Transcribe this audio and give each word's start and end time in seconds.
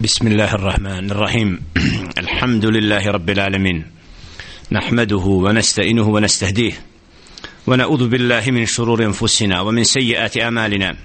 بسم 0.00 0.26
الله 0.26 0.54
الرحمن 0.54 1.10
الرحيم. 1.10 1.60
الحمد 2.18 2.66
لله 2.66 3.10
رب 3.10 3.30
العالمين. 3.30 3.84
نحمده 4.72 5.16
ونستئنه 5.16 6.08
ونستهديه. 6.08 6.72
ونعوذ 7.66 8.08
بالله 8.08 8.50
من 8.50 8.66
شرور 8.66 9.04
أنفسنا 9.04 9.60
ومن 9.60 9.84
سيئات 9.84 10.38
أعمالنا. 10.38 10.96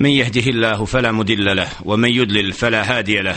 من 0.00 0.10
يهده 0.10 0.50
الله 0.50 0.84
فلا 0.84 1.12
مضل 1.12 1.56
له 1.56 1.68
ومن 1.84 2.10
يضلل 2.10 2.52
فلا 2.52 2.98
هادي 2.98 3.20
له. 3.20 3.36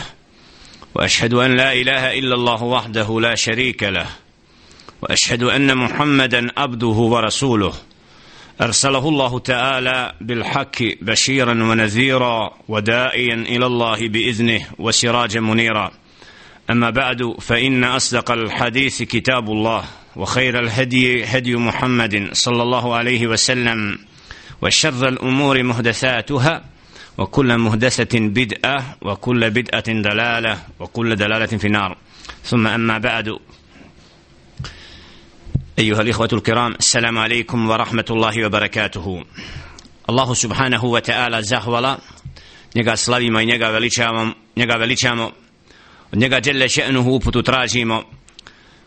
وأشهد 0.94 1.34
أن 1.34 1.56
لا 1.56 1.72
إله 1.72 2.18
إلا 2.18 2.34
الله 2.34 2.62
وحده 2.62 3.20
لا 3.20 3.34
شريك 3.34 3.82
له. 3.82 4.06
وأشهد 5.02 5.42
أن 5.42 5.78
محمدا 5.78 6.46
عبده 6.56 6.86
ورسوله. 6.86 7.72
أرسله 8.60 9.08
الله 9.08 9.38
تعالى 9.38 10.12
بالحق 10.20 10.82
بشيرا 11.02 11.52
ونذيرا 11.52 12.50
وداعيا 12.68 13.34
إلى 13.34 13.66
الله 13.66 14.08
بإذنه 14.08 14.60
وسراجا 14.78 15.40
منيرا. 15.40 15.90
أما 16.70 16.90
بعد 16.90 17.34
فإن 17.40 17.84
أصدق 17.84 18.30
الحديث 18.30 19.02
كتاب 19.02 19.50
الله 19.50 19.84
وخير 20.16 20.58
الهدي 20.58 21.24
هدي 21.24 21.56
محمد 21.56 22.28
صلى 22.32 22.62
الله 22.62 22.94
عليه 22.94 23.26
وسلم 23.26 23.98
وشر 24.62 25.08
الأمور 25.08 25.62
محدثاتها 25.62 26.64
وكل 27.18 27.58
محدثه 27.58 28.18
بدعة 28.18 28.96
وكل 29.02 29.50
بدعة 29.50 29.92
دلالة 29.92 30.58
وكل 30.80 31.16
دلالة 31.16 31.46
في 31.46 31.66
النار. 31.66 31.96
ثم 32.44 32.66
أما 32.66 32.98
بعد 32.98 33.38
أيها 35.78 36.02
الإخوة 36.02 36.28
الكرام 36.32 36.74
السلام 36.74 37.18
عليكم 37.18 37.70
ورحمة 37.70 38.04
الله 38.10 38.46
وبركاته. 38.46 39.24
الله 40.10 40.34
سبحانه 40.34 40.84
وتعالى 40.84 41.42
زهولا 41.42 41.98
نجا 42.76 42.94
سلاويما 42.94 43.44
نجا 43.44 43.68
وليشاما 43.68 44.34
نجا 44.58 44.76
وليشاما 44.76 45.32
نجا 46.14 46.38
جل 46.38 46.70
شأنه 46.70 47.00
أبوت 47.00 47.38
تراجيما 47.38 48.04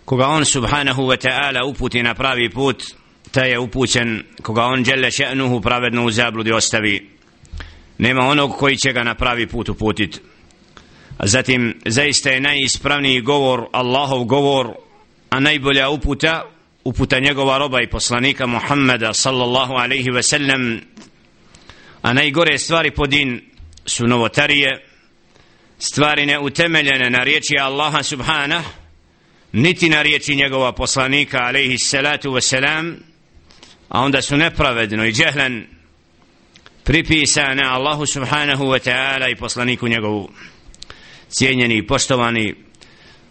كوغا 0.05 0.25
أون 0.25 0.43
سبحانه 0.43 0.99
وتعالى 0.99 1.59
أبوت 1.59 1.97
نبراوي 1.97 2.47
بوت 2.47 2.95
تاي 3.33 3.57
أبوت 3.57 3.99
كوغا 4.43 4.63
أون 4.63 4.83
جل 4.83 5.11
شأنه 5.11 5.61
ostavi. 5.61 5.93
نوزابل 5.93 6.43
دي 6.43 6.51
koji 8.59 8.77
će 8.77 8.93
ga 8.93 9.03
كوي 9.03 9.15
pravi 9.15 9.45
نبراوي 9.45 9.45
بوت 9.45 9.69
a 11.17 11.27
Zatim, 11.27 11.81
zaista 11.85 12.29
je 12.29 12.41
najispravniji 12.41 13.21
govor, 13.21 13.67
Allahov 13.71 14.23
govor, 14.23 14.73
a 15.29 15.39
najbolja 15.39 15.89
uputa, 15.89 16.43
uputa 16.83 17.19
njegova 17.19 17.57
roba 17.57 17.81
i 17.81 17.89
poslanika 17.89 18.47
Muhammeda 18.47 19.13
sallallahu 19.13 19.73
alaihi 19.73 20.11
ve 20.11 20.23
sellem 20.23 20.81
a 22.01 22.13
najgore 22.13 22.57
stvari 22.57 22.91
po 22.91 23.07
din 23.07 23.41
su 23.85 24.07
novotarije 24.07 24.85
stvari 25.79 26.25
neutemeljene 26.25 27.09
na 27.09 27.23
riječi 27.23 27.57
Allaha 27.59 28.03
subhana 28.03 28.63
niti 29.51 29.89
na 29.89 30.01
riječi 30.01 30.35
njegova 30.35 30.71
poslanika 30.71 31.37
alaihi 31.37 31.77
salatu 31.77 32.31
ve 32.33 32.41
selam 32.41 32.97
a 33.89 34.01
onda 34.01 34.21
su 34.21 34.37
nepravedno 34.37 35.05
i 35.05 35.11
džehlen 35.11 35.67
pripisane 36.83 37.63
Allahu 37.63 38.05
subhanahu 38.05 38.65
wa 38.65 38.79
ta'ala 38.79 39.31
i 39.31 39.35
poslaniku 39.35 39.87
njegovu. 39.87 40.29
Cijenjeni 41.29 41.77
i 41.77 41.87
poštovani 41.87 42.55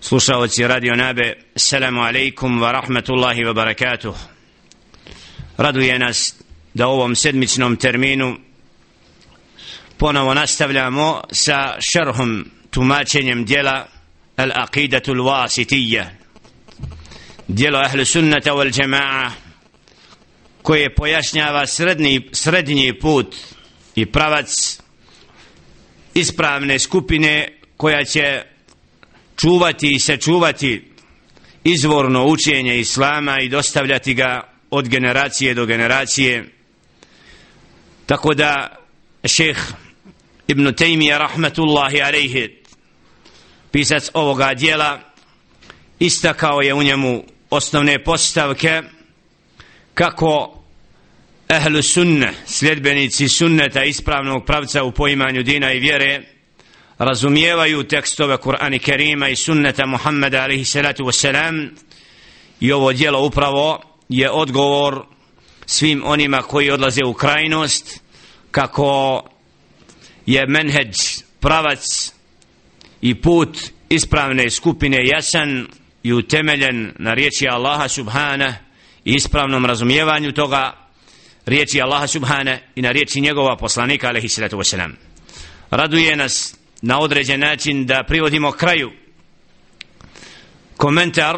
slušalci 0.00 0.66
radio 0.66 0.96
nabe 0.96 1.34
Selamu 1.56 2.00
alaikum 2.00 2.60
wa 2.60 2.72
rahmatullahi 2.72 3.44
wa 3.44 3.54
barakatuh. 3.54 4.14
Raduje 5.56 5.98
nas 5.98 6.34
da 6.74 6.88
u 6.88 6.90
ovom 6.90 7.14
sedmičnom 7.14 7.76
terminu 7.76 8.36
ponovo 9.98 10.34
nastavljamo 10.34 11.20
sa 11.32 11.76
šerhom 11.92 12.50
tumačenjem 12.70 13.44
dijela 13.44 13.86
Al-Aqidatu 14.36 15.14
Al-Wasitija 15.14 16.04
dijelo 17.48 17.78
Ahlu 17.78 18.04
Sunnata 18.04 18.52
wal 18.52 18.72
Jama'a 18.82 19.30
koje 20.62 20.94
pojašnjava 20.94 21.66
srednji, 21.66 22.28
srednji 22.32 22.98
put 22.98 23.36
i 23.94 24.06
pravac 24.06 24.80
ispravne 26.14 26.78
skupine 26.78 27.58
koja 27.76 28.04
će 28.04 28.42
čuvati 29.40 29.90
i 29.94 29.98
sačuvati 29.98 30.90
izvorno 31.64 32.26
učenje 32.26 32.78
Islama 32.78 33.36
i 33.40 33.48
dostavljati 33.48 34.14
ga 34.14 34.48
od 34.70 34.88
generacije 34.88 35.54
do 35.54 35.66
generacije. 35.66 36.44
Tako 38.06 38.34
da 38.34 38.76
šeh 39.24 39.58
Ibn 40.46 40.66
Taymiyyah 40.66 41.18
rahmetullahi 41.18 42.02
alejhi 42.02 42.60
pisac 43.70 44.10
ovoga 44.14 44.54
dijela 44.54 45.00
istakao 45.98 46.60
je 46.60 46.74
u 46.74 46.82
njemu 46.82 47.24
osnovne 47.50 48.04
postavke 48.04 48.82
kako 49.94 50.62
ehlu 51.48 51.82
sunne 51.82 52.32
sljedbenici 52.46 53.28
sunneta 53.28 53.84
ispravnog 53.84 54.44
pravca 54.44 54.84
u 54.84 54.92
poimanju 54.92 55.42
dina 55.42 55.72
i 55.72 55.78
vjere 55.78 56.39
razumijevaju 57.00 57.84
tekstove 57.84 58.36
Kur'ana 58.36 58.78
Kerima 58.78 59.28
i 59.28 59.36
sunneta 59.36 59.86
Muhammeda 59.86 60.42
alaihi 60.42 60.64
salatu 60.64 61.04
wasalam 61.04 61.68
i 62.60 62.72
ovo 62.72 62.92
dijelo 62.92 63.26
upravo 63.26 63.82
je 64.08 64.30
odgovor 64.30 65.02
svim 65.66 66.02
onima 66.04 66.42
koji 66.42 66.70
odlaze 66.70 67.04
u 67.04 67.14
krajnost 67.14 68.00
kako 68.50 69.22
je 70.26 70.46
menheđ 70.46 70.96
pravac 71.40 72.12
i 73.00 73.14
put 73.14 73.58
ispravne 73.88 74.50
skupine 74.50 74.98
jasan 75.06 75.66
i 76.02 76.12
utemeljen 76.12 76.92
na 76.98 77.14
riječi 77.14 77.48
Allaha 77.48 77.88
subhana 77.88 78.54
i 79.04 79.14
ispravnom 79.14 79.66
razumijevanju 79.66 80.32
toga 80.32 80.88
riječi 81.46 81.80
Allaha 81.80 82.06
subhana 82.06 82.58
i 82.74 82.82
na 82.82 82.90
riječi 82.90 83.20
njegova 83.20 83.56
poslanika 83.56 84.08
alaihi 84.08 84.28
salatu 84.28 84.56
wasalam 84.56 84.90
raduje 85.70 86.16
nas 86.16 86.59
na 86.82 87.00
određen 87.00 87.40
način 87.40 87.86
da 87.86 88.04
privodimo 88.08 88.52
kraju. 88.52 88.90
Komentar 90.76 91.36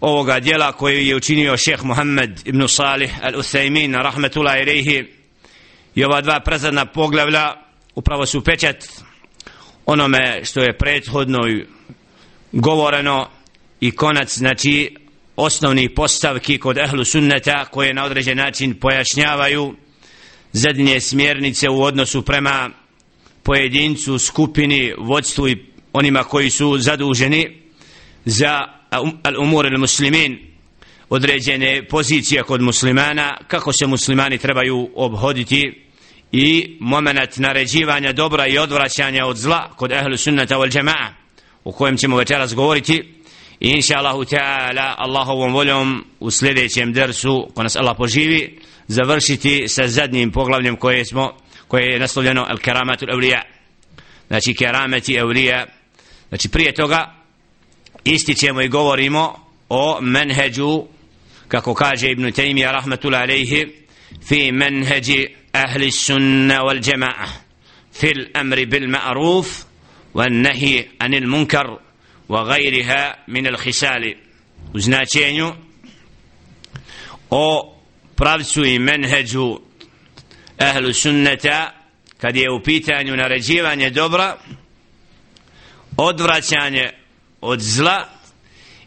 ovoga 0.00 0.40
dijela 0.40 0.72
koji 0.72 1.06
je 1.08 1.16
učinio 1.16 1.56
šeheh 1.56 1.84
Muhammed 1.84 2.40
ibn 2.44 2.68
Salih 2.68 3.12
al-Uthaymin 3.22 4.02
rahmetullah 4.02 4.60
ilaihi 4.62 5.06
i 5.94 6.04
ova 6.04 6.20
dva 6.20 6.40
prezadna 6.40 6.86
poglavlja 6.86 7.54
upravo 7.94 8.26
su 8.26 8.44
pečat 8.44 8.88
onome 9.86 10.44
što 10.44 10.60
je 10.60 10.78
prethodno 10.78 11.38
govoreno 12.52 13.28
i 13.80 13.90
konac 13.90 14.38
znači 14.38 14.96
osnovni 15.36 15.94
postavki 15.94 16.58
kod 16.58 16.78
ehlu 16.78 17.04
sunneta 17.04 17.64
koje 17.64 17.94
na 17.94 18.04
određen 18.04 18.36
način 18.36 18.74
pojašnjavaju 18.80 19.74
zadnje 20.52 21.00
smjernice 21.00 21.68
u 21.68 21.82
odnosu 21.82 22.22
prema 22.22 22.70
pojedincu, 23.42 24.18
skupini, 24.18 24.92
vodstvu 24.98 25.48
i 25.48 25.56
onima 25.92 26.24
koji 26.24 26.50
su 26.50 26.78
zaduženi 26.78 27.62
za 28.24 28.58
um, 29.02 29.18
al-umur 29.22 29.66
al-muslimin 29.66 30.38
određene 31.10 31.88
pozicije 31.88 32.42
kod 32.42 32.62
muslimana 32.62 33.36
kako 33.48 33.72
se 33.72 33.86
muslimani 33.86 34.38
trebaju 34.38 34.90
obhoditi 34.94 35.82
i 36.32 36.76
moment 36.80 37.36
naređivanja 37.36 38.12
dobra 38.12 38.46
i 38.46 38.58
odvraćanja 38.58 39.26
od 39.26 39.36
zla 39.36 39.70
kod 39.76 39.92
ehlu 39.92 40.16
sunnata 40.16 40.56
wal 40.56 40.78
jama'a 40.78 41.22
o 41.64 41.72
kojem 41.72 41.96
ćemo 41.96 42.16
večeras 42.16 42.54
govoriti. 42.54 43.02
I 43.60 43.68
inša 43.68 43.94
Allahu 43.98 44.24
ta'ala 44.24 44.94
Allahovom 44.98 45.52
voljom 45.52 46.04
u 46.20 46.30
sljedećem 46.30 46.92
dersu 46.92 47.48
ko 47.54 47.62
nas 47.62 47.76
Allah 47.76 47.96
poživi 47.98 48.58
završiti 48.88 49.64
sa 49.68 49.88
zadnjim 49.88 50.30
poglavljem 50.30 50.76
koje 50.76 51.04
smo 51.04 51.32
koje 51.72 51.92
je 51.92 51.98
naslovljeno 51.98 52.44
al 52.48 52.58
karamatul 52.58 53.08
awliya 53.08 53.40
znači 54.26 54.54
kerameti 54.54 55.18
awliya 55.18 55.66
znači 56.28 56.48
prije 56.48 56.74
toga 56.74 57.14
ističemo 58.04 58.62
i 58.62 58.68
govorimo 58.68 59.46
o 59.68 60.00
menheđu 60.00 60.84
kako 61.48 61.74
kaže 61.74 62.10
Ibn 62.10 62.24
Taymiyyah 62.24 62.72
rahmatullahi 62.72 63.24
alayhi 63.24 63.72
fi 64.28 64.52
menheđi 64.52 65.26
ahli 65.52 65.90
sunna 65.90 66.60
wal 66.60 66.80
jama'a 66.82 67.26
fil 67.92 68.26
amri 68.34 68.66
bil 68.66 68.88
ma'ruf 68.88 69.46
والنهي 70.14 70.84
عن 71.00 71.14
المنكر 71.14 71.78
وغيرها 72.28 73.16
من 73.28 73.46
الخسال 73.46 74.14
u 74.74 74.78
značenju 74.78 75.52
o 77.30 77.76
pravcu 78.16 78.64
i 78.64 78.78
menheđu 78.78 79.60
ehlu 80.62 80.92
sunneta 80.92 81.72
kad 82.18 82.36
je 82.36 82.50
u 82.50 82.62
pitanju 82.62 83.16
naređivanje 83.16 83.90
dobra 83.90 84.36
odvraćanje 85.96 86.90
od 87.40 87.60
zla 87.60 88.08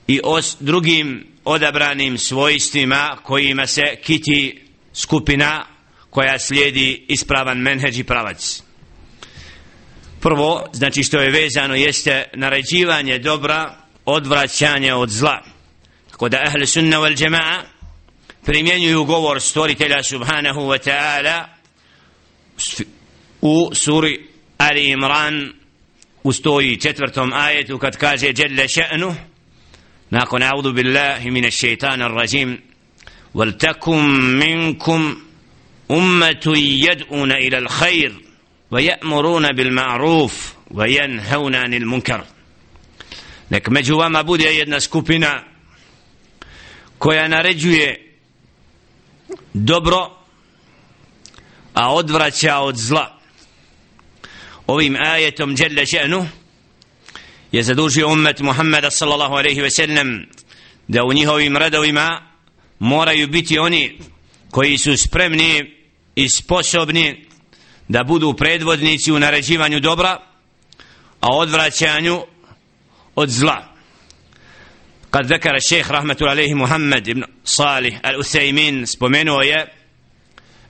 i 0.07 0.19
os 0.24 0.57
drugim 0.60 1.27
odabranim 1.45 2.18
svojstvima 2.18 3.18
kojima 3.24 3.68
se 3.68 3.83
kiti 4.04 4.62
skupina 4.94 5.66
koja 6.10 6.39
slijedi 6.39 7.06
ispravan 7.07 7.57
menheđ 7.57 8.00
i 8.00 8.04
pravac. 8.04 8.63
Prvo 10.22 10.66
znači 10.74 11.04
što 11.04 11.19
je 11.19 11.30
vezano 11.30 11.75
jeste 11.75 12.24
naređivanje 12.33 13.19
dobra 13.19 13.77
odvraćanje 14.06 14.94
od 14.94 15.10
zla. 15.10 15.44
Tako 16.12 16.30
da 16.30 16.44
ehli 16.48 16.68
sunna 16.68 16.98
wal 16.98 17.24
jamaa 17.24 17.63
primjenjuju 18.45 19.04
govor 19.04 19.42
stvoritelja 19.42 20.04
subhanahu 20.04 20.62
wa 20.62 20.89
ta'ala 20.89 21.55
u 23.42 23.72
suri 23.74 24.28
Ali 24.57 24.90
Imran 24.90 25.54
u 26.24 26.34
stoji 26.34 26.78
četvrtom 26.78 27.34
ajetu 27.34 27.78
kad 27.78 27.98
kaže 27.98 28.28
Jelle 28.38 28.68
še'nu 28.68 29.13
nakon 30.10 30.44
audu 30.44 30.74
billahi 30.74 31.31
min 31.31 31.52
šeitana 31.52 32.07
rajim 32.07 32.57
ولتكن 33.36 34.06
منكم 34.40 35.18
أمة 35.92 36.54
يدعون 36.57 37.31
إلى 37.31 37.57
الخير 37.57 38.16
ويأمرون 38.72 39.51
بالمعروف 39.51 40.54
وينهون 40.72 41.56
عن 41.56 41.74
المنكر 41.74 42.24
nek 43.50 43.69
među 43.69 43.96
vama 43.98 44.24
bude 44.24 44.46
jedna 44.46 44.80
skupina 44.80 45.44
koja 46.98 47.28
naređuje 47.28 48.16
dobro 49.54 50.25
a 51.75 51.94
odvraća 51.94 52.57
od 52.60 52.77
zla. 52.77 53.19
Ovim 54.68 54.95
ajetom 54.95 55.56
Đerle 55.56 55.86
Čenu 55.86 56.27
je 57.51 57.63
zadužio 57.63 58.07
umet 58.07 58.39
Muhammeda 58.39 58.92
sallallahu 58.92 59.36
aleyhi 59.36 59.62
ve 59.62 59.69
sellem 59.69 60.30
da 60.88 61.04
u 61.04 61.13
njihovim 61.13 61.57
redovima 61.57 62.22
moraju 62.80 63.27
biti 63.27 63.60
oni 63.60 64.00
koji 64.51 64.77
su 64.77 64.98
spremni 64.98 65.75
i 66.16 66.30
sposobni 66.30 67.25
da 67.88 68.04
budu 68.04 68.33
predvodnici 68.33 69.12
u 69.12 69.19
naređivanju 69.19 69.80
dobra, 69.80 70.19
a 71.19 71.27
odvraćanju 71.38 72.22
od 73.16 73.30
zla. 73.30 73.75
Kad 75.10 75.27
zekara 75.27 75.60
šeheh 75.60 75.92
rahmetul 75.92 76.27
aleyhi 76.27 76.56
Muhammed 76.56 77.07
ibn 77.07 77.24
Salih 77.44 78.00
al-Usaymin 78.04 78.86
spomenuo 78.86 79.42
je 79.42 79.85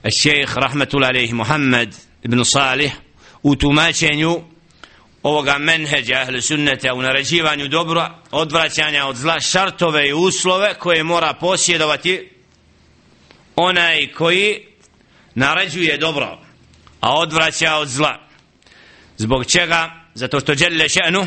الشيخ 0.06 0.58
رحمة 0.58 0.88
الله 0.94 1.06
عليه 1.06 1.32
محمد 1.32 1.94
بن 2.24 2.42
صالح 2.42 2.98
وتماشين 3.44 4.42
ovoga 5.22 5.58
menheđa 5.58 6.14
ahli 6.14 6.42
sunnete 6.42 6.92
u 6.92 7.02
naređivanju 7.02 7.68
dobro 7.68 8.10
odvraćanja 8.30 9.06
od 9.06 9.16
zla 9.16 9.40
šartove 9.40 10.08
i 10.08 10.12
uslove 10.12 10.74
koje 10.74 11.02
mora 11.02 11.34
posjedovati 11.34 12.30
onaj 13.56 14.12
koji 14.12 14.66
naređuje 15.34 15.98
dobro 15.98 16.38
a 17.00 17.18
odvraća 17.18 17.74
od 17.74 17.88
zla. 17.88 18.18
Zbog 19.16 19.46
čega? 19.46 19.90
Zato 20.14 20.40
što 20.40 20.54
Đelle 20.54 20.88
Šenu 20.88 21.26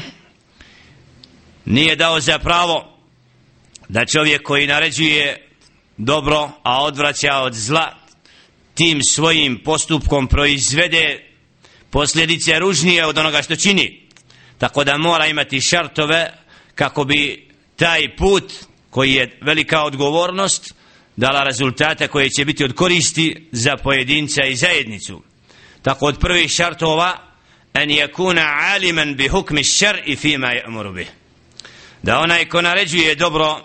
nije 1.66 1.96
dao 1.96 2.20
za 2.20 2.40
pravo 2.40 2.98
da 3.90 4.06
čovjek 4.06 4.42
koji 4.44 4.68
naređuje 4.68 5.48
dobro 5.98 6.50
a 6.64 6.84
odvraća 6.84 7.38
od 7.38 7.54
zla 7.54 7.99
tim 8.80 9.04
svojim 9.04 9.60
postupkom 9.64 10.28
proizvede 10.28 11.24
posljedice 11.90 12.60
ružnije 12.60 13.06
od 13.06 13.18
onoga 13.18 13.42
što 13.42 13.56
čini. 13.56 14.08
Tako 14.58 14.84
da 14.84 14.98
mora 14.98 15.28
imati 15.28 15.62
šartove 15.62 16.34
kako 16.76 17.04
bi 17.04 17.48
taj 17.76 18.16
put 18.16 18.54
koji 18.90 19.14
je 19.14 19.40
velika 19.42 19.84
odgovornost 19.84 20.74
dala 21.16 21.44
rezultate 21.44 22.08
koje 22.08 22.30
će 22.30 22.46
biti 22.46 22.64
od 22.64 22.76
koristi 22.76 23.48
za 23.52 23.78
pojedinca 23.78 24.44
i 24.46 24.56
zajednicu. 24.56 25.24
Tako 25.82 26.06
od 26.06 26.20
prvih 26.20 26.52
šartova 26.52 27.18
en 27.74 27.90
yakuna 27.90 28.74
aliman 28.74 29.16
bi 29.16 29.28
hukmi 29.28 29.64
šar'i 29.64 30.18
fima 30.18 30.48
ya'muru 30.48 30.94
bih. 30.94 31.08
Da 32.04 32.20
onaj 32.20 32.46
ko 32.46 32.62
naređuje 32.62 33.16
dobro 33.16 33.62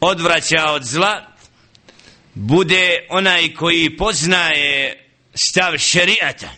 odvraća 0.00 0.70
od 0.70 0.84
zla 0.84 1.33
bude 2.34 3.06
onaj 3.08 3.54
koji 3.54 3.96
poznaje 3.96 5.04
stav 5.34 5.78
šerijata 5.78 6.48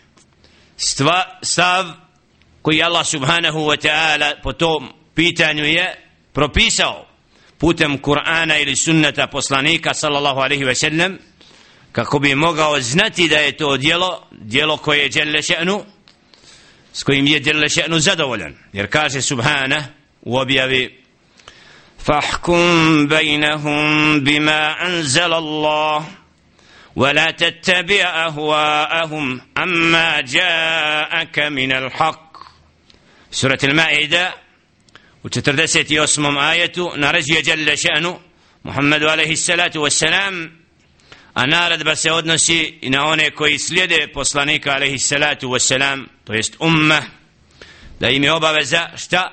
stva, 0.76 1.38
stav 1.43 1.87
koji 2.62 2.82
Allah 2.82 3.06
subhanahu 3.06 3.58
wa 3.58 3.76
ta'ala 3.76 4.43
po 4.43 4.52
tom 4.52 4.93
pitanju 5.14 5.64
je 5.64 5.94
propisao 6.32 7.06
putem 7.58 7.99
Kur'ana 7.99 8.62
ili 8.62 8.76
sunnata 8.76 9.26
poslanika 9.26 9.94
sallallahu 9.94 10.40
alaihi 10.40 10.64
wa 10.64 10.75
sallam 10.75 11.19
kako 11.93 12.19
bi 12.19 12.34
mogao 12.34 12.81
znati 12.81 13.28
da 13.28 13.37
je 13.37 13.56
to 13.56 13.76
djelo 13.76 14.28
djelo 14.31 14.76
koje 14.76 14.99
je 14.99 15.08
djelo 15.08 15.38
še'nu 15.38 15.84
s 16.93 17.02
kojim 17.02 17.26
je 17.26 17.40
djelo 17.40 17.69
še'nu 17.69 17.99
zadovoljan. 17.99 18.55
Jer 18.73 18.90
kaže 18.90 19.23
subhana 19.23 19.84
u 20.23 20.37
objavi 20.37 21.06
فاحكم 22.06 23.06
بينهم 23.06 24.20
بما 24.20 24.87
أنزل 24.87 25.32
الله 25.32 26.08
ولا 26.97 27.31
تتبع 27.31 28.03
أهواءهم 28.26 29.41
أما 29.58 30.20
جاءك 30.20 31.38
من 31.38 31.73
الحق. 31.73 32.37
سورة 33.31 33.58
المائدة 33.64 34.35
وتتردست 35.25 35.91
يوسم 35.91 36.38
آية 36.38 36.73
نرجي 36.79 37.41
جل 37.43 37.79
شأنه. 37.79 38.20
محمد 38.64 39.02
عليه 39.05 39.31
الصلاة 39.32 39.73
والسلام 39.76 40.67
a 41.37 41.47
naredba 41.47 41.97
se 41.97 42.12
odnosi 42.12 42.79
i 42.82 42.91
na 42.91 43.06
one 43.06 43.31
koji 43.31 43.59
slijede 43.59 44.09
poslanika 44.14 44.73
alaihi 44.73 44.99
salatu 44.99 45.49
wasalam 45.50 46.06
to 46.25 46.32
jest 46.32 46.56
umma 46.59 47.02
da 48.00 48.09
im 48.11 48.25
je 48.25 48.32
obaveza 48.32 48.88
šta 48.97 49.32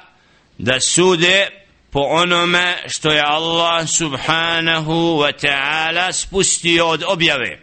da 0.57 0.79
sude 0.79 1.62
po 1.93 1.99
onome 1.99 2.77
što 2.87 3.11
je 3.11 3.23
Allah 3.25 3.89
subhanahu 3.89 4.91
wa 4.91 5.31
ta'ala 5.45 6.11
spustio 6.11 6.87
od 6.87 7.03
objave 7.07 7.59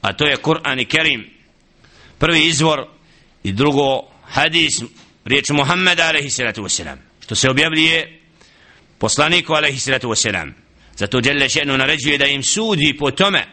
a 0.00 0.12
to 0.12 0.24
je 0.24 0.36
Kur'an 0.36 0.80
i 0.80 0.84
Kerim. 0.84 1.30
Prvi 2.18 2.46
izvor 2.46 2.86
i 3.42 3.52
drugo 3.52 4.02
hadis 4.22 4.82
riječ 5.24 5.50
Muhammeda 5.50 6.08
alaihi 6.08 6.30
salatu 6.30 6.62
wasalam 6.62 6.96
što 7.20 7.34
se 7.34 7.50
objavljuje 7.50 8.20
poslaniku 8.98 9.54
alaihi 9.54 9.78
salatu 9.78 10.08
wasalam. 10.08 10.52
Zato 10.96 11.20
djelje 11.20 11.48
še'nu 11.48 11.76
naređuje 11.76 12.18
da 12.18 12.26
im 12.26 12.42
sudi 12.42 12.96
po 12.98 13.10
tome. 13.10 13.46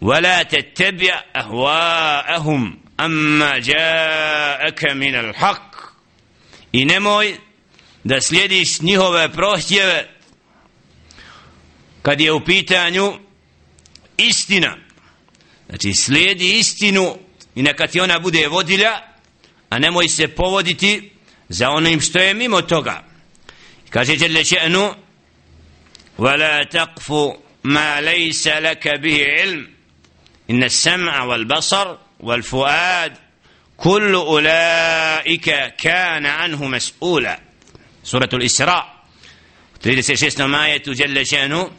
وَلَا 0.00 0.42
تَتَّبْيَ 0.42 1.12
أَهْوَاءَهُمْ 1.36 2.76
أَمَّا 3.00 3.58
جَاءَكَ 3.58 4.84
مِنَ 4.84 5.14
الْحَقِّ 5.14 5.76
i 6.72 6.84
nemoj 6.84 7.36
da 8.04 8.20
slijediš 8.20 8.80
njihove 8.80 9.32
prohtjeve 9.32 10.08
kad 12.02 12.20
je 12.20 12.32
u 12.32 12.44
pitanju 12.44 13.18
istina. 14.16 14.76
Znači 15.68 15.94
slijedi 15.94 16.58
istinu 16.58 17.18
i 17.54 17.62
neka 17.62 17.86
ti 17.86 18.00
ona 18.00 18.18
bude 18.18 18.48
vodilja 18.48 19.00
a 19.70 19.78
nemoj 19.78 20.08
se 20.08 20.28
povoditi 20.28 21.12
za 21.48 21.70
onim 21.70 22.00
što 22.00 22.18
je 22.18 22.34
mimo 22.34 22.62
toga. 22.62 23.04
Kaže 23.90 24.16
Đerle 24.16 24.44
Čenu 24.44 24.94
وَلَا 26.18 26.64
تَقْفُ 26.64 27.08
مَا 27.62 28.00
لَيْسَ 28.00 28.46
لَكَ 28.46 28.88
بِهِ 29.02 29.24
عِلْمِ 29.40 29.80
إن 30.50 30.64
السمع 30.64 31.22
والبصر 31.22 31.96
والفؤاد 32.20 33.16
كل 33.76 34.14
أولئك 34.14 35.74
كان 35.76 36.26
عنه 36.26 36.68
mas'ula. 36.68 37.49
سورة 38.10 38.28
الإسراء 38.32 38.84
36 39.80 40.46
majetu 40.46 40.92
جل 40.92 41.26
شأنه 41.26 41.70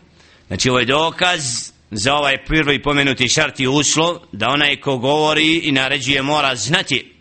Znači 0.47 0.69
ovo 0.69 0.79
je 0.79 0.85
dokaz 0.85 1.71
za 1.91 2.15
ovaj 2.15 2.45
prvi 2.45 2.81
pomenuti 2.81 3.29
šart 3.29 3.59
i 3.59 3.67
uslov 3.67 4.17
da 4.31 4.49
onaj 4.49 4.75
ko 4.75 4.97
govori 4.97 5.57
i 5.57 5.71
naređuje 5.71 6.21
mora 6.21 6.55
znati 6.55 7.13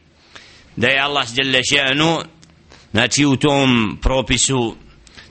da 0.76 0.88
je 0.88 1.00
Allah 1.00 1.26
žele 1.34 1.60
še'nu 1.72 2.24
znači 2.90 3.24
u 3.24 3.36
tom 3.36 3.98
propisu 4.02 4.76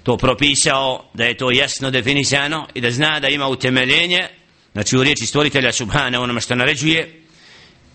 to 0.03 0.17
propisao 0.17 1.11
da 1.13 1.25
je 1.25 1.37
to 1.37 1.51
jasno 1.51 1.91
definisano 1.91 2.67
i 2.73 2.81
da 2.81 2.91
zna 2.91 3.19
da 3.19 3.27
ima 3.27 3.47
utemeljenje 3.47 4.27
znači 4.73 4.97
u 4.97 5.03
riječi 5.03 5.25
stvoritelja 5.25 5.71
subhana 5.71 6.21
onome 6.21 6.41
što 6.41 6.55
naređuje 6.55 7.21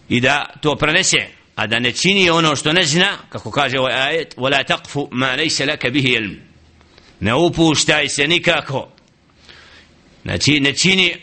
i 0.08 0.20
da 0.20 0.46
to 0.60 0.76
prenese 0.76 1.43
a 1.54 1.66
da 1.66 1.78
ne 1.78 1.92
čini 1.92 2.30
ono 2.30 2.56
što 2.56 2.72
ne 2.72 2.84
zna 2.84 3.18
kako 3.28 3.50
kaže 3.50 3.78
ovaj 3.78 3.94
ajet 3.94 4.36
wala 4.36 4.64
taqfu 4.64 5.08
ma 5.10 5.36
laysa 5.36 5.68
laka 5.68 5.90
bihi 5.90 6.08
ilm. 6.08 6.36
Ne 7.20 7.34
upuštaj 7.34 8.08
se 8.08 8.28
nikako. 8.28 8.88
Znači 10.22 10.60
ne 10.60 10.72
čini 10.72 11.16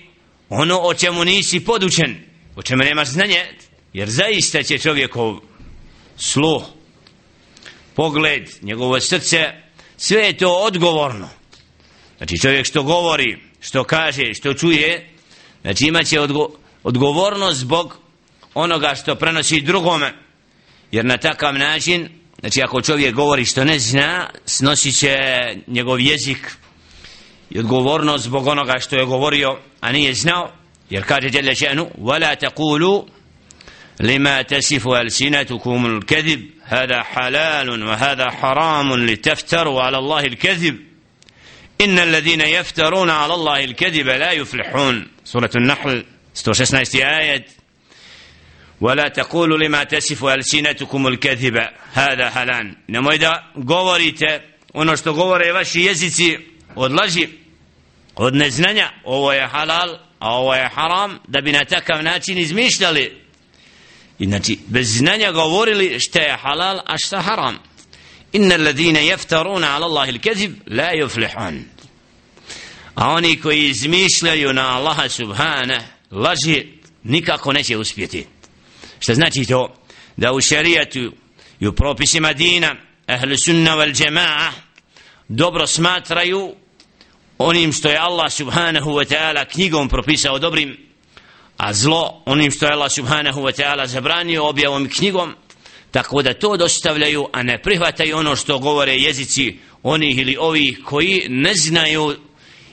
ono 0.49 0.79
o 0.79 0.93
čemu 0.93 1.25
nisi 1.25 1.65
podučen 1.65 2.15
o 2.55 2.61
čemu 2.61 2.83
nemaš 2.83 3.07
znanje 3.07 3.45
jer 3.93 4.09
zaista 4.09 4.63
će 4.63 4.77
čovjekov 4.77 5.39
sluh 6.17 6.63
pogled 7.95 8.49
njegovo 8.61 8.99
srce 8.99 9.37
sve 9.97 10.21
je 10.21 10.37
to 10.37 10.53
odgovorno. 10.53 11.29
Znači 12.17 12.39
čovjek 12.41 12.65
što 12.65 12.83
govori 12.83 13.37
što 13.59 13.83
kaže 13.83 14.33
što 14.33 14.53
čuje 14.53 15.09
znači 15.61 15.85
imaće 15.85 16.19
odgo 16.19 16.49
odgovornost 16.83 17.59
zbog 17.59 18.00
onoga 18.53 18.95
što 18.95 19.15
prenosi 19.15 19.61
drugome 19.61 20.13
jer 20.91 21.05
na 21.05 21.17
takav 21.17 21.53
način 21.53 22.09
znači 22.39 22.61
ako 22.61 22.81
čovjek 22.81 23.15
govori 23.15 23.45
što 23.45 23.63
ne 23.63 23.79
zna 23.79 24.29
snosit 24.45 24.99
će 24.99 25.17
njegov 25.67 25.99
jezik 25.99 26.51
i 27.49 27.59
odgovornost 27.59 28.23
zbog 28.23 28.47
onoga 28.47 28.79
što 28.79 28.95
je 28.95 29.05
govorio 29.05 29.59
a 29.81 29.91
nije 29.91 30.13
znao 30.13 30.51
jer 30.89 31.03
kaže 31.03 31.29
Jelle 31.33 31.51
še'nu 31.51 31.87
وَلَا 31.97 32.35
تَقُولُوا 32.35 33.03
لما 34.01 34.41
تصف 34.41 34.87
ألسنتكم 34.87 35.85
الكذب 35.85 36.49
هذا 36.63 37.03
حلال 37.03 37.83
وهذا 37.83 38.29
حرام 38.29 39.05
لتفتروا 39.05 39.81
على 39.81 39.97
الله 39.97 40.19
الكذب 40.19 40.79
إن 41.81 41.99
الذين 41.99 42.41
يفترون 42.41 43.09
على 43.09 43.33
الله 43.33 43.63
الكذب 43.63 44.07
لا 44.07 44.31
يفلحون 44.31 45.07
سورة 45.23 45.49
النحل 45.55 46.05
116 46.47 47.19
آية 47.19 47.45
ولا 48.81 49.07
تقولوا 49.07 49.57
لما 49.57 49.83
تسف 49.83 50.25
ألسنتكم 50.25 51.07
الكذب 51.07 51.57
هذا 51.93 52.29
حلان 52.29 52.75
نمو 52.89 53.11
إذا 53.11 53.43
قولت 53.67 54.41
ono 54.73 54.97
što 54.97 55.13
govore 55.13 55.51
vaši 55.51 55.81
jezici 55.81 56.37
od 56.75 56.93
laži, 56.93 57.27
od 58.15 58.35
neznanja, 58.35 58.89
ovo 59.03 59.33
je 59.33 59.47
halal, 59.47 59.97
a 60.19 60.35
ovo 60.35 60.55
je 60.55 60.69
haram, 60.73 61.19
da 61.27 61.41
bi 61.41 61.51
na 61.51 61.65
takav 61.65 62.03
način 62.03 62.37
izmišljali. 62.37 63.21
I 64.19 64.25
znači, 64.25 64.59
bez 64.67 64.97
znanja 64.97 65.31
govorili 65.31 65.99
što 65.99 66.19
je 66.19 66.37
halal, 66.41 66.79
a 66.85 66.97
što 66.97 67.15
je 67.15 67.21
haram. 67.21 67.59
Inna 68.33 68.55
alladine 68.55 69.05
jeftaruna 69.05 69.75
ala 69.75 69.87
Allahi 69.87 70.11
il-kezib 70.11 70.51
la 70.67 70.91
juflihun. 70.93 71.63
A 72.95 73.09
oni 73.09 73.39
koji 73.41 73.69
izmišljaju 73.69 74.53
na 74.53 74.77
Allaha 74.77 75.09
subhana, 75.09 75.81
laži, 76.11 76.67
nikako 77.03 77.53
neće 77.53 77.77
uspjeti. 77.77 78.25
Šta 79.01 79.13
znači 79.13 79.45
to? 79.45 79.75
Da 80.17 80.33
u 80.33 80.41
šarijatu 80.41 81.11
i 81.59 81.67
u 81.67 81.73
propisima 81.73 82.33
dina, 82.33 82.75
ahlu 83.07 83.37
sunna 83.37 83.75
wal 83.75 83.93
džema'a 83.93 84.51
dobro 85.27 85.67
smatraju 85.67 86.55
onim 87.37 87.73
što 87.73 87.89
je 87.89 87.97
Allah 87.97 88.31
subhanahu 88.31 88.91
wa 88.91 89.05
ta'ala 89.05 89.45
knjigom 89.45 89.89
propisao 89.89 90.39
dobrim 90.39 90.77
a 91.57 91.73
zlo 91.73 92.23
onim 92.25 92.51
što 92.51 92.65
je 92.65 92.71
Allah 92.71 92.91
subhanahu 92.91 93.41
wa 93.41 93.61
ta'ala 93.61 93.85
zabranio 93.85 94.47
objavom 94.47 94.89
knjigom 94.89 95.35
tako 95.91 96.21
da 96.21 96.33
to 96.33 96.57
dostavljaju 96.57 97.27
a 97.33 97.43
ne 97.43 97.61
prihvataju 97.61 98.17
ono 98.17 98.35
što 98.35 98.59
govore 98.59 98.95
jezici 98.95 99.59
onih 99.83 100.17
ili 100.17 100.37
ovih 100.39 100.79
koji 100.85 101.25
ne 101.29 101.53
znaju 101.53 102.15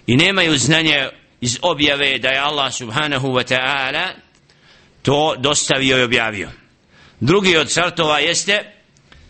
i 0.06 0.16
nemaju 0.16 0.58
znanje 0.58 1.08
iz 1.40 1.58
objave 1.62 2.18
da 2.18 2.28
je 2.28 2.38
Allah 2.38 2.75
subhanahu 2.75 3.28
wa 3.28 3.54
ta'ala 3.54 4.08
to 5.08 5.34
dostavio 5.38 5.98
i 5.98 6.02
objavio. 6.02 6.50
Drugi 7.20 7.56
od 7.56 7.72
šartova 7.72 8.18
jeste 8.18 8.72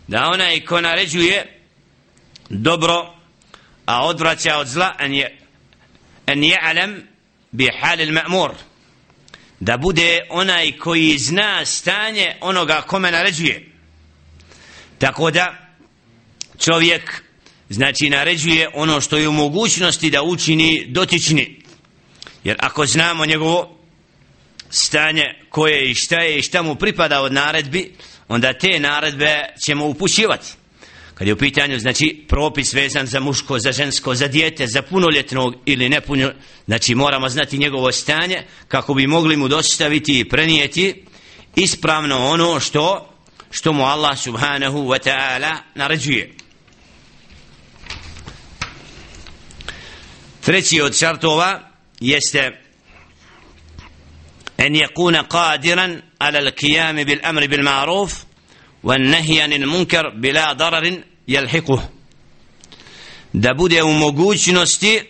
da 0.07 0.29
onaj 0.33 0.65
ko 0.65 0.81
naređuje 0.81 1.59
dobro 2.49 3.13
a 3.85 4.05
odvraća 4.05 4.57
od 4.57 4.67
zla 4.67 4.95
en 4.99 5.13
je 5.13 5.37
an 6.25 6.43
je 6.43 6.59
alam 6.61 6.95
bi 7.51 7.69
halil 7.81 8.13
ma'mur. 8.13 8.51
Da 9.59 9.77
bude 9.77 10.19
onaj 10.29 10.71
koji 10.71 11.17
zna 11.17 11.65
stanje 11.65 12.35
onoga 12.41 12.81
kome 12.81 13.11
naređuje. 13.11 13.71
Tako 14.97 15.31
da 15.31 15.55
čovjek 16.65 17.23
znači 17.69 18.09
naređuje 18.09 18.69
ono 18.73 19.01
što 19.01 19.17
je 19.17 19.27
u 19.29 19.31
mogućnosti 19.31 20.09
da 20.09 20.23
učini 20.23 20.85
dotični. 20.89 21.61
Jer 22.43 22.55
ako 22.59 22.85
znamo 22.85 23.25
njegovo 23.25 23.78
stanje 24.69 25.23
koje 25.49 25.91
i 25.91 25.95
šta 25.95 26.19
je 26.19 26.37
i 26.37 26.41
šta 26.41 26.61
mu 26.61 26.75
pripada 26.75 27.21
od 27.21 27.33
naredbi 27.33 27.93
onda 28.27 28.53
te 28.53 28.79
naredbe 28.79 29.45
ćemo 29.65 29.85
upućivati 29.85 30.47
kad 31.19 31.27
je 31.27 31.33
u 31.33 31.37
pitanju 31.37 31.79
znači 31.79 32.25
propis 32.27 32.73
vezan 32.73 33.07
za 33.07 33.19
muško, 33.19 33.59
za 33.59 33.71
žensko, 33.71 34.15
za 34.15 34.27
dijete, 34.27 34.67
za 34.67 34.81
punoljetnog 34.81 35.55
ili 35.65 35.89
nepunjo, 35.89 36.31
znači 36.65 36.95
moramo 36.95 37.29
znati 37.29 37.57
njegovo 37.57 37.91
stanje 37.91 38.43
kako 38.67 38.93
bi 38.93 39.07
mogli 39.07 39.37
mu 39.37 39.47
dostaviti 39.47 40.19
i 40.19 40.29
prenijeti 40.29 41.03
ispravno 41.55 42.27
ono 42.27 42.59
što 42.59 43.09
što 43.51 43.73
mu 43.73 43.85
Allah 43.85 44.17
subhanahu 44.17 44.79
wa 44.79 45.09
ta'ala 45.09 45.57
naređuje. 45.75 46.33
Treći 50.41 50.81
od 50.81 50.97
šartova 50.97 51.71
jeste 51.99 52.68
أن 54.59 54.75
يكون 54.75 55.15
قادرا 55.15 56.01
على 56.21 56.39
القيام 56.39 57.03
بالأمر 57.03 57.47
بالمعروف 57.47 58.25
والنهي 58.83 59.41
عن 59.41 59.53
المنكر 59.53 60.09
بلا 60.09 60.53
ضرر 60.53 61.03
يلحقه. 61.27 61.89
Da 63.33 63.53
bude 63.53 63.83
u 63.83 63.93
mogućnosti 63.93 65.01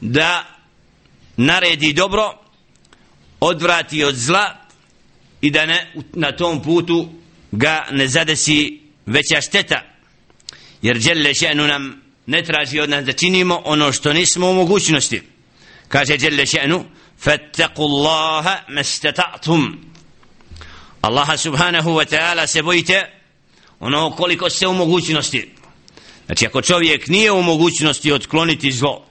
da 0.00 0.44
naredi 1.36 1.92
dobro 1.92 2.38
odvrati 3.40 4.04
od 4.04 4.14
zla 4.14 4.56
i 5.40 5.50
da 5.50 5.66
ne, 5.66 5.92
na 6.12 6.32
tom 6.36 6.62
putu 6.62 7.08
ga 7.52 7.86
ne 7.90 8.08
zadesi 8.08 8.80
veća 9.06 9.40
šteta. 9.40 9.82
Jer 10.82 10.98
Đelle 10.98 11.34
Še'nu 11.34 11.66
nam 11.66 12.02
ne 12.26 12.42
traži 12.42 12.80
od 12.80 12.90
nas 12.90 13.04
da 13.04 13.12
činimo 13.12 13.62
ono 13.64 13.92
što 13.92 14.12
nismo 14.12 14.50
u 14.50 14.54
mogućnosti. 14.54 15.22
Kaže 15.88 16.16
Đelle 16.16 16.46
Še'nu 16.46 16.84
še 16.84 16.99
fattaku 17.20 17.82
Allaha 17.82 18.64
mestata'tum 18.68 19.90
Allaha 21.02 21.36
subhanahu 21.36 21.90
wa 21.90 22.04
ta'ala 22.04 22.46
se 22.46 22.62
bojite 22.62 23.10
ono 23.80 24.10
koliko 24.10 24.50
se 24.50 24.66
u 24.66 24.74
mogućnosti. 24.74 25.50
Znači 26.26 26.46
ako 26.46 26.62
čovjek 26.62 27.08
nije 27.08 27.32
u 27.32 27.42
mogućnosti 27.42 28.12
otkloniti 28.12 28.72
zlo 28.72 29.06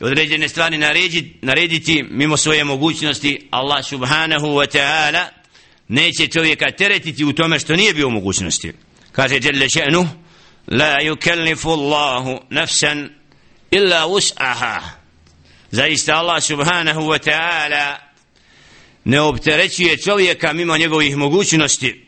i 0.00 0.04
određene 0.04 0.48
stvari 0.48 0.78
narediti, 0.78 1.38
narediti 1.42 2.04
mimo 2.10 2.36
svoje 2.36 2.64
mogućnosti 2.64 3.48
Allah 3.50 3.84
subhanahu 3.84 4.46
wa 4.46 4.76
ta'ala 4.76 5.24
neće 5.88 6.26
čovjeka 6.26 6.70
teretiti 6.70 7.24
u 7.24 7.32
tome 7.32 7.58
što 7.58 7.76
nije 7.76 7.94
bio 7.94 8.06
u 8.06 8.10
mogućnosti. 8.10 8.72
Kaže 9.12 9.34
Jelle 9.42 9.66
še'nu 9.66 10.06
la 10.68 10.96
yukellifu 11.02 11.68
Allahu 11.68 12.40
nafsan 12.50 13.10
illa 13.70 14.06
us'aha 14.06 14.80
zaista 15.70 16.14
Allah 16.14 16.42
subhanahu 16.42 17.00
wa 17.00 17.18
ta'ala 17.18 17.96
ne 19.04 19.20
opterećuje 19.20 19.96
čovjeka 19.96 20.52
mimo 20.52 20.78
njegovih 20.78 21.16
mogućnosti. 21.16 22.06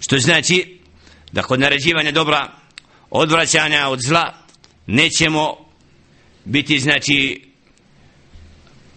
Što 0.00 0.18
znači 0.18 0.78
da 1.32 1.42
kod 1.42 1.60
naređivanja 1.60 2.10
dobra 2.10 2.52
odvraćanja 3.10 3.88
od 3.88 4.00
zla 4.00 4.34
nećemo 4.86 5.56
biti 6.44 6.78
znači 6.78 7.42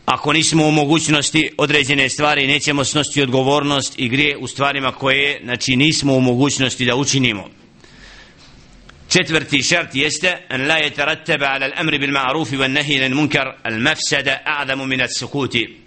ako 0.05 0.33
nismo 0.33 0.67
u 0.67 0.71
mogućnosti 0.71 1.49
određene 1.57 2.09
stvari 2.09 2.47
nećemo 2.47 2.83
snositi 2.83 3.21
odgovornost 3.21 3.93
i 3.97 4.09
grije 4.09 4.37
u 4.37 4.47
stvarima 4.47 4.91
koje 4.91 5.41
znači 5.43 5.75
nismo 5.75 6.13
u 6.13 6.21
mogućnosti 6.21 6.85
da 6.85 6.95
učinimo. 6.95 7.49
Jeste 9.93 10.45
an 10.49 10.67
la 10.67 10.79
yatarattaba 10.79 11.47
ala 11.53 11.65
al-amri 11.65 11.99
bil 11.99 12.11
ma'ruf 12.11 12.51
wa 12.53 12.65
an-nahy 12.65 13.03
anil 13.03 13.15
munkar 13.15 13.57
al-mafsada 13.63 14.41
a'zamu 14.45 14.85
min 14.85 15.01
as-sukuti 15.01 15.85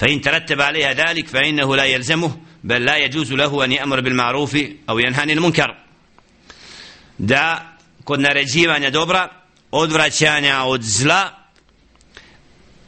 فإن 0.00 0.20
ترتب 0.20 0.60
عليها 0.60 0.92
ذلك 0.92 1.28
فإنه 1.28 1.76
لا 1.76 1.84
يلزمه 1.84 2.36
بل 2.64 2.84
لا 2.84 2.96
يجوز 2.96 3.32
له 3.32 3.64
أن 3.64 3.72
يأمر 3.72 4.00
بالمعروف 4.00 4.56
أو 4.90 4.98
ينهى 4.98 5.20
عن 5.20 5.30
المنكر 5.30 5.76
da 7.18 7.76
kod 8.04 8.20
naređivanja 8.20 8.90
dobra 8.90 9.28
odvraćanja 9.70 10.62
od 10.62 10.82
zla 10.82 11.30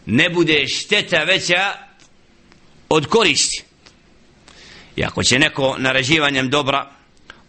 ne 0.06 0.30
bude 0.30 0.66
šteta 0.66 1.24
veća 1.24 1.72
od 2.88 3.06
koristi 3.06 3.62
i 4.96 5.04
ako 5.04 5.22
će 5.22 5.38
neko 5.38 5.76
naređivanjem 5.78 6.50
dobra 6.50 6.90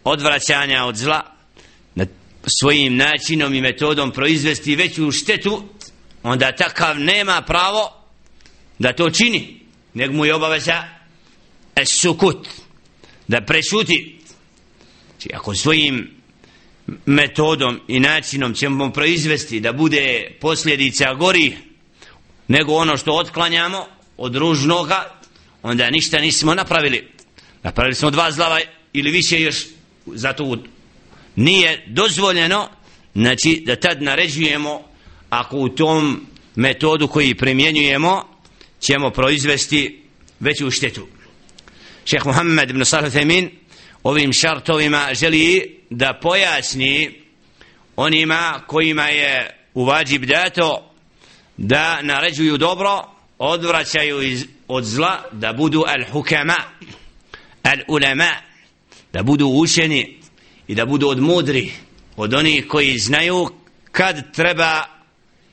odvraćanja 0.04 0.84
od 0.84 0.96
zla 0.96 1.22
na 1.94 2.06
svojim 2.60 2.96
načinom 2.96 3.54
i 3.54 3.60
metodom 3.60 4.12
proizvesti 4.12 4.76
veću 4.76 5.12
štetu 5.12 5.62
onda 6.22 6.52
takav 6.52 7.00
nema 7.00 7.42
pravo 7.42 7.92
da 8.78 8.92
to 8.92 9.10
čini. 9.10 9.60
Nego 9.94 10.12
mu 10.12 10.24
je 10.24 10.34
obaveza 10.34 10.84
sukut 11.86 12.48
da 13.28 13.40
prešuti. 13.40 14.18
Znači 15.10 15.28
ako 15.34 15.54
svojim 15.54 16.10
metodom 17.06 17.80
i 17.88 18.00
načinom 18.00 18.54
ćemo 18.54 18.92
proizvesti 18.92 19.60
da 19.60 19.72
bude 19.72 20.36
posljedica 20.40 21.14
gori 21.14 21.56
nego 22.48 22.74
ono 22.74 22.96
što 22.96 23.12
otklanjamo 23.12 23.86
od 24.16 24.36
ružnoga 24.36 25.20
onda 25.62 25.90
ništa 25.90 26.18
nismo 26.18 26.54
napravili. 26.54 27.08
Napravili 27.62 27.94
smo 27.94 28.10
dva 28.10 28.30
zlava 28.32 28.60
ili 28.92 29.10
više 29.10 29.40
još 29.40 29.56
zato 30.06 30.56
nije 31.36 31.84
dozvoljeno 31.86 32.68
znači 33.14 33.62
da 33.66 33.76
tad 33.76 34.02
naređujemo 34.02 34.82
ako 35.30 35.56
u 35.56 35.68
tom 35.68 36.26
metodu 36.54 37.08
koji 37.08 37.34
primjenjujemo 37.34 38.24
ćemo 38.80 39.10
proizvesti 39.10 40.02
veću 40.40 40.70
štetu. 40.70 41.06
Šeh 42.04 42.26
Muhammed 42.26 42.70
ibn 42.70 42.84
Salih 42.84 43.12
Femin 43.12 43.50
ovim 44.02 44.32
šartovima 44.32 45.08
želi 45.12 45.76
da 45.90 46.18
pojasni 46.22 47.20
onima 47.96 48.62
kojima 48.66 49.08
je 49.08 49.56
uvađib 49.74 50.24
dato 50.24 50.92
da 51.56 52.02
naređuju 52.02 52.56
dobro 52.56 53.02
odvraćaju 53.38 54.22
iz, 54.22 54.46
od 54.68 54.84
zla 54.84 55.24
da 55.32 55.52
budu 55.52 55.84
al-hukama 55.86 56.56
al-ulama 57.62 58.49
da 59.12 59.22
budu 59.22 59.46
učeni 59.46 60.18
i 60.68 60.74
da 60.74 60.86
budu 60.86 61.08
od 61.08 61.20
mudri 61.20 61.70
od 62.16 62.34
onih 62.34 62.66
koji 62.68 62.98
znaju 62.98 63.48
kad 63.92 64.34
treba 64.34 64.84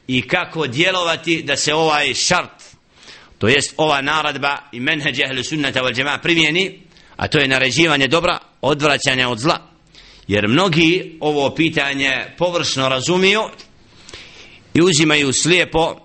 i 0.08 0.22
kako 0.22 0.68
djelovati 0.68 1.44
da 1.44 1.56
se 1.56 1.74
ovaj 1.74 2.14
šart 2.14 2.64
to 3.38 3.48
jest 3.48 3.74
ova 3.78 4.02
naradba 4.02 4.58
i 4.72 4.80
menheđe 4.80 5.24
ehlu 5.24 5.44
sunnata 5.44 5.82
wal 5.82 5.96
džema 5.96 6.20
primjeni 6.24 6.80
a 7.18 7.28
to 7.28 7.40
je 7.40 7.48
naređivanje 7.48 8.08
dobra 8.08 8.40
odvraćanje 8.62 9.28
od 9.28 9.40
zla. 9.40 9.60
Jer 10.28 10.48
mnogi 10.48 11.18
ovo 11.20 11.56
pitanje 11.56 12.12
površno 12.38 12.90
razumiju 12.90 13.42
i 14.74 14.82
uzimaju 14.82 15.34
slijepo 15.34 15.96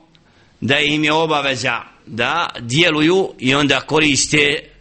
da 0.60 0.78
im 0.78 1.04
je 1.04 1.12
obaveza 1.12 1.80
da 2.06 2.50
djeluju 2.60 3.34
i 3.38 3.54
onda 3.54 3.80
koriste 3.80 4.71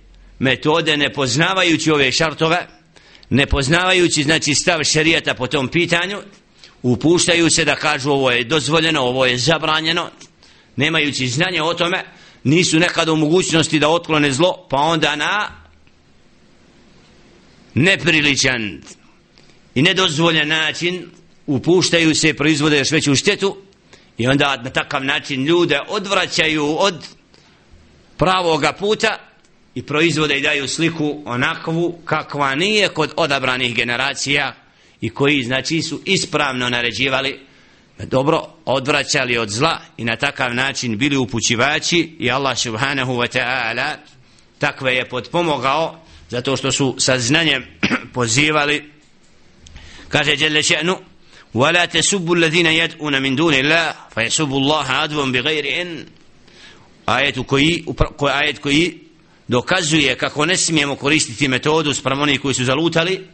metode 0.41 0.97
ne 0.97 1.13
poznavajući 1.13 1.91
ove 1.91 2.11
šartove 2.11 2.67
ne 3.29 3.45
poznavajući 3.45 4.23
znači 4.23 4.55
stav 4.55 4.83
šerijata 4.83 5.33
po 5.33 5.47
tom 5.47 5.67
pitanju 5.67 6.17
upuštaju 6.83 7.49
se 7.49 7.65
da 7.65 7.75
kažu 7.75 8.11
ovo 8.11 8.31
je 8.31 8.43
dozvoljeno 8.43 9.01
ovo 9.01 9.25
je 9.25 9.37
zabranjeno 9.37 10.09
nemajući 10.75 11.27
znanje 11.27 11.61
o 11.61 11.73
tome 11.73 12.03
nisu 12.43 12.79
nekad 12.79 13.09
u 13.09 13.15
mogućnosti 13.15 13.79
da 13.79 13.89
otklone 13.89 14.31
zlo 14.31 14.67
pa 14.69 14.77
onda 14.77 15.15
na 15.15 15.49
nepriličan 17.73 18.81
i 19.75 19.81
nedozvoljen 19.81 20.47
način 20.47 21.09
upuštaju 21.47 22.15
se 22.15 22.29
i 22.29 22.33
proizvode 22.33 22.77
još 22.77 22.91
veću 22.91 23.15
štetu 23.15 23.57
i 24.17 24.27
onda 24.27 24.61
na 24.63 24.69
takav 24.69 25.05
način 25.05 25.45
ljude 25.45 25.79
odvraćaju 25.87 26.75
od 26.79 27.07
pravoga 28.17 28.73
puta 28.73 29.30
i 29.75 29.83
proizvode 29.83 30.37
i 30.37 30.41
daju 30.41 30.67
sliku 30.67 31.21
onakvu 31.25 31.99
kakva 32.05 32.55
nije 32.55 32.89
kod 32.89 33.13
odabranih 33.15 33.75
generacija 33.75 34.55
i 35.01 35.09
koji 35.09 35.43
znači 35.43 35.81
su 35.81 36.01
ispravno 36.05 36.69
naređivali 36.69 37.39
dobro 37.99 38.47
odvraćali 38.65 39.37
od 39.37 39.49
zla 39.49 39.81
i 39.97 40.03
na 40.03 40.15
takav 40.15 40.55
način 40.55 40.97
bili 40.97 41.17
upućivači 41.17 42.15
i 42.19 42.31
Allah 42.31 42.57
subhanahu 42.57 43.13
wa 43.13 43.37
ta'ala 43.39 43.95
takve 44.59 44.95
je 44.95 45.09
podpomogao 45.09 45.99
zato 46.29 46.57
što 46.57 46.71
su 46.71 46.95
sa 46.97 47.19
znanjem 47.19 47.65
pozivali. 48.13 48.91
Kaže 50.09 50.35
Đele 50.35 50.61
Še'nu 50.61 50.97
وَلَا 51.53 51.85
تَسُبُّ 51.85 52.31
الَّذِينَ 52.31 52.67
يَدْعُونَ 52.67 53.19
مِنْ 53.21 53.35
دُونِ 53.35 53.53
اللَّهِ 53.53 53.93
فَيَسُبُّ 54.15 54.51
اللَّهَ 54.51 54.85
عَدْوًا 54.91 55.25
بِغَيْرِ 55.25 55.65
إِنْ 55.81 56.05
ajet 57.05 58.59
koji 58.59 58.99
dokazuje 59.51 60.15
kako 60.15 60.45
ne 60.45 60.57
smijemo 60.57 60.95
koristiti 60.95 61.47
metodu 61.47 61.93
sprem 61.93 62.21
onih 62.21 62.41
koji 62.41 62.53
su 62.53 62.63
zalutali 62.63 63.27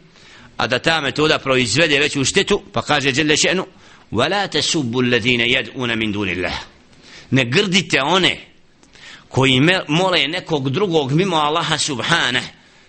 a 0.56 0.66
da 0.66 0.78
ta 0.78 1.00
metoda 1.00 1.38
proizvede 1.38 1.98
veću 1.98 2.24
štetu 2.24 2.62
pa 2.72 2.82
kaže 2.82 3.12
Đelle 3.12 3.36
Šenu 3.36 3.66
وَلَا 4.12 4.46
تَسُبُّ 4.46 4.98
الَّذِينَ 4.98 5.40
يَدْعُونَ 5.40 5.90
مِنْ 5.98 6.12
دُونِ 6.12 6.28
اللَّهِ 6.28 6.56
ne 7.30 7.44
grdite 7.44 8.02
one 8.02 8.40
koji 9.28 9.60
mole 9.88 10.28
nekog 10.28 10.70
drugog 10.70 11.12
mimo 11.12 11.36
Allaha 11.36 11.78
subhane 11.78 12.42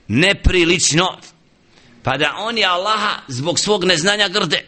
neprilično 0.07 1.17
pa 2.03 2.17
da 2.17 2.35
oni 2.37 2.65
Allaha 2.65 3.21
zbog 3.27 3.59
svog 3.59 3.83
neznanja 3.83 4.27
grde. 4.27 4.65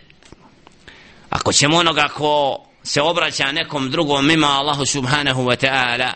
Ako 1.30 1.54
ćemo 1.54 1.78
onoga 1.78 2.08
ko 2.08 2.66
se 2.84 3.02
obraća 3.02 3.52
nekom 3.52 3.92
drugom 3.92 4.26
mimo 4.28 4.48
Allahu 4.48 4.86
subhanahu 4.86 5.44
wa 5.44 5.68
ta'ala 5.68 6.14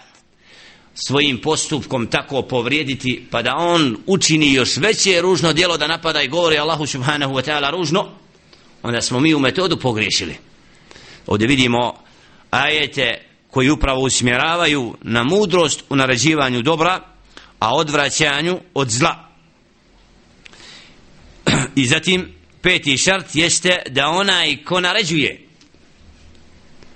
svojim 0.95 1.41
postupkom 1.41 2.08
tako 2.08 2.41
povrijediti 2.41 3.27
pa 3.31 3.41
da 3.41 3.55
on 3.55 3.97
učini 4.05 4.53
još 4.53 4.77
veće 4.77 5.21
ružno 5.21 5.53
djelo 5.53 5.77
da 5.77 5.88
napada 5.88 6.21
i 6.21 6.27
govori 6.27 6.58
Allahu 6.58 6.86
subhanahu 6.86 7.34
wa 7.34 7.49
ta'ala 7.49 7.71
ružno 7.71 8.10
onda 8.84 9.01
smo 9.01 9.19
mi 9.19 9.34
u 9.34 9.39
metodu 9.39 9.77
pogriješili. 9.79 10.36
Ovdje 11.27 11.47
vidimo 11.47 11.93
ajete 12.51 13.21
koji 13.51 13.69
upravo 13.69 14.01
usmjeravaju 14.01 14.95
na 15.01 15.23
mudrost 15.23 15.84
u 15.89 15.95
naređivanju 15.95 16.62
dobra 16.62 16.99
a 17.60 17.75
odvraćanju 17.75 18.60
od 18.73 18.89
zla. 18.89 19.29
I 21.75 21.86
zatim 21.86 22.34
peti 22.62 22.97
šart 22.97 23.36
jeste 23.36 23.81
da 23.89 24.08
onaj 24.08 24.63
ko 24.63 24.79
naređuje 24.79 25.47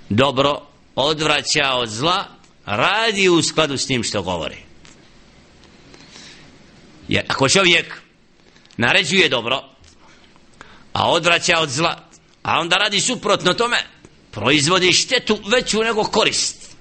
dobro 0.08 0.60
odvraća 0.94 1.72
od 1.74 1.88
zla 1.88 2.39
radi 2.76 3.28
u 3.28 3.42
skladu 3.42 3.76
s 3.76 3.86
tim 3.86 4.02
što 4.02 4.22
govori 4.22 4.56
jer 7.08 7.24
ako 7.28 7.48
čovjek 7.48 8.00
naređuje 8.76 9.28
dobro 9.28 9.62
a 10.92 11.10
odvraća 11.10 11.58
od 11.58 11.68
zla 11.70 12.08
a 12.42 12.60
onda 12.60 12.76
radi 12.76 13.00
suprotno 13.00 13.54
tome 13.54 13.76
proizvodi 14.30 14.92
štetu 14.92 15.38
veću 15.46 15.82
nego 15.82 16.04
korist 16.04 16.76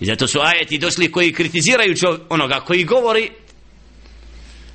i 0.00 0.06
zato 0.06 0.28
su 0.28 0.40
ajeti 0.40 0.78
došli 0.78 1.12
koji 1.12 1.32
kritiziraju 1.32 1.94
onoga 2.28 2.60
koji 2.60 2.84
govori 2.84 3.30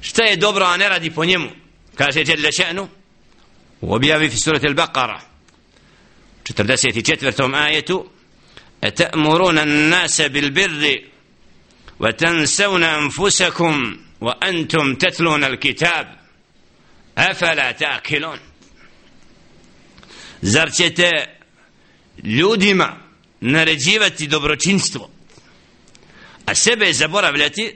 šta 0.02 0.24
je 0.24 0.38
dobro 0.38 0.66
a 0.66 0.78
ne 0.78 0.90
radi 0.90 1.12
po 1.12 1.26
njemu 1.26 1.50
kaže 1.96 2.20
Jelle 2.20 2.52
še'nu 2.52 2.88
u 3.82 3.94
objavi 3.94 4.30
fi 4.30 4.38
surat 4.38 4.64
al-Baqara 4.64 5.20
44. 6.44 7.56
ajetu 7.56 8.10
أتأمرون 8.84 9.58
الناس 9.60 10.22
بالبر 10.22 11.02
وتنسون 12.00 12.84
أنفسكم 12.84 13.98
وأنتم 14.22 14.96
تتلون 14.96 15.44
الكتاب 15.44 16.18
أفلا 17.18 17.72
تأكلون؟ 17.72 18.40
زرشت 20.44 21.30
لودما 22.24 22.98
نرجيبة 23.42 24.08
دبروچينستو 24.08 25.08
أسبه 26.50 26.92
زبورة 26.92 27.32
بلتي 27.32 27.76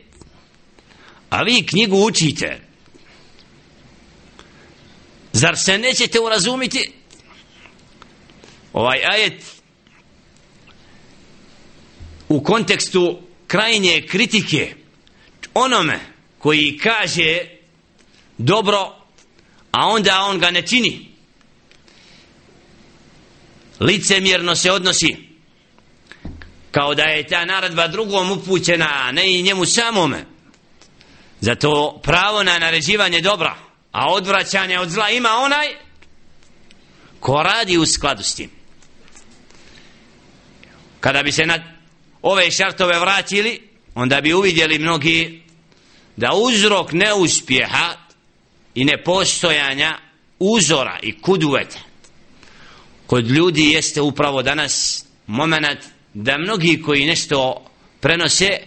أبي 1.33 1.61
كنيغو 1.61 2.09
أتيت 2.09 2.41
زرشت 5.33 5.69
نجت 5.69 6.17
ورزومت 6.17 6.77
وآي 8.73 9.13
آية 9.13 9.39
u 12.29 12.43
kontekstu 12.43 13.19
krajnje 13.47 14.05
kritike 14.09 14.75
onome 15.53 15.99
koji 16.39 16.77
kaže 16.77 17.39
dobro 18.37 18.95
a 19.71 19.87
onda 19.87 20.21
on 20.21 20.39
ga 20.39 20.51
ne 20.51 20.61
čini. 20.61 21.07
Licemjerno 23.79 24.55
se 24.55 24.71
odnosi 24.71 25.15
kao 26.71 26.95
da 26.95 27.03
je 27.03 27.27
ta 27.27 27.45
naredba 27.45 27.87
drugom 27.87 28.31
upućena 28.31 29.11
ne 29.11 29.33
i 29.33 29.41
njemu 29.41 29.65
samome. 29.65 30.25
Zato 31.41 31.99
pravo 32.03 32.43
na 32.43 32.59
naređivanje 32.59 33.21
dobra 33.21 33.55
a 33.91 34.13
odvraćanje 34.13 34.79
od 34.79 34.89
zla 34.89 35.09
ima 35.09 35.29
onaj 35.29 35.67
ko 37.19 37.43
radi 37.43 37.77
u 37.77 37.85
skladu 37.85 38.23
s 38.23 38.35
tim. 38.35 38.49
Kada 40.99 41.23
bi 41.23 41.31
se 41.31 41.45
na 41.45 41.74
ove 42.27 42.51
šartove 42.51 42.99
vratili 42.99 43.61
onda 43.95 44.21
bi 44.21 44.33
uvidjeli 44.33 44.79
mnogi 44.79 45.41
da 46.15 46.29
uzrok 46.33 46.91
neuspjeha 46.91 47.93
i 48.75 48.85
nepostojanja 48.85 49.97
uzora 50.39 50.99
i 51.01 51.21
kuduveta 51.21 51.79
kod 53.07 53.27
ljudi 53.27 53.61
jeste 53.69 54.01
upravo 54.01 54.41
danas 54.41 55.05
moment 55.27 55.79
da 56.13 56.37
mnogi 56.37 56.81
koji 56.81 57.05
nešto 57.05 57.65
prenose 58.01 58.59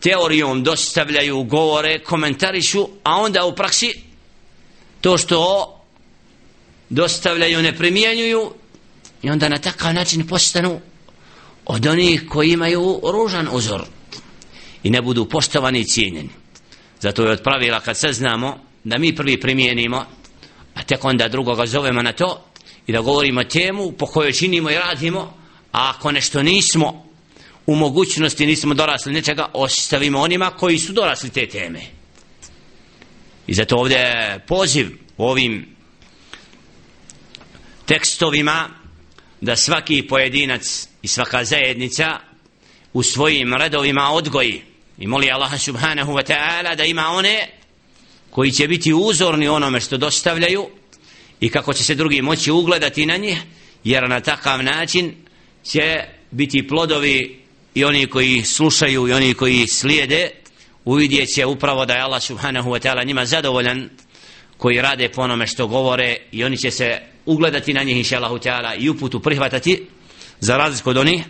teorijom 0.00 0.62
dostavljaju 0.62 1.42
govore, 1.42 1.98
komentarišu 1.98 2.88
a 3.02 3.16
onda 3.16 3.44
u 3.44 3.54
praksi 3.54 3.92
to 5.00 5.18
što 5.18 5.72
dostavljaju 6.88 7.62
ne 7.62 7.76
primjenjuju 7.76 8.52
i 9.22 9.30
onda 9.30 9.48
na 9.48 9.58
takav 9.58 9.94
način 9.94 10.26
postanu 10.26 10.80
od 11.66 11.86
onih 11.86 12.22
koji 12.28 12.50
imaju 12.50 13.00
ružan 13.12 13.48
uzor 13.52 13.82
i 14.82 14.90
ne 14.90 15.02
budu 15.02 15.28
poštovani 15.28 15.80
i 15.80 15.84
cijenjeni. 15.84 16.30
Zato 17.00 17.22
je 17.22 17.30
od 17.30 17.42
pravila 17.42 17.80
kad 17.80 17.96
saznamo 17.96 18.58
da 18.84 18.98
mi 18.98 19.14
prvi 19.16 19.40
primijenimo 19.40 20.04
a 20.74 20.82
tek 20.82 21.04
onda 21.04 21.28
drugoga 21.28 21.66
zovemo 21.66 22.02
na 22.02 22.12
to 22.12 22.44
i 22.86 22.92
da 22.92 23.00
govorimo 23.00 23.44
temu 23.44 23.92
po 23.92 24.06
kojoj 24.06 24.32
činimo 24.32 24.70
i 24.70 24.74
radimo 24.74 25.20
a 25.72 25.92
ako 25.96 26.12
nešto 26.12 26.42
nismo 26.42 27.06
u 27.66 27.74
mogućnosti 27.76 28.46
nismo 28.46 28.74
dorasli 28.74 29.12
nečega 29.12 29.50
ostavimo 29.52 30.20
onima 30.20 30.50
koji 30.50 30.78
su 30.78 30.92
dorasli 30.92 31.30
te 31.30 31.48
teme. 31.48 31.80
I 33.46 33.54
zato 33.54 33.76
ovdje 33.76 34.38
poziv 34.46 34.88
ovim 35.18 35.76
tekstovima 37.86 38.68
da 39.40 39.56
svaki 39.56 40.06
pojedinac 40.08 40.88
i 41.06 41.08
svaka 41.08 41.44
zajednica 41.44 42.18
u 42.92 43.02
svojim 43.02 43.54
redovima 43.54 44.10
odgoji. 44.10 44.62
I 44.98 45.06
moli 45.06 45.30
Allah 45.30 45.60
subhanahu 45.60 46.12
wa 46.12 46.24
ta'ala 46.32 46.76
da 46.76 46.84
ima 46.84 47.08
one 47.08 47.48
koji 48.30 48.50
će 48.50 48.68
biti 48.68 48.92
uzorni 48.94 49.48
onome 49.48 49.80
što 49.80 49.96
dostavljaju 49.96 50.66
i 51.40 51.48
kako 51.48 51.72
će 51.72 51.84
se 51.84 51.94
drugi 51.94 52.22
moći 52.22 52.50
ugledati 52.50 53.06
na 53.06 53.16
njih 53.16 53.38
jer 53.84 54.08
na 54.08 54.20
takav 54.20 54.62
način 54.62 55.14
će 55.64 56.04
biti 56.30 56.68
plodovi 56.68 57.40
i 57.74 57.84
oni 57.84 58.06
koji 58.06 58.42
slušaju 58.44 59.08
i 59.08 59.12
oni 59.12 59.34
koji 59.34 59.66
slijede 59.66 60.30
uvidjet 60.84 61.34
će 61.34 61.46
upravo 61.46 61.86
da 61.86 61.94
je 61.94 62.00
Allah 62.00 62.22
subhanahu 62.22 62.70
wa 62.70 62.80
ta'ala 62.80 63.06
njima 63.06 63.24
zadovoljan 63.24 63.90
koji 64.56 64.80
rade 64.80 65.08
po 65.08 65.22
onome 65.22 65.46
što 65.46 65.66
govore 65.66 66.16
i 66.32 66.44
oni 66.44 66.56
će 66.56 66.70
se 66.70 67.00
ugledati 67.26 67.72
na 67.72 67.82
njih 67.82 67.96
inša 67.96 68.16
Allahu 68.16 68.38
ta'ala 68.38 68.74
i 68.78 68.88
uputu 68.88 69.20
prihvatati 69.20 69.95
za 70.40 70.56
razliku 70.56 70.90
od 70.90 70.96
onih 70.96 71.24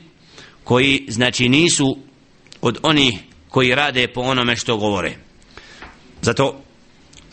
koji 0.64 1.06
znači 1.08 1.48
nisu 1.48 1.98
od 2.60 2.78
onih 2.82 3.14
koji 3.48 3.74
rade 3.74 4.08
po 4.08 4.20
onome 4.20 4.56
što 4.56 4.76
govore. 4.76 5.16
Zato 6.22 6.60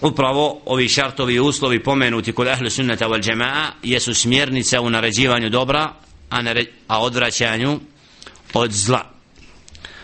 upravo 0.01 0.61
ovi 0.65 0.89
šartovi 0.89 1.39
uslovi 1.39 1.83
pomenuti 1.83 2.31
kod 2.31 2.47
ahlu 2.47 2.69
sunnata 2.69 3.07
wal 3.07 3.21
džema'a 3.23 3.71
jesu 3.83 4.13
smjernica 4.13 4.81
u 4.81 4.89
naređivanju 4.89 5.49
dobra 5.49 5.93
a, 6.29 6.41
nare, 6.41 6.65
a 6.87 7.01
odvraćanju 7.01 7.79
od 8.53 8.71
zla. 8.71 9.11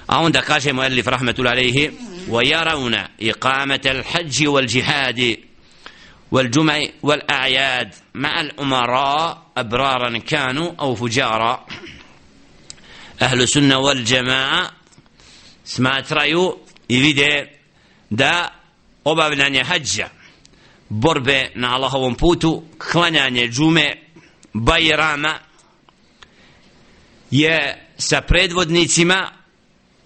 A 0.08 0.19
onda 0.19 0.41
kažemo 0.41 0.84
elif 0.84 1.08
rahmetul 1.08 1.47
alaihi 1.47 1.91
wa 2.29 2.43
yarawna 2.43 3.05
iqamata 3.19 3.89
al-hajj 3.89 4.47
wal 4.47 4.75
jihadi 4.75 5.49
والجمع 6.32 6.86
والأعياد 7.04 7.96
مع 8.13 8.42
الأمراء 8.42 9.44
أبرارا 9.58 10.18
كانوا 10.18 10.72
أو 10.80 10.96
فجارا 10.96 11.65
أهل 13.22 13.42
السنة 13.42 13.78
والجماعة 13.78 14.72
سمعت 15.65 16.13
رأيو 16.13 16.60
إذا 16.92 17.48
دا 18.12 18.50
أبابنا 19.08 19.50
نهجة 19.50 20.12
بربة 20.92 21.50
na 21.56 21.76
Allahovom 21.76 22.15
putu 22.15 22.63
كلانا 22.92 23.30
džume 23.48 23.98
بايراما 24.56 25.39
je 27.32 27.78
sa 27.98 28.22
predvodnicima 28.22 29.32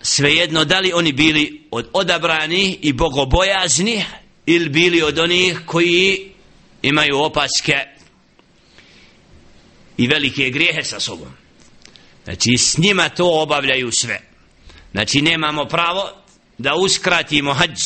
svejedno 0.02 0.66
da 0.66 0.80
li 0.80 0.94
oni 0.94 1.12
bili 1.14 1.68
od 1.72 1.90
odabranih 1.94 2.78
i 2.82 2.94
bogobojaznih 2.94 4.06
ili 4.46 4.70
bili 4.70 5.02
od 5.02 5.20
onih 5.20 5.60
koji 5.66 6.32
imaju 6.82 7.18
opaske 7.18 7.74
i 9.98 10.08
velike 10.08 10.50
grijehe 10.50 10.84
sa 10.84 11.00
sobom. 11.00 11.34
Znači 12.24 12.58
s 12.58 12.78
njima 12.78 13.10
to 13.10 13.42
obavljaju 13.42 13.92
sve. 13.92 14.22
Znači 14.92 15.22
nemamo 15.22 15.66
pravo 15.66 16.10
da 16.58 16.76
uskratimo 16.76 17.54
hađ 17.54 17.80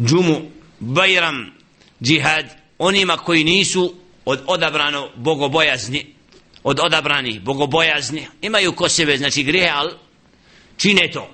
džumu, 0.00 0.50
bajram, 0.78 1.54
džihad 2.02 2.46
onima 2.78 3.16
koji 3.16 3.44
nisu 3.44 3.94
od 4.24 4.42
odabrano 4.46 5.10
bogobojazni 5.16 6.14
od 6.64 6.80
odabrani 6.80 7.38
bogobojazni. 7.38 8.26
Imaju 8.42 8.72
ko 8.72 8.88
sebe 8.88 9.16
znači 9.16 9.42
grijehe 9.42 9.70
ali 9.74 9.92
čine 10.76 11.10
to 11.12 11.30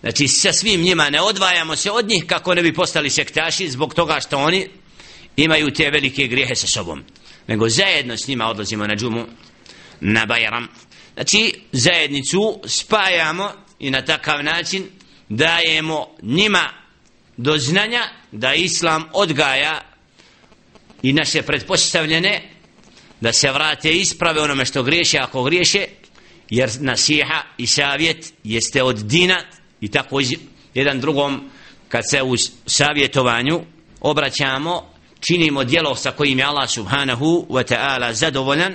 znači 0.00 0.28
sa 0.28 0.52
svim 0.52 0.80
njima 0.80 1.10
ne 1.10 1.20
odvajamo 1.20 1.76
se 1.76 1.90
od 1.90 2.08
njih 2.08 2.24
kako 2.26 2.54
ne 2.54 2.62
bi 2.62 2.74
postali 2.74 3.10
sektaši 3.10 3.70
zbog 3.70 3.94
toga 3.94 4.20
što 4.20 4.38
oni 4.38 4.68
imaju 5.36 5.70
te 5.70 5.90
velike 5.90 6.26
grijehe 6.26 6.54
sa 6.54 6.66
sobom. 6.66 7.04
Nego 7.46 7.68
zajedno 7.68 8.16
s 8.16 8.28
njima 8.28 8.46
odlazimo 8.46 8.86
na 8.86 8.96
džumu 8.96 9.26
na 10.00 10.26
bajram. 10.26 10.68
Znači 11.14 11.60
zajednicu 11.72 12.60
spajamo 12.66 13.52
i 13.78 13.90
na 13.90 14.04
takav 14.04 14.44
način 14.44 14.86
dajemo 15.28 16.06
njima 16.22 16.68
do 17.36 17.58
znanja 17.58 18.02
da 18.32 18.54
islam 18.54 19.04
odgaja 19.12 19.80
i 21.02 21.12
naše 21.12 21.42
pretpostavljene 21.42 22.42
da 23.20 23.32
se 23.32 23.50
vrate 23.52 23.90
isprave 23.90 24.40
onome 24.40 24.64
što 24.64 24.82
griješe 24.82 25.18
ako 25.18 25.42
griješe 25.42 25.86
jer 26.50 26.70
nasiha 26.80 27.42
i 27.58 27.66
savjet 27.66 28.32
jeste 28.44 28.82
od 28.82 28.96
dina 28.96 29.44
i 29.80 29.88
tako 29.88 30.20
jedan 30.74 31.00
drugom 31.00 31.50
kad 31.88 32.02
se 32.10 32.22
u 32.22 32.34
savjetovanju 32.66 33.60
obraćamo 34.00 34.82
činimo 35.20 35.64
djelo 35.64 35.94
sa 35.94 36.10
kojim 36.10 36.38
je 36.38 36.44
Allah 36.44 36.70
subhanahu 36.70 37.46
wa 37.48 37.74
ta'ala 37.74 38.12
zadovoljan 38.12 38.74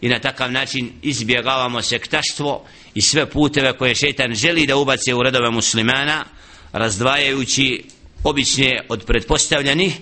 i 0.00 0.08
na 0.08 0.18
takav 0.18 0.52
način 0.52 0.92
izbjegavamo 1.02 1.82
sektaštvo 1.82 2.64
i 2.94 3.02
sve 3.02 3.26
puteve 3.26 3.72
koje 3.78 3.94
šetan 3.94 4.34
želi 4.34 4.66
da 4.66 4.76
ubace 4.76 5.14
u 5.14 5.22
redove 5.22 5.50
muslimana 5.50 6.24
razdvajajući 6.72 7.84
obične 8.24 8.80
od 8.88 9.04
pretpostavljenih 9.04 9.98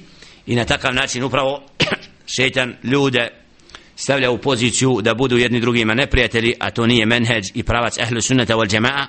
i 0.46 0.56
na 0.56 0.64
takav 0.64 0.94
način 0.94 1.24
upravo 1.24 1.62
šetan 2.36 2.76
ljude 2.82 3.28
stavlja 3.96 4.30
u 4.30 4.38
poziciju 4.38 5.00
da 5.02 5.14
budu 5.14 5.38
jedni 5.38 5.60
drugima 5.60 5.94
neprijatelji, 5.94 6.54
a 6.60 6.70
to 6.70 6.86
nije 6.86 7.06
menheđ 7.06 7.44
i 7.54 7.62
pravac 7.62 7.98
ehlu 7.98 8.20
sunnata 8.20 8.54
wal 8.54 8.66
džema'a, 8.66 9.06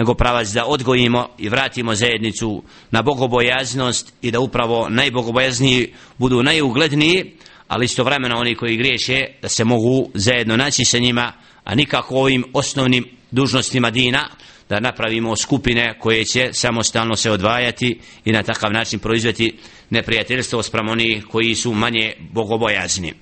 nego 0.00 0.14
pravac 0.14 0.48
da 0.48 0.64
odgojimo 0.64 1.28
i 1.38 1.48
vratimo 1.48 1.94
zajednicu 1.94 2.62
na 2.90 3.02
bogobojaznost 3.02 4.12
i 4.22 4.30
da 4.30 4.40
upravo 4.40 4.88
najbogobojazniji 4.88 5.92
budu 6.18 6.42
najugledniji, 6.42 7.32
ali 7.68 7.84
istovremeno 7.84 8.36
oni 8.38 8.54
koji 8.54 8.76
griješe 8.76 9.24
da 9.42 9.48
se 9.48 9.64
mogu 9.64 10.10
zajedno 10.14 10.56
naći 10.56 10.84
sa 10.84 10.98
njima, 10.98 11.32
a 11.64 11.74
nikako 11.74 12.16
ovim 12.16 12.44
osnovnim 12.52 13.04
dužnostima 13.30 13.90
dina, 13.90 14.28
da 14.68 14.80
napravimo 14.80 15.36
skupine 15.36 15.98
koje 15.98 16.24
će 16.24 16.50
samostalno 16.52 17.16
se 17.16 17.30
odvajati 17.30 18.00
i 18.24 18.32
na 18.32 18.42
takav 18.42 18.72
način 18.72 18.98
proizveti 18.98 19.58
neprijateljstvo 19.90 20.62
sprem 20.62 20.88
oni 20.88 21.22
koji 21.30 21.54
su 21.54 21.72
manje 21.72 22.12
bogobojazni. 22.32 23.12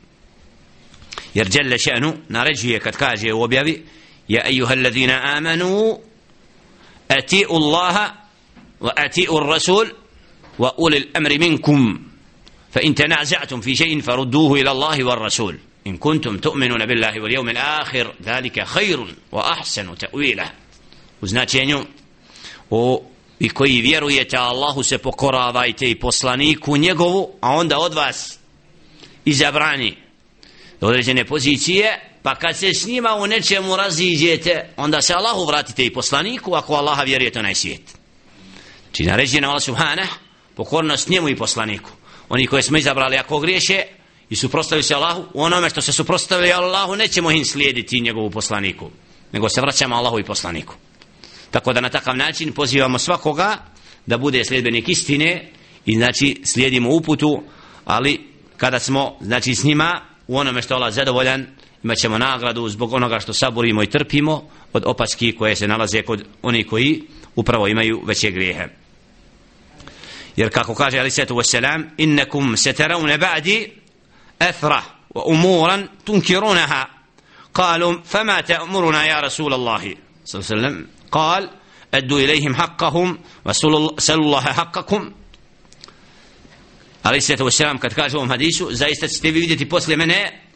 Jer 1.35 1.49
Đelle 1.49 1.77
še'nu 1.77 2.12
naređuje 2.29 2.81
kad 2.81 2.97
kaže 2.97 3.33
u 3.33 3.43
objavi 3.43 3.83
ja 4.29 4.43
ejuha 4.49 4.75
alladhina 4.75 5.21
amanu 5.25 5.99
ati'u 7.09 7.57
Allaha 7.57 8.14
wa 8.81 8.92
ati'u 8.97 9.40
rasul 9.40 9.90
wa 10.59 10.75
ulil 10.79 11.09
amri 11.14 11.38
minkum 11.38 11.99
fa 12.71 12.81
in 12.81 12.94
tanaza'tum 12.94 13.62
fi 13.62 13.77
shay'in 13.77 14.03
farudduhu 14.03 14.57
ila 14.57 14.71
Allahi 14.71 15.03
wa 15.03 15.14
rasul 15.14 15.55
in 15.85 15.99
kuntum 15.99 16.38
tu'minuna 16.40 16.87
billahi 16.87 17.21
wal 17.21 17.33
yawmil 17.33 17.57
akhir 17.57 18.07
dhalika 18.21 18.64
khairun 18.64 19.09
wa 19.33 19.53
ahsanu 19.53 19.97
ta'wila 19.97 20.47
u 21.23 21.27
značenju 21.27 21.81
o 22.71 23.03
i 23.38 23.49
koji 23.49 23.81
vjerujete 23.81 24.37
Allahu 24.37 24.83
se 24.83 24.99
pokoravajte 24.99 25.90
i 25.90 25.94
poslaniku 25.94 26.77
njegovu 26.77 27.31
a 27.40 27.51
onda 27.51 27.79
od 27.79 27.94
vas 27.94 28.38
izabrani 29.25 29.97
do 30.81 30.87
određene 30.87 31.25
pozicije 31.25 32.08
pa 32.23 32.35
kad 32.35 32.57
se 32.57 32.75
s 32.75 32.87
njima 32.87 33.15
u 33.15 33.27
nečemu 33.27 33.77
raziđete 33.77 34.73
onda 34.77 35.03
se 35.03 35.15
Allahu 35.15 35.47
vratite 35.47 35.85
i 35.85 35.93
poslaniku 35.93 36.55
ako 36.55 36.75
Allaha 36.75 37.03
vjerujete 37.03 37.39
onaj 37.39 37.55
svijet. 37.55 37.83
Znači, 37.85 37.99
Či 38.93 39.05
naređuje 39.05 39.41
na 39.41 39.49
Allah 39.49 39.63
subhanah 39.63 40.09
pokornost 40.55 41.09
njemu 41.09 41.29
i 41.29 41.37
poslaniku. 41.37 41.91
Oni 42.29 42.47
koji 42.47 42.63
smo 42.63 42.79
izabrali 42.79 43.17
ako 43.17 43.39
griješe 43.39 43.83
i 44.31 44.37
suprostavili 44.37 44.83
se 44.83 44.95
Allahu 44.95 45.25
u 45.35 45.43
onome 45.43 45.71
što 45.71 45.81
se 45.81 45.93
suprostavili 45.93 46.53
Allahu 46.53 46.97
nećemo 46.97 47.31
im 47.31 47.45
slijediti 47.45 48.01
njegovu 48.01 48.31
poslaniku 48.31 48.91
nego 49.33 49.49
se 49.49 49.61
vraćamo 49.61 49.97
Allahu 49.97 50.19
i 50.19 50.25
poslaniku. 50.25 50.75
Tako 51.51 51.73
da 51.73 51.81
na 51.81 51.89
takav 51.89 52.17
način 52.17 52.53
pozivamo 52.53 52.99
svakoga 52.99 53.57
da 54.07 54.19
bude 54.19 54.45
sljedbenik 54.45 54.89
istine 54.89 55.53
i 55.87 55.97
znači 55.97 56.41
slijedimo 56.45 56.91
uputu 56.91 57.43
ali 57.85 58.21
kada 58.57 58.79
smo 58.79 59.17
znači 59.21 59.55
s 59.55 59.65
njima 59.65 60.01
u 60.27 60.39
onome 60.39 60.63
što 60.63 60.75
Allah 60.75 60.95
zadovoljan 60.95 61.47
imat 61.85 61.99
ćemo 61.99 62.19
nagradu 62.19 62.69
zbog 62.69 62.93
onoga 62.93 63.21
što 63.21 63.33
saborimo 63.33 63.83
i 63.83 63.91
trpimo 63.91 64.49
od 64.73 64.83
opaski 64.87 65.37
koje 65.37 65.57
se 65.57 65.69
nalaze 65.69 66.03
kod 66.03 66.25
onih 66.43 66.67
koji 66.67 67.03
upravo 67.37 67.69
imaju 67.69 68.03
veće 68.05 68.31
grijehe. 68.31 68.69
Jer 70.37 70.53
kako 70.53 70.75
kaže 70.75 70.99
Ali 70.99 71.11
Svetu 71.11 71.37
Vesselam, 71.37 71.91
innekum 71.97 72.57
se 72.57 72.73
teravne 72.73 73.19
ba'di 73.19 73.69
ethra 74.41 74.83
wa 75.14 75.23
umuran 75.27 75.88
tunkirunaha. 76.05 76.85
qalu 77.53 78.05
fama 78.05 78.43
te 78.43 78.59
umuruna 78.62 79.05
ja 79.05 79.21
Rasul 79.21 79.55
Allahi. 79.55 79.97
Sallam, 80.25 80.87
kal, 81.11 81.49
addu 81.93 82.19
ilihim 82.19 82.55
haqqahum 82.55 83.19
wa 83.45 83.53
sallu 83.99 84.37
haqqakum. 84.37 85.11
Ali 87.03 87.21
Svetu 87.21 87.45
Vesselam 87.45 87.79
kad 87.79 87.95
kaže 87.95 88.17
u 88.17 88.19
ovom 88.19 88.31
hadisu, 88.31 88.69
zaista 88.71 89.09
ćete 89.09 89.31
vi 89.31 89.41
vidjeti 89.41 89.69
posle 89.69 89.97
mene 89.97 90.48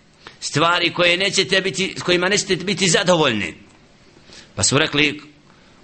stvari 0.42 0.94
koje 0.94 1.16
nećete 1.16 1.60
biti 1.60 1.94
s 1.98 2.02
kojima 2.02 2.28
nećete 2.28 2.56
biti 2.56 2.88
zadovoljni. 2.88 3.54
Pa 4.54 4.62
su 4.62 4.78
rekli 4.78 5.22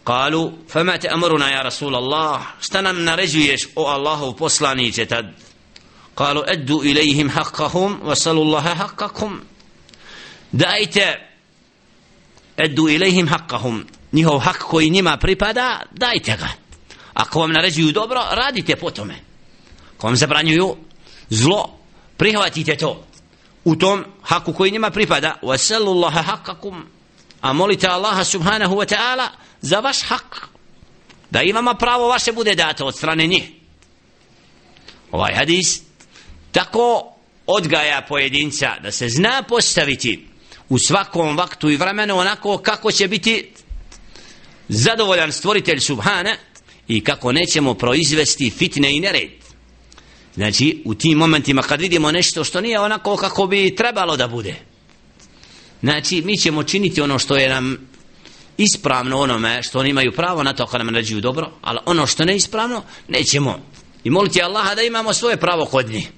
kalu 0.05 0.53
fama 0.69 0.99
te 0.99 1.09
amruna 1.11 1.49
ja 1.49 1.63
Rasul 1.63 1.97
Allah 1.97 2.41
šta 2.61 2.83
nam 2.83 3.05
naređuješ 3.05 3.61
o 3.75 3.87
Allahov 3.87 4.33
poslaniće 4.33 5.07
tad? 5.07 5.27
Kalu 6.15 6.43
eddu 6.49 6.81
ilaihim 6.85 7.31
haqqahum 7.31 8.01
wasalu 8.03 8.41
Allahe 8.47 8.75
haqqakum. 8.75 9.39
Dajte 10.53 11.29
eddu 12.57 12.89
ilaihim 12.89 13.29
haqqahum. 13.29 13.85
Njihov 14.13 14.39
hak 14.39 14.59
koji 14.59 14.91
njima 14.91 15.17
pripada 15.17 15.83
dajte 15.91 16.37
ga. 16.37 16.49
Ako 17.15 17.41
vam 17.41 17.53
naređuju 17.53 17.93
dobro 17.93 18.21
radite 18.31 18.77
po 18.77 18.91
tome. 18.91 19.15
Ako 19.97 20.07
vam 20.07 20.17
zabranjuju 20.17 20.77
zlo 21.31 21.79
prihvatite 22.17 22.77
to 22.77 23.08
u 23.69 23.77
tom 23.77 24.05
haku 24.23 24.53
koji 24.53 24.71
njima 24.71 24.91
pripada. 24.91 25.35
Wasalu 25.43 25.91
Allahe 25.91 26.21
haqqakum 26.31 26.83
a 27.41 27.53
molite 27.53 27.87
Allaha 27.87 28.25
subhanahu 28.25 28.75
wa 28.75 28.87
ta'ala 28.87 29.29
za 29.61 29.81
vaš 29.81 30.03
hak. 30.03 30.49
Da 31.31 31.43
i 31.43 31.53
vama 31.53 31.75
pravo 31.75 32.09
vaše 32.09 32.33
bude 32.33 32.55
dato 32.55 32.87
od 32.87 32.97
strane 32.97 33.27
njih. 33.27 33.45
Ovaj 35.11 35.35
hadis 35.35 35.83
tako 36.53 37.13
odgaja 37.47 38.07
pojedinca 38.09 38.77
da 38.83 38.91
se 38.91 39.09
zna 39.09 39.43
postaviti 39.43 40.27
u 40.69 40.79
svakom 40.79 41.37
vaktu 41.37 41.71
i 41.71 41.77
vremenu 41.77 42.19
onako 42.19 42.59
kako 42.59 42.93
će 42.93 43.09
biti 43.09 43.53
zadovoljan 44.69 45.33
stvoritelj 45.33 45.81
subhana 45.81 46.37
i 46.89 47.05
kako 47.05 47.33
nećemo 47.33 47.75
proizvesti 47.75 48.51
fitne 48.51 48.97
i 48.97 49.01
nered 49.01 49.38
znači 50.39 50.83
u 50.85 50.95
tim 50.95 51.19
momentima 51.19 51.63
kad 51.63 51.81
vidimo 51.81 52.13
nešto 52.13 52.45
što 52.45 52.61
nije 52.61 52.81
onako 52.81 53.17
kako 53.17 53.47
bi 53.47 53.75
trebalo 53.77 54.17
da 54.17 54.29
bude 54.29 54.55
znači 55.83 56.23
mi 56.23 56.37
ćemo 56.37 56.63
činiti 56.63 57.01
ono 57.01 57.19
što 57.19 57.37
je 57.37 57.49
nam 57.49 57.89
ispravno 58.59 59.19
onome 59.21 59.63
što 59.63 59.79
oni 59.79 59.91
imaju 59.91 60.13
pravo 60.13 60.43
na 60.43 60.53
to 60.53 60.67
kad 60.67 60.85
nam 60.85 60.95
nađuju 60.95 61.21
dobro 61.21 61.51
ali 61.63 61.79
ono 61.87 62.07
što 62.07 62.25
ne 62.25 62.37
ispravno 62.37 62.83
nećemo. 63.09 63.59
I 64.05 64.11
moliti 64.11 64.43
Allaha 64.43 64.75
da 64.75 64.83
imamo 64.83 65.15
svoje 65.15 65.37
pravo 65.37 65.65
kod 65.65 65.91
njih. 65.91 66.09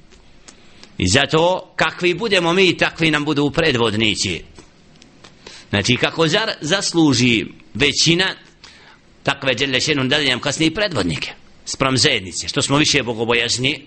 I 0.99 1.09
zato 1.09 1.73
kakvi 1.77 2.15
budemo 2.15 2.53
mi 2.53 2.77
takvi 2.77 3.11
nam 3.11 3.25
budu 3.25 3.51
predvodnici. 3.51 4.43
Znači 5.71 5.97
kako 5.97 6.29
zar 6.29 6.51
zasluži 6.61 7.47
većina 7.75 8.35
takve 9.23 9.55
djelešenu 9.55 10.05
da 10.05 10.23
nam 10.23 10.41
kasnije 10.41 10.75
predvodnike 10.75 11.33
sprem 11.65 11.97
zajednice 11.97 12.49
što 12.49 12.63
smo 12.63 12.77
više 12.77 13.03
bogobojazni 13.03 13.87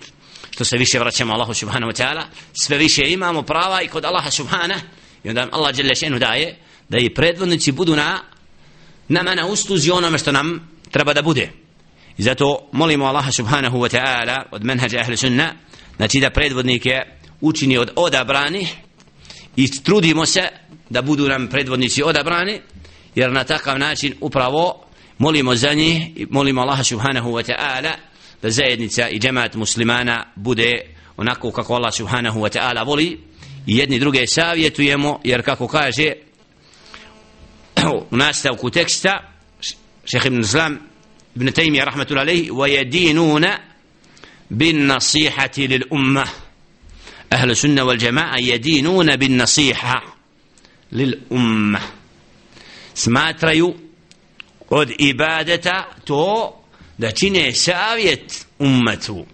što 0.54 0.66
se 0.66 0.78
više 0.78 1.00
vraćamo 1.00 1.34
Allahu 1.34 1.54
subhanahu 1.54 1.92
wa 1.92 2.04
ta'ala 2.04 2.24
sve 2.54 2.78
više 2.78 3.02
imamo 3.08 3.42
prava 3.42 3.82
i 3.82 3.88
kod 3.88 4.06
Allaha 4.06 4.32
subhana 4.32 4.76
i 5.24 5.30
onda 5.30 5.48
Allah 5.52 5.76
dželle 5.76 5.96
šenu 5.96 6.20
daje 6.20 6.58
da 6.90 6.98
i 6.98 7.14
predvodnici 7.14 7.72
budu 7.72 7.96
na 7.96 8.20
nama 9.08 9.36
na 9.36 9.48
usluzi 9.48 9.92
onome 9.92 10.18
što 10.18 10.32
nam 10.32 10.70
treba 10.92 11.14
da 11.14 11.22
bude. 11.22 11.52
I 12.18 12.24
zato 12.24 12.70
molimo 12.72 13.06
Allaha 13.06 13.32
subhanahu 13.32 13.78
wa 13.78 13.98
ta'ala 13.98 14.44
od 14.52 14.64
menhađa 14.64 15.00
ahli 15.00 15.18
sunna 15.18 15.54
znači 15.98 16.20
da 16.20 16.30
predvodnike 16.30 17.02
učini 17.42 17.78
od 17.78 17.92
odabrani 17.96 18.68
i 19.56 19.84
trudimo 19.84 20.26
se 20.26 20.42
da 20.90 21.02
budu 21.02 21.28
nam 21.28 21.48
predvodnici 21.48 22.04
odabrani 22.04 22.62
jer 23.16 23.32
na 23.32 23.44
takav 23.44 23.80
način 23.80 24.14
upravo 24.22 24.86
molimo 25.18 25.56
za 25.56 25.74
njih 25.74 26.18
i 26.18 26.28
molimo 26.30 26.62
Allaha 26.62 26.84
subhanahu 26.84 27.30
wa 27.30 27.52
ta'ala 27.52 28.13
da 28.44 28.50
zajednica 28.50 29.10
i 29.10 29.20
džemat 29.20 29.56
muslimana 29.56 30.26
bude 30.36 30.72
onako 31.18 31.52
kako 31.52 31.74
Allah 31.74 31.94
subhanahu 31.94 32.40
wa 32.40 32.58
ta'ala 32.58 32.86
voli 32.86 33.20
i 33.68 33.78
jedni 33.78 34.00
druge 34.00 34.28
savjetujemo 34.28 35.20
jer 35.24 35.46
kako 35.46 35.68
kaže 35.68 36.14
u 38.12 38.18
nastavku 38.18 38.70
teksta 38.70 39.20
šeheh 40.06 40.26
ibn 40.26 40.40
Islam 40.40 40.80
ibn 41.36 41.52
Taymi 41.52 41.80
rahmatullahi 41.80 42.24
alaihi 42.24 42.52
wa 42.52 42.68
yedinuna 42.68 43.58
bin 44.50 44.86
nasihati 44.86 45.68
lil 45.68 45.84
umma 45.92 46.26
ahlu 47.30 47.56
sunna 47.56 47.84
wal 47.84 48.00
jama'a 48.00 48.40
yedinuna 48.40 49.18
bin 49.18 49.38
nasiha 49.38 50.02
lil 50.92 51.14
umma 51.30 51.80
smatraju 52.94 53.76
od 54.70 54.92
ibadeta 54.98 55.86
to 56.06 56.63
da 56.98 57.12
čine 57.12 57.54
savjet 57.54 58.46
ummetu. 58.60 59.26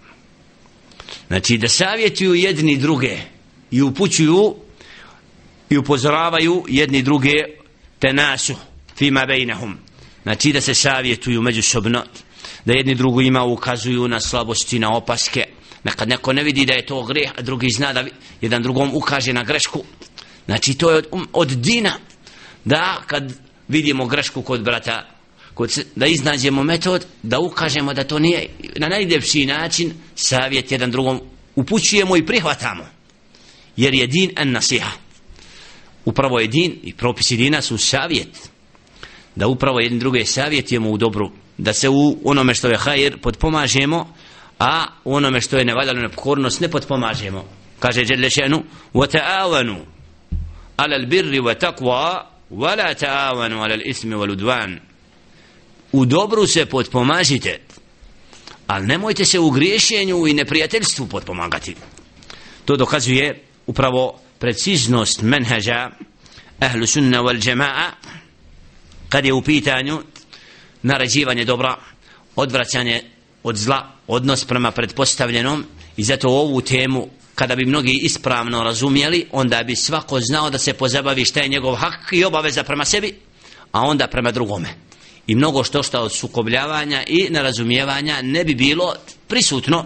Znači 1.28 1.58
da 1.58 1.68
savjetuju 1.68 2.34
jedni 2.34 2.78
druge 2.78 3.18
i 3.72 3.82
upućuju 3.82 4.56
i 5.70 5.78
upozoravaju 5.78 6.66
jedni 6.68 7.02
druge 7.02 7.34
tenasu 8.00 8.56
fima 8.98 9.26
bejnahum 9.26 9.78
znači 10.24 10.54
da 10.54 10.62
se 10.62 10.74
savjetuju 10.74 11.42
međusobno 11.42 12.04
da 12.66 12.74
jedni 12.74 12.96
drugu 12.96 13.22
ima 13.22 13.44
ukazuju 13.44 14.08
na 14.08 14.20
slabosti 14.20 14.80
na 14.80 14.96
opaske. 14.96 15.44
Nekad 15.84 16.10
neko 16.10 16.34
ne 16.34 16.44
vidi 16.44 16.66
da 16.66 16.74
je 16.74 16.86
to 16.86 17.04
greh 17.04 17.32
a 17.38 17.42
drugi 17.42 17.70
zna 17.70 17.94
da 17.94 18.04
jedan 18.42 18.64
drugom 18.64 18.92
ukaže 18.94 19.34
na 19.34 19.44
grešku. 19.44 19.84
Znači 20.46 20.74
to 20.74 20.92
je 20.92 20.98
od, 20.98 21.08
um, 21.12 21.28
od 21.34 21.48
dina 21.48 21.94
da 22.66 23.02
kad 23.08 23.34
vidimo 23.68 24.06
grešku 24.06 24.42
kod 24.42 24.64
brata 24.64 25.19
kod, 25.60 25.86
da 25.96 26.06
iznađemo 26.06 26.64
metod 26.64 27.06
da 27.24 27.40
ukažemo 27.40 27.94
da 27.94 28.04
to 28.04 28.20
nije 28.20 28.48
na 28.76 28.88
najljepši 28.88 29.46
način 29.46 29.94
savjet 30.16 30.72
jedan 30.72 30.92
drugom 30.92 31.22
upućujemo 31.56 32.18
i 32.18 32.26
prihvatamo. 32.26 32.86
Jer 33.78 33.94
je 33.94 34.08
din 34.08 34.32
en 34.38 34.52
nasiha. 34.52 34.92
Upravo 36.06 36.40
je 36.40 36.48
din 36.48 36.80
i 36.84 36.94
propisi 36.94 37.38
dina 37.38 37.62
su 37.62 37.78
savjet. 37.78 38.50
Da 39.36 39.48
upravo 39.48 39.80
jedni 39.80 40.00
druge 40.00 40.26
savjetujemo 40.26 40.90
u 40.90 40.98
dobru. 40.98 41.32
Da 41.58 41.74
se 41.74 41.90
u 41.90 42.18
onome 42.24 42.56
što 42.56 42.68
je 42.68 42.78
hajir 42.78 43.18
podpomažemo 43.18 44.14
a 44.60 44.86
u 45.04 45.16
onome 45.16 45.42
što 45.42 45.58
je 45.58 45.66
nevaljano 45.66 46.02
nepokornost 46.02 46.62
ne 46.62 46.68
podpomažemo 46.68 47.46
kaže 47.80 48.04
Đelešenu 48.04 48.64
وَتَعَوَنُوا 48.94 49.84
عَلَى 50.78 50.96
ala 50.96 50.96
albirri 50.96 51.40
وَلَا 51.40 51.54
تَعَوَنُوا 51.54 52.26
عَلَى 52.52 52.76
la 52.76 52.94
ta'avanu 52.94 53.64
ala 53.64 53.76
ismi 53.86 54.16
wal 54.16 54.32
udwan 54.32 54.90
u 55.92 56.06
dobru 56.06 56.48
se 56.48 56.66
potpomažite 56.66 57.60
ali 58.68 58.88
nemojte 58.88 59.26
se 59.26 59.40
u 59.40 59.50
griješenju 59.50 60.28
i 60.28 60.34
neprijateljstvu 60.34 61.08
podpomagati 61.08 61.76
to 62.66 62.78
dokazuje 62.78 63.44
upravo 63.68 64.20
preciznost 64.40 65.22
menheđa 65.22 65.90
ahlu 66.60 66.86
sunna 66.88 67.22
wal 67.22 67.40
jama'a 67.50 67.90
kad 69.10 69.26
je 69.26 69.34
u 69.34 69.42
pitanju 69.42 70.02
naređivanje 70.84 71.46
dobra 71.46 71.78
odvraćanje 72.36 73.04
od 73.44 73.58
zla 73.58 73.92
odnos 74.08 74.46
prema 74.46 74.72
predpostavljenom 74.72 75.66
i 75.98 76.04
zato 76.04 76.30
ovu 76.30 76.62
temu 76.62 77.10
kada 77.36 77.56
bi 77.56 77.66
mnogi 77.66 77.92
ispravno 77.92 78.64
razumjeli 78.64 79.26
onda 79.32 79.64
bi 79.64 79.76
svako 79.76 80.20
znao 80.20 80.50
da 80.50 80.58
se 80.58 80.74
pozabavi 80.74 81.26
šta 81.26 81.40
je 81.40 81.48
njegov 81.48 81.76
hak 81.76 82.10
i 82.12 82.24
obaveza 82.24 82.64
prema 82.64 82.86
sebi 82.86 83.16
a 83.72 83.82
onda 83.82 84.08
prema 84.08 84.32
drugome 84.32 84.89
i 85.30 85.36
mnogo 85.36 85.64
što 85.64 85.84
što 85.84 86.02
od 86.02 86.12
sukobljavanja 86.14 87.04
i 87.08 87.28
nerazumijevanja 87.30 88.22
ne 88.22 88.44
bi 88.44 88.56
bilo 88.56 88.94
prisutno 89.28 89.86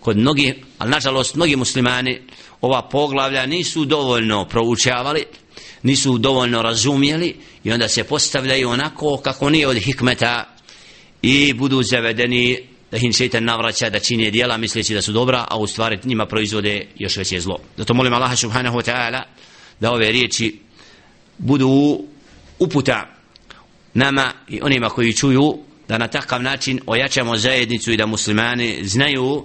kod 0.00 0.16
mnogih, 0.16 0.54
ali 0.78 0.90
nažalost 0.90 1.34
mnogi 1.34 1.56
muslimani 1.56 2.20
ova 2.60 2.88
poglavlja 2.88 3.46
nisu 3.46 3.84
dovoljno 3.84 4.44
proučavali 4.48 5.24
nisu 5.82 6.18
dovoljno 6.18 6.62
razumjeli 6.62 7.36
i 7.64 7.72
onda 7.72 7.88
se 7.88 8.04
postavljaju 8.04 8.70
onako 8.70 9.16
kako 9.16 9.50
nije 9.50 9.68
od 9.68 9.76
hikmeta 9.76 10.56
i 11.22 11.52
budu 11.52 11.82
zavedeni 11.82 12.58
da 12.90 12.98
im 13.02 13.12
šeitan 13.12 13.44
navraća 13.44 13.90
da 13.90 14.00
čine 14.00 14.30
dijela 14.30 14.56
misleći 14.56 14.94
da 14.94 15.02
su 15.02 15.12
dobra 15.12 15.44
a 15.48 15.58
u 15.58 15.66
stvari 15.66 15.98
njima 16.04 16.26
proizvode 16.26 16.86
još 16.98 17.16
veće 17.16 17.40
zlo. 17.40 17.58
Zato 17.76 17.94
molim 17.94 18.12
Allaha 18.12 18.36
subhanahu 18.36 18.78
wa 18.78 18.90
ta'ala 18.90 19.22
da 19.80 19.92
ove 19.92 20.12
riječi 20.12 20.58
budu 21.38 22.00
uputa 22.58 23.13
nama 23.94 24.32
i 24.48 24.60
onima 24.62 24.88
koji 24.88 25.12
čuju 25.12 25.58
da 25.88 25.98
na 25.98 26.08
takav 26.08 26.42
način 26.42 26.80
ojačamo 26.86 27.36
zajednicu 27.36 27.92
i 27.92 27.96
da 27.96 28.06
muslimani 28.06 28.78
znaju 28.82 29.44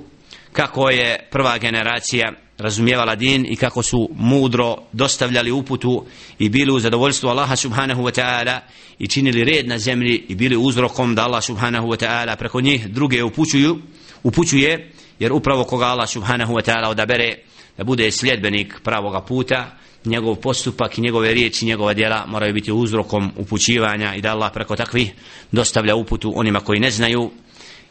kako 0.53 0.89
je 0.89 1.27
prva 1.31 1.57
generacija 1.57 2.31
razumijevala 2.57 3.15
din 3.15 3.45
i 3.49 3.55
kako 3.55 3.83
su 3.83 4.09
mudro 4.15 4.75
dostavljali 4.91 5.51
uputu 5.51 6.05
i 6.39 6.49
bili 6.49 6.71
u 6.71 6.79
zadovoljstvu 6.79 7.27
Allaha 7.29 7.55
subhanahu 7.55 8.03
wa 8.03 8.21
ta'ala 8.21 8.59
i 8.99 9.07
činili 9.07 9.43
red 9.43 9.67
na 9.67 9.77
zemlji 9.77 10.25
i 10.27 10.35
bili 10.35 10.57
uzrokom 10.57 11.15
da 11.15 11.23
Allah 11.23 11.43
subhanahu 11.43 11.88
wa 11.88 12.05
ta'ala 12.05 12.35
preko 12.35 12.62
njih 12.62 12.88
druge 12.88 13.23
upućuju, 13.23 13.77
upućuje 14.23 14.91
jer 15.19 15.33
upravo 15.33 15.63
koga 15.63 15.85
Allah 15.85 16.09
subhanahu 16.09 16.53
wa 16.53 16.71
ta'ala 16.71 16.88
odabere 16.88 17.35
da 17.77 17.83
bude 17.83 18.12
sljedbenik 18.12 18.79
pravoga 18.83 19.21
puta 19.21 19.77
njegov 20.05 20.35
postupak 20.35 20.97
i 20.97 21.01
njegove 21.01 21.33
riječi 21.33 21.65
njegova 21.65 21.93
djela 21.93 22.25
moraju 22.27 22.53
biti 22.53 22.71
uzrokom 22.71 23.31
upućivanja 23.38 24.15
i 24.15 24.21
da 24.21 24.31
Allah 24.31 24.51
preko 24.53 24.75
takvih 24.75 25.12
dostavlja 25.51 25.95
uputu 25.95 26.33
onima 26.35 26.59
koji 26.59 26.79
ne 26.79 26.91
znaju. 26.91 27.31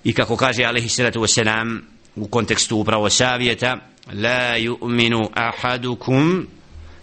I 0.05 0.13
kako 0.13 0.37
kaže 0.37 0.65
alaihi 0.65 0.89
sallatu 0.89 1.21
wasalam 1.21 1.81
u 2.17 2.29
kontekstu 2.29 2.77
upravo 2.77 3.11
savjeta 3.11 3.79
la 4.13 4.59
yu'minu 4.59 5.29
ahadukum 5.35 6.47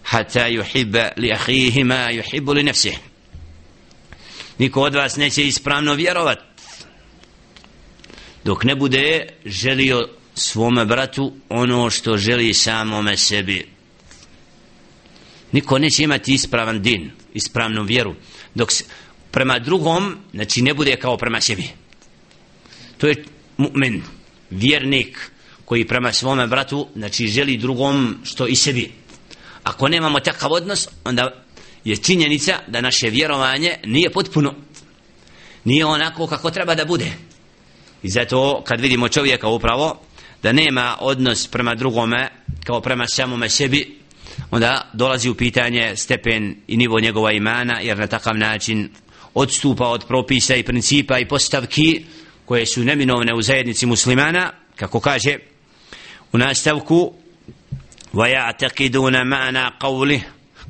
hatta 0.02 0.48
yuhibba 0.48 1.10
li 1.16 1.32
akhihi 1.32 1.84
ma 1.84 2.08
yuhibbu 2.10 2.54
li 2.54 2.62
nafsihi. 2.62 2.98
Niko 4.58 4.82
od 4.82 4.94
vas 4.94 5.16
neće 5.16 5.46
ispravno 5.46 5.94
vjerovat 5.94 6.38
dok 8.44 8.64
ne 8.64 8.74
bude 8.74 9.26
želio 9.44 10.08
svome 10.34 10.84
bratu 10.84 11.32
ono 11.48 11.90
što 11.90 12.16
želi 12.16 12.54
samome 12.54 13.16
sebi 13.16 13.75
niko 15.52 15.78
neće 15.78 16.02
imati 16.02 16.34
ispravan 16.34 16.82
din 16.82 17.10
ispravnu 17.34 17.82
vjeru 17.82 18.14
dok 18.54 18.72
se, 18.72 18.84
prema 19.30 19.58
drugom 19.58 20.16
znači 20.34 20.62
ne 20.62 20.74
bude 20.74 20.96
kao 20.96 21.16
prema 21.16 21.40
sebi. 21.40 21.68
To 22.98 23.06
je 23.06 23.24
mu'min 23.58 24.00
vjernik 24.50 25.30
koji 25.64 25.86
prema 25.86 26.12
svome 26.12 26.46
bratu 26.46 26.88
znači 26.94 27.26
želi 27.26 27.56
drugom 27.56 28.16
što 28.24 28.46
i 28.46 28.56
sebi. 28.56 28.92
Ako 29.62 29.88
nemamo 29.88 30.20
takav 30.20 30.52
odnos 30.52 30.88
onda 31.04 31.44
je 31.84 31.96
činjenica 31.96 32.58
da 32.66 32.80
naše 32.80 33.10
vjerovanje 33.10 33.74
nije 33.84 34.10
potpuno. 34.10 34.54
Nije 35.64 35.86
onako 35.86 36.26
kako 36.26 36.50
treba 36.50 36.74
da 36.74 36.84
bude. 36.84 37.12
I 38.02 38.08
zato 38.08 38.62
kad 38.66 38.80
vidimo 38.80 39.08
čovjeka 39.08 39.48
upravo 39.48 40.00
da 40.42 40.52
nema 40.52 40.96
odnos 41.00 41.46
prema 41.46 41.74
drugome 41.74 42.28
kao 42.64 42.80
prema 42.80 43.06
samome 43.06 43.48
sebi 43.48 43.98
onda 44.50 44.90
dolazi 44.92 45.30
u 45.30 45.34
pitanje 45.34 45.96
stepen 45.96 46.56
i 46.66 46.76
nivo 46.76 47.00
njegova 47.00 47.32
imana 47.32 47.80
jer 47.80 47.98
na 47.98 48.06
takav 48.06 48.36
način 48.36 48.90
odstupa 49.34 49.88
od 49.88 50.04
propisa 50.08 50.56
i 50.56 50.62
principa 50.62 51.18
i 51.18 51.28
postavki 51.28 52.04
koje 52.44 52.66
su 52.66 52.84
neminovne 52.84 53.34
u 53.34 53.42
zajednici 53.42 53.86
muslimana. 53.86 54.52
Kako 54.76 55.00
kaže 55.00 55.38
u 56.32 56.38
nastavku 56.38 57.12
وَيَعْتَقِدُونَ 58.14 59.24
مَعْنَا 59.24 59.72
قَوْلِهِ 59.80 60.20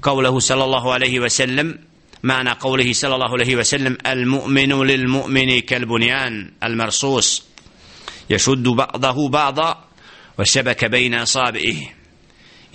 قَوْلَهُ 0.03 0.41
صَلَى 0.41 0.65
اللَّهُ 0.65 0.93
عَلَيْهِ 0.93 1.21
وَسَلَّمْ 1.21 1.79
معنى 2.27 2.51
قوله 2.51 2.93
صلى 2.93 3.15
الله 3.15 3.33
عليه 3.33 3.57
وسلم 3.57 3.97
المؤمن 4.07 4.73
للمؤمن 4.83 5.61
كالبنيان 5.61 6.51
المرصوص 6.63 7.43
يشد 8.31 8.69
بعضه 8.69 9.29
بعضا 9.29 9.85
وشبك 10.39 10.85
بين 10.85 11.15
أصابعه 11.15 11.77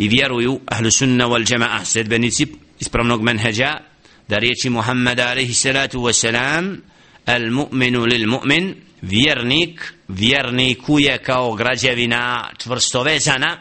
i 0.02 0.08
vjeruju 0.08 0.60
ahlu 0.66 0.92
sunna 0.92 1.26
wal 1.26 1.46
jama'a 1.46 1.86
sredbenici 1.86 2.48
ispravnog 2.80 3.22
menheđa 3.22 3.80
da 4.28 4.38
riječi 4.38 4.70
Muhammed 4.70 5.20
alaihi 5.20 5.54
salatu 5.54 6.00
wasalam 6.00 6.78
al 7.26 7.52
mu'minu 7.52 8.06
lil 8.06 8.28
mu'min 8.28 8.74
vjernik 9.02 9.94
vjerniku 10.08 11.00
je 11.00 11.18
kao 11.18 11.54
građevina 11.54 12.50
čvrsto 12.58 13.04
vezana. 13.04 13.58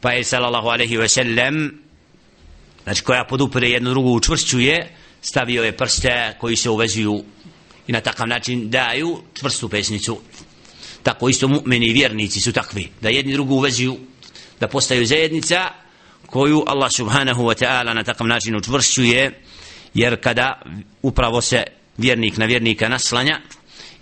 Pa 0.00 0.12
je 0.12 0.24
sallallahu 0.24 0.68
alaihi 0.68 0.96
wasallam 0.96 1.70
znači 2.84 3.02
koja 3.02 3.24
podupire 3.24 3.68
jednu 3.68 3.90
drugu 3.90 4.14
učvršćuje 4.14 4.96
stavio 5.22 5.64
je 5.64 5.76
prste 5.76 6.36
koji 6.38 6.56
se 6.56 6.70
uvezuju 6.70 7.24
i 7.86 7.92
na 7.92 8.00
takav 8.00 8.28
način 8.28 8.70
daju 8.70 9.22
čvrstu 9.34 9.68
pesnicu. 9.68 10.20
Tako 11.02 11.28
isto 11.28 11.62
i 11.82 11.92
vjernici 11.92 12.40
su 12.40 12.52
takvi 12.52 12.88
da 13.00 13.08
jedni 13.08 13.32
drugu 13.32 13.54
uvezuju 13.54 13.98
da 14.60 14.68
postaju 14.68 15.06
zajednica 15.06 15.68
koju 16.26 16.64
Allah 16.66 16.90
subhanahu 16.92 17.42
wa 17.42 17.64
ta'ala 17.64 17.94
na 17.94 18.02
takav 18.02 18.26
način 18.26 18.56
učvršćuje 18.56 19.42
jer 19.94 20.20
kada 20.20 20.62
upravo 21.02 21.40
se 21.40 21.64
vjernik 21.98 22.36
na 22.36 22.46
vjernika 22.46 22.88
naslanja 22.88 23.40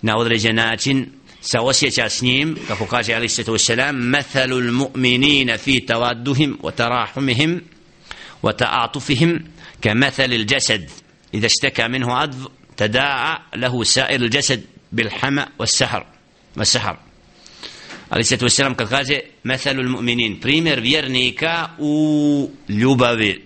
na 0.01 0.17
određen 0.17 0.55
način 0.55 1.11
se 1.41 1.59
osjeća 1.59 2.09
s 2.09 2.21
njim 2.21 2.57
kako 2.67 2.85
kaže 2.85 3.13
ali 3.13 3.29
se 3.29 3.43
to 3.43 3.57
selam 3.57 3.95
mathalu 3.95 4.55
almu'minina 4.57 5.57
fi 5.57 5.85
tawadduhim 5.87 6.57
wa 6.61 6.71
tarahumihim 6.71 7.61
wa 8.43 8.53
ta'atufihim 8.53 9.39
كمثل 9.81 10.33
الجسد 10.33 10.89
إذا 11.33 11.45
اشتكى 11.45 11.87
منه 11.87 12.13
عضو 12.13 12.51
تداعى 12.77 13.37
له 13.55 13.83
سائر 13.83 14.21
الجسد 14.21 14.65
بالحمى 14.91 15.45
والسحر 15.59 16.05
والسحر 16.57 16.97
ali 18.09 18.23
se 18.23 18.37
tu 18.37 18.49
selam 18.49 18.75
kad 18.75 18.89
kaže 18.89 19.19
methalul 19.43 19.89
mu'minin 19.89 20.41
primjer 20.41 20.79
vjernika 20.79 21.69
u 21.77 22.49
ljubavi 22.69 23.45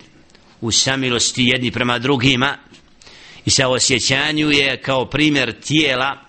u 0.61 0.71
samilosti 0.71 1.43
jedni 1.43 1.71
prema 1.71 1.99
drugima. 1.99 2.57
I 3.45 3.49
sa 3.49 3.67
osjećanju 3.67 4.51
je 4.51 4.81
kao 4.81 5.09
primjer 5.09 5.61
tijela 5.61 6.25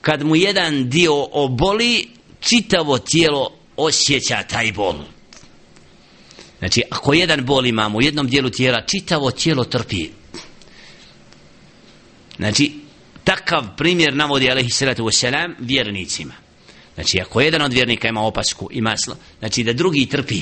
kad 0.00 0.22
mu 0.22 0.36
jedan 0.36 0.90
dio 0.90 1.26
oboli 1.32 2.08
čitavo 2.40 2.98
tijelo 2.98 3.52
osjeća 3.76 4.42
taj 4.42 4.72
bol. 4.72 4.94
Znači 6.58 6.82
ako 6.90 7.14
jedan 7.14 7.44
bol 7.44 7.66
imamo 7.66 7.98
u 7.98 8.02
jednom 8.02 8.26
dijelu 8.26 8.50
tijela 8.50 8.82
čitavo 8.86 9.30
tijelo 9.30 9.64
trpi. 9.64 10.08
Znači 12.36 12.72
takav 13.24 13.76
primjer 13.76 14.16
navodi 14.16 14.50
alaihi 14.50 14.70
salatu 14.70 15.04
wasalam 15.04 15.54
vjernicima 15.58 16.49
znači 17.00 17.20
ako 17.20 17.40
jedan 17.40 17.62
od 17.62 17.72
vjernika 17.72 18.08
ima 18.08 18.20
opasku 18.20 18.68
i 18.72 18.80
maslo 18.80 19.16
znači 19.38 19.64
da 19.64 19.72
drugi 19.72 20.06
trpi. 20.06 20.40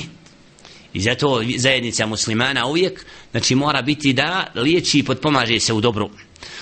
I 0.93 1.01
zato 1.01 1.41
zajednica 1.57 2.05
muslimana 2.05 2.65
uvijek 2.65 3.05
znači 3.31 3.55
mora 3.55 3.81
biti 3.81 4.13
da 4.13 4.47
liječi 4.55 4.99
i 4.99 5.03
podpomaže 5.03 5.59
se 5.59 5.73
u 5.73 5.81
dobru. 5.81 6.09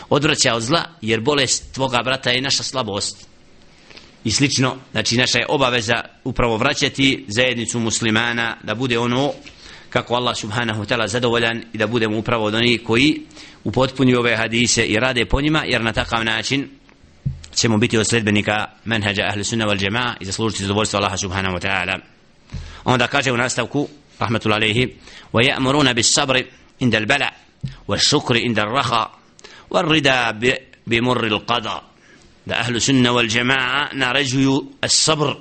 Odvraća 0.10 0.56
od 0.56 0.64
zla 0.64 0.84
jer 1.02 1.20
bolest 1.22 1.74
tvoga 1.74 2.02
brata 2.04 2.32
je 2.32 2.42
naša 2.42 2.64
slabost. 2.64 3.28
I 4.24 4.32
slično 4.32 4.78
znači 4.92 5.18
naša 5.18 5.40
je 5.40 5.46
obaveza 5.50 6.02
upravo 6.24 6.58
vraćati 6.58 7.26
zajednicu 7.28 7.80
muslimana 7.80 8.58
da 8.64 8.76
bude 8.76 9.00
ono 9.00 9.32
kako 9.90 10.16
Allah 10.16 10.38
subhanahu 10.38 10.84
ta'ala 10.84 11.08
zadovoljan 11.08 11.64
i 11.74 11.78
da 11.78 11.88
budemo 11.88 12.18
upravo 12.18 12.46
od 12.46 12.56
onih 12.56 12.82
koji 12.84 13.22
upotpunju 13.64 14.20
ove 14.20 14.36
hadise 14.36 14.86
i 14.86 15.00
rade 15.00 15.26
po 15.26 15.42
njima 15.42 15.64
jer 15.66 15.82
na 15.82 15.94
takav 15.94 16.26
način 16.26 16.70
ćemo 17.58 17.78
biti 17.78 17.98
od 17.98 18.08
sledbenika 18.08 18.65
menheđa 18.86 19.24
ahli 19.24 19.43
sunna 19.43 19.65
wal 19.65 19.82
jama'a 19.82 20.13
i 20.20 20.26
zaslužiti 20.26 20.63
zadovoljstvo 20.63 20.98
Allaha 20.98 21.17
subhanahu 21.17 21.56
wa 21.56 21.67
ta'ala. 21.67 22.00
Onda 22.84 23.08
kaže 23.08 23.32
u 23.32 23.38
nastavku 23.38 23.88
rahmatullahi 24.20 24.60
alaihi 24.60 24.93
wa 25.34 25.41
ya'muruna 25.41 25.93
bis 25.93 26.13
sabri 26.13 26.48
inda 26.80 26.98
al-bala 26.98 27.30
wa 27.88 27.98
shukri 28.10 28.39
inda 28.39 28.62
al-raha 28.62 29.10
wa 29.70 29.91
rida 29.91 30.34
bi 30.86 31.02
murri 31.02 31.30
al-qada. 31.30 31.82
Da 32.46 32.56
ahli 32.56 32.82
sunna 32.82 33.10
wal 33.12 33.30
jama'a 33.30 33.89
naređuju 33.93 34.72
as-sabr 34.82 35.34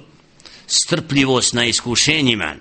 strpljivost 0.66 1.52
na 1.54 1.64
iskušenjima 1.64 2.54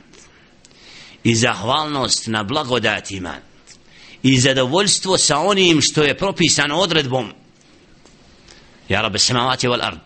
i 1.24 1.36
zahvalnost 1.36 2.28
na 2.28 2.44
blagodatima 2.44 3.36
i 4.24 4.40
zadovoljstvo 4.40 5.18
sa 5.18 5.40
onim 5.40 5.82
što 5.82 6.04
je 6.04 6.18
propisano 6.18 6.76
odredbom 6.76 7.34
Ja 8.90 9.02
Rabbi 9.02 9.20
samavati 9.20 9.68
wal 9.68 9.82
ard. 9.82 10.00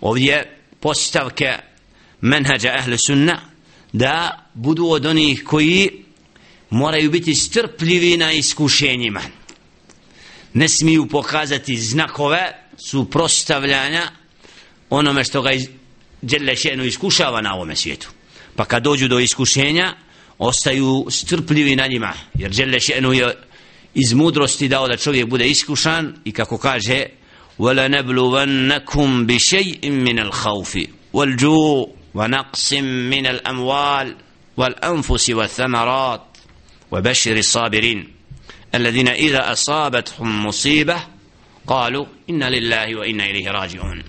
Ovdje 0.00 0.58
postavke 0.80 1.58
menhađa 2.20 2.72
ahli 2.78 2.98
sunna 2.98 3.40
da 3.92 4.44
budu 4.54 4.86
od 4.86 5.06
onih 5.06 5.44
koji 5.46 6.04
moraju 6.70 7.10
biti 7.10 7.34
strpljivi 7.34 8.16
na 8.16 8.32
iskušenjima. 8.32 9.20
Ne 10.54 10.68
smiju 10.68 11.06
pokazati 11.08 11.76
znakove 11.76 12.52
suprostavljanja 12.90 14.02
onome 14.90 15.24
što 15.24 15.42
ga 15.42 15.50
djelje 16.22 16.56
šenu 16.56 16.84
iskušava 16.84 17.40
na 17.40 17.54
ovome 17.54 17.76
svijetu. 17.76 18.08
Pa 18.56 18.64
kad 18.64 18.82
dođu 18.82 19.08
do 19.08 19.18
iskušenja, 19.18 19.94
ostaju 20.38 21.06
strpljivi 21.10 21.76
na 21.76 21.86
njima. 21.86 22.12
Jer 22.34 22.50
djelje 22.50 22.80
šenu 22.80 23.12
je 23.12 23.36
iz 23.94 24.12
mudrosti 24.12 24.68
dao 24.68 24.88
da 24.88 24.96
čovjek 24.96 25.26
bude 25.26 25.48
iskušan 25.48 26.14
i 26.24 26.32
kako 26.32 26.58
kaže, 26.58 27.06
ولنبلونكم 27.58 29.26
بشيء 29.26 29.90
من 29.90 30.18
الخوف 30.18 30.78
والجوع 31.12 31.90
ونقص 32.14 32.72
من 32.72 33.26
الأموال 33.26 34.16
والأنفس 34.56 35.30
والثمرات 35.30 36.22
وبشر 36.90 37.36
الصابرين 37.36 38.12
الذين 38.74 39.08
إذا 39.08 39.52
أصابتهم 39.52 40.46
مصيبة 40.46 40.96
قالوا 41.66 42.06
إن 42.30 42.42
لله 42.42 42.96
وإنا 42.96 43.24
إليه 43.24 43.50
راجعون. 43.50 44.02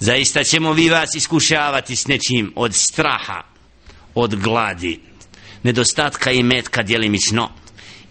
زيستا 0.00 0.42
سمو 0.42 0.74
في 0.74 0.88
باس 0.88 1.16
اسكوشاوة 1.16 1.84
سنتهم 1.84 2.52
od 2.56 2.70
استراحة 2.70 3.44
od 4.14 4.34
gladi 4.34 5.00
nedostatka 5.62 6.30
i 6.32 6.42
metka 6.42 6.82
djelimično 6.82 7.50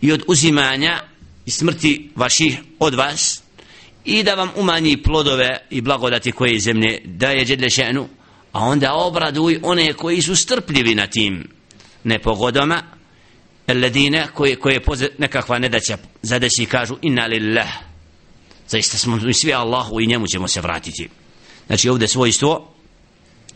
i 0.02 0.12
od 0.12 0.24
uzimanja 0.28 1.04
i 1.46 1.52
smrti 1.52 2.10
vaših 2.16 2.60
od 2.80 2.94
vas 2.94 3.42
i 4.08 4.24
da 4.24 4.36
vam 4.36 4.50
umanji 4.56 4.98
plodove 4.98 5.58
i 5.70 5.82
blagodati 5.82 6.32
koje 6.32 6.56
iz 6.56 6.64
zemlje 6.64 7.02
daje 7.06 7.46
džedle 7.46 7.68
še'nu 7.70 8.06
a 8.52 8.60
onda 8.60 8.94
obraduj 8.94 9.60
one 9.64 9.94
koji 9.94 10.22
su 10.22 10.36
strpljivi 10.36 10.96
na 10.96 11.08
tim 11.08 11.48
nepogodama 12.04 12.84
ledine 13.68 14.28
koje, 14.34 14.56
koje 14.56 14.80
poze, 14.80 15.08
nekakva 15.18 15.60
nedaća 15.60 15.98
zadesi 16.22 16.64
i 16.64 16.66
kažu 16.66 16.96
inna 17.02 17.26
lillah. 17.26 17.68
Zaista 18.68 18.98
smo 18.98 19.16
mi 19.16 19.34
svi 19.34 19.54
Allahu 19.54 20.02
i 20.02 20.08
njemu 20.08 20.28
ćemo 20.28 20.48
se 20.48 20.62
vratiti. 20.62 21.10
Znači 21.68 21.90
ovdje 21.90 22.08
svojstvo 22.08 22.74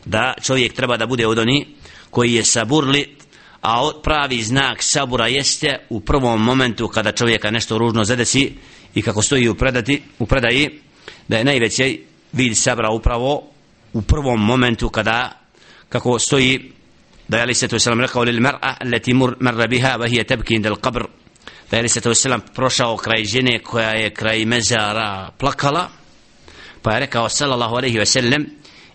da 0.06 0.34
čovjek 0.43 0.74
treba 0.74 0.97
da 0.97 1.06
bude 1.06 1.28
od 1.28 1.39
oni 1.39 1.68
koji 2.10 2.34
je 2.34 2.43
saburli 2.43 3.16
a 3.62 3.91
pravi 4.04 4.43
znak 4.43 4.84
sabura 4.84 5.28
jeste 5.28 5.80
u 5.89 5.99
prvom 5.99 6.43
momentu 6.43 6.88
kada 6.88 7.12
čovjeka 7.12 7.52
nešto 7.52 7.78
ružno 7.78 8.04
zadesi 8.04 8.54
i 8.96 9.02
kako 9.02 9.22
stoji 9.22 9.50
u, 9.50 9.56
predati, 9.56 10.02
u 10.20 10.26
predaji 10.26 10.80
da 11.28 11.38
je 11.38 11.44
najveći 11.44 12.06
vid 12.34 12.58
sabra 12.58 12.92
upravo 12.92 13.44
u 13.94 14.02
prvom 14.02 14.46
momentu 14.46 14.89
kada 14.89 15.32
kako 15.89 16.20
stoji 16.20 16.72
da 17.28 17.38
je 17.38 17.44
Alisa 17.44 17.60
se 17.60 17.68
to 17.68 17.80
selam 17.80 18.02
rekao 18.02 18.24
lil 18.24 18.42
mar'a 18.42 18.76
allati 18.80 19.14
marra 19.39 19.68
biha 19.68 19.98
wa 19.98 20.10
hiya 20.10 20.24
tabki 20.24 20.56
inda 20.56 20.70
al-qabr 20.70 21.06
da 21.72 21.78
je 21.78 21.80
Alisa 21.80 21.94
se 21.94 22.02
to 22.02 22.16
selam 22.16 22.42
prošao 22.56 22.98
kraj 22.98 23.26
žene 23.26 23.60
koja 23.60 23.89
je 23.89 24.10
kraj 24.10 24.46
mezara 24.46 25.30
plakala 25.38 25.89
pa 26.82 26.94
je 26.94 27.00
rekao 27.00 27.30
sallallahu 27.30 27.76
alejhi 27.76 27.98
ve 27.98 28.06
sellem 28.06 28.46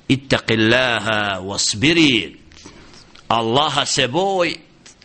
ittaqillaha 0.09 1.41
wasbiri. 1.43 2.37
Allaha 3.29 3.87
se 3.87 4.09
boj 4.09 4.55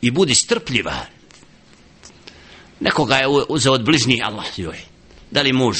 i 0.01 0.11
budi 0.11 0.35
strpljiva 0.35 1.20
nekoga 2.81 3.15
je 3.15 3.27
uzeo 3.27 3.73
od 3.73 3.85
bližnji 3.85 4.21
Allah 4.23 4.59
joj. 4.59 4.77
da 5.31 5.41
li 5.41 5.53
muž 5.53 5.77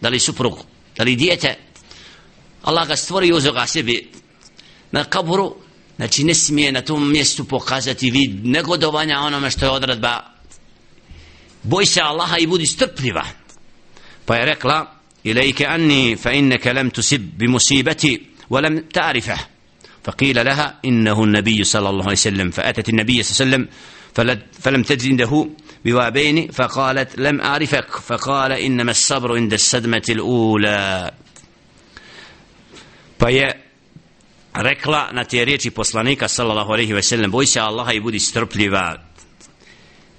da 0.00 0.08
li 0.08 0.20
suprug 0.20 0.58
da 0.96 1.04
li 1.04 1.16
dijete? 1.16 1.56
Allah 2.62 2.88
ga 2.88 2.96
stvori 2.96 3.28
i 3.28 3.32
uzeo 3.32 3.52
ga 3.52 3.66
sebi. 3.66 4.10
Na 4.92 5.04
kaburu 5.04 5.56
znači 5.96 6.24
ne 6.24 6.34
smije 6.34 6.72
na 6.72 6.80
tom 6.80 7.10
mjestu 7.10 7.44
pokazati 7.44 8.10
vid 8.10 8.46
negodovanja 8.46 9.18
onome 9.18 9.50
što 9.50 9.64
je 9.64 9.70
odradba 9.70 10.20
boj 11.62 11.86
se 11.86 12.00
Allaha 12.00 12.36
i 12.38 12.46
budi 12.46 12.66
strpljiva. 12.66 13.24
Pa 14.24 14.36
je 14.36 14.44
rekla 14.44 15.00
إليك 15.26 15.62
أني 15.62 16.16
فإنك 16.16 16.66
لم 16.66 16.88
تسب 16.88 17.20
بمصيبتي 17.38 18.20
ولم 18.50 18.78
تعرفه 18.92 19.36
فقيل 20.04 20.44
لها 20.44 20.78
إنه 20.84 21.24
النبي 21.24 21.64
صلى 21.64 21.88
الله 21.88 22.02
عليه 22.02 22.12
وسلم 22.12 22.50
فأتت 22.50 22.88
النبي 22.88 23.22
صلى 23.22 23.44
الله 23.44 23.56
عليه 23.56 23.68
وسلم 24.12 24.38
فلم 24.60 24.82
تجد 24.82 25.08
عنده 25.10 25.48
بوابين 25.84 26.50
فقالت 26.50 27.18
لم 27.18 27.40
أعرفك 27.40 27.90
فقال 27.90 28.52
إنما 28.52 28.90
الصبر 28.90 29.36
عند 29.36 29.52
السدمة 29.52 30.02
الأولى. 30.08 31.10
Pa 33.18 33.26
فيا 33.26 33.54
rekla 34.54 35.10
na 35.12 35.24
te 35.24 35.44
riječi 35.44 35.70
poslanika 35.70 36.28
sallallahu 36.28 36.72
alejhi 36.72 36.92
ve 36.92 37.02
sellem 37.02 37.30
boj 37.30 37.46
se 37.46 37.60
Allaha 37.60 37.92
i 37.92 38.00
budi 38.00 38.18
strpljiva. 38.18 38.96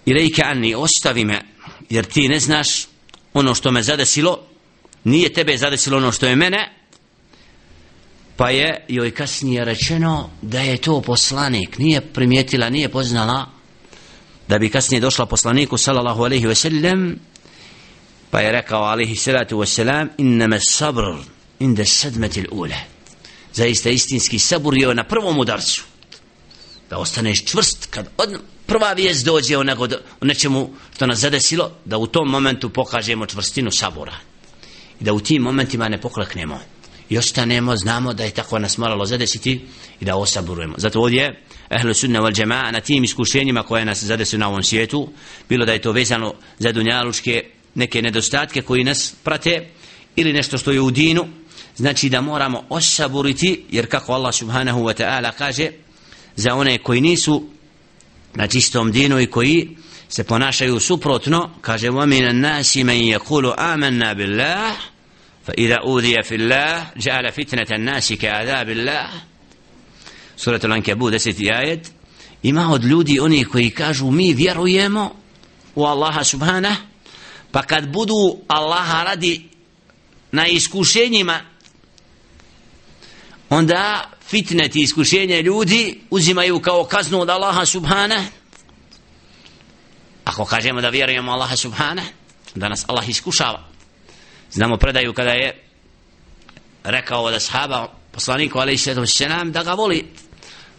I 0.06 0.14
reka 0.14 0.42
anni 0.46 0.76
ostavi 0.76 1.26
me 1.26 1.42
jer 1.90 2.06
ti 2.06 2.28
ne 2.28 2.40
znaš 2.40 2.88
ono 3.34 3.56
što 3.56 3.72
me 3.72 3.84
zadesilo. 3.84 4.40
Nije 5.04 5.34
tebe 5.34 5.58
zadesilo 5.58 5.98
ono 5.98 6.12
što 6.12 6.26
je 6.26 6.36
mene. 6.36 6.76
Pa 8.38 8.50
je 8.50 8.86
joj 8.88 9.12
kasnije 9.12 9.66
rečeno 9.66 10.30
da 10.42 10.60
je 10.60 10.78
to 10.78 11.02
poslanik 11.02 11.78
nije 11.78 12.02
primijetila 12.02 12.70
nije 12.70 12.90
poznala 12.90 13.61
da 14.52 14.60
bi 14.60 14.70
kasnije 14.70 15.00
došla 15.02 15.26
poslaniku 15.26 15.78
sallallahu 15.78 16.24
alaihi 16.28 16.48
ve 16.48 16.56
sellem 16.56 17.20
pa 18.32 18.40
je 18.44 18.52
rekao 18.52 18.84
alaihi 18.84 19.16
salatu 19.16 19.60
ve 19.60 19.66
selam 19.66 20.10
innama 20.18 20.60
sabr 20.60 21.04
inda 21.60 21.86
sedmetil 21.86 22.48
ule 22.52 22.92
zaista 23.54 23.90
istinski 23.90 24.40
sabur 24.40 24.78
je 24.78 24.96
na 24.96 25.04
prvom 25.04 25.40
udarcu. 25.40 25.84
Da 26.90 26.98
ostaneš 26.98 27.46
čvrst 27.46 27.88
kad 27.90 28.10
od 28.18 28.40
prva 28.66 28.94
vijest 28.94 29.26
dođe 29.26 29.58
o, 29.58 29.64
nego, 29.64 29.88
o 30.22 30.26
nečemu 30.26 30.70
što 30.96 31.08
nas 31.08 31.20
zadesilo 31.20 31.72
da 31.86 31.98
u 31.98 32.08
tom 32.08 32.28
momentu 32.30 32.70
pokažemo 32.70 33.26
čvrstinu 33.26 33.72
sabora. 33.72 34.16
I 35.00 35.04
da 35.04 35.14
u 35.14 35.20
tim 35.20 35.42
momentima 35.42 35.90
ne 35.90 36.02
pokleknemo 36.02 36.60
i 37.12 37.18
ostanemo, 37.18 37.78
znamo 37.78 38.14
da 38.14 38.24
je 38.24 38.32
tako 38.32 38.60
nas 38.60 38.78
moralo 38.78 39.06
zadesiti 39.06 39.62
i 40.00 40.06
da 40.06 40.16
osaburujemo. 40.16 40.74
Zato 40.78 41.02
ovdje 41.02 41.44
ehlu 41.70 41.94
sunne 41.94 42.20
wal 42.20 42.32
džema'a 42.32 42.72
na 42.72 42.80
tim 42.80 43.04
iskušenjima 43.04 43.64
koje 43.64 43.86
nas 43.86 44.04
zadesu 44.04 44.38
na 44.38 44.48
ovom 44.48 44.64
svijetu, 44.64 45.10
bilo 45.50 45.66
da 45.66 45.74
je 45.74 45.82
to 45.82 45.92
vezano 45.92 46.34
za 46.60 46.72
dunjalučke 46.72 47.44
neke 47.76 48.02
nedostatke 48.02 48.62
koji 48.62 48.84
nas 48.84 49.16
prate 49.24 49.68
ili 50.16 50.34
nešto 50.34 50.58
što 50.58 50.72
je 50.72 50.82
u 50.82 50.92
dinu, 50.92 51.28
znači 51.76 52.10
da 52.10 52.22
moramo 52.22 52.64
osaburiti, 52.70 53.66
jer 53.72 53.90
kako 53.90 54.14
Allah 54.14 54.36
subhanahu 54.36 54.80
wa 54.80 55.04
ta'ala 55.04 55.32
kaže, 55.38 55.70
za 56.36 56.56
one 56.56 56.78
koji 56.78 57.02
nisu 57.02 57.44
na 58.34 58.48
čistom 58.48 58.92
dinu 58.92 59.20
i 59.20 59.28
koji 59.28 59.78
se 60.10 60.24
ponašaju 60.24 60.80
suprotno, 60.80 61.50
kaže, 61.62 61.90
وَمِنَ 61.90 62.30
النَّاسِ 62.30 62.84
مَنْ 62.84 63.20
يَقُولُ 63.20 63.54
آمَنَّا 63.58 64.14
بِاللَّهِ 64.14 64.91
فإذا 65.48 65.76
أوذي 65.76 66.24
في 66.24 66.36
الله 66.36 66.92
جعل 66.98 67.32
فتنة 67.32 67.68
الناس 67.72 68.14
كعذاب 68.14 68.70
الله 68.70 69.10
سورة 70.38 70.62
الأنكبوت 70.64 71.16
ست 71.16 71.42
آية 71.42 71.82
إما 72.46 72.64
عود 72.64 72.86
لودي 72.86 73.22
أني 73.22 73.44
كي 73.44 73.70
كاجو 73.70 74.10
مي 74.10 74.36
فيرو 74.36 74.66
يمو 74.66 75.12
والله 75.76 76.24
سبحانه 76.24 76.78
فقد 77.54 77.92
بدو 77.92 78.40
الله 78.52 79.04
ردي 79.04 79.46
نايسكوشيني 80.32 81.24
ما 81.24 81.42
onda 83.50 84.10
fitne 84.32 84.70
ti 84.70 84.82
iskušenje 84.82 85.42
ljudi 85.42 86.02
uzimaju 86.10 86.60
kao 86.60 86.84
kaznu 86.84 87.22
od 87.22 87.30
Allaha 87.30 87.66
subhana 87.66 88.26
ako 90.26 90.46
kažemo 90.46 90.82
da 90.82 90.90
vjerujemo 90.90 91.32
Allaha 91.32 91.56
subhana 91.56 92.02
da 92.56 92.70
nas 92.70 92.86
Allah 92.88 93.10
iskušava 93.10 93.71
znamo 94.52 94.78
predaju 94.78 95.14
kada 95.14 95.32
je 95.32 95.64
rekao 96.84 97.32
da 97.32 97.40
sahaba 97.40 97.88
poslaniku 98.12 98.60
ali 98.60 98.78
se 98.78 99.06
se 99.06 99.30
nam 99.30 99.52
da 99.52 99.64
ga 99.64 99.74
voli. 99.74 100.06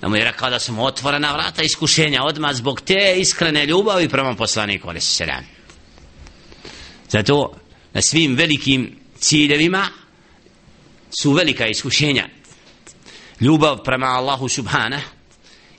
Da 0.01 0.09
mu 0.09 0.17
je 0.17 0.25
rekao 0.25 0.51
da 0.51 0.59
su 0.59 0.73
mu 0.73 0.85
otvorena 0.85 1.33
vrata 1.33 1.63
iskušenja 1.63 2.23
odma 2.25 2.55
zbog 2.55 2.81
te 2.81 3.15
iskrene 3.17 3.67
ljubavi 3.67 4.09
prema 4.09 4.35
poslaniku 4.35 4.89
ali 4.89 5.01
se 5.01 5.27
nam 5.27 5.45
zato 7.09 7.55
na 7.93 8.03
svim 8.03 8.37
velikim 8.37 8.99
ciljevima 9.19 9.89
su 11.21 11.33
velika 11.33 11.67
iskušenja. 11.67 12.29
Ljubav 13.41 13.83
prema 13.85 14.07
Allahu 14.07 14.49
subhana 14.49 15.01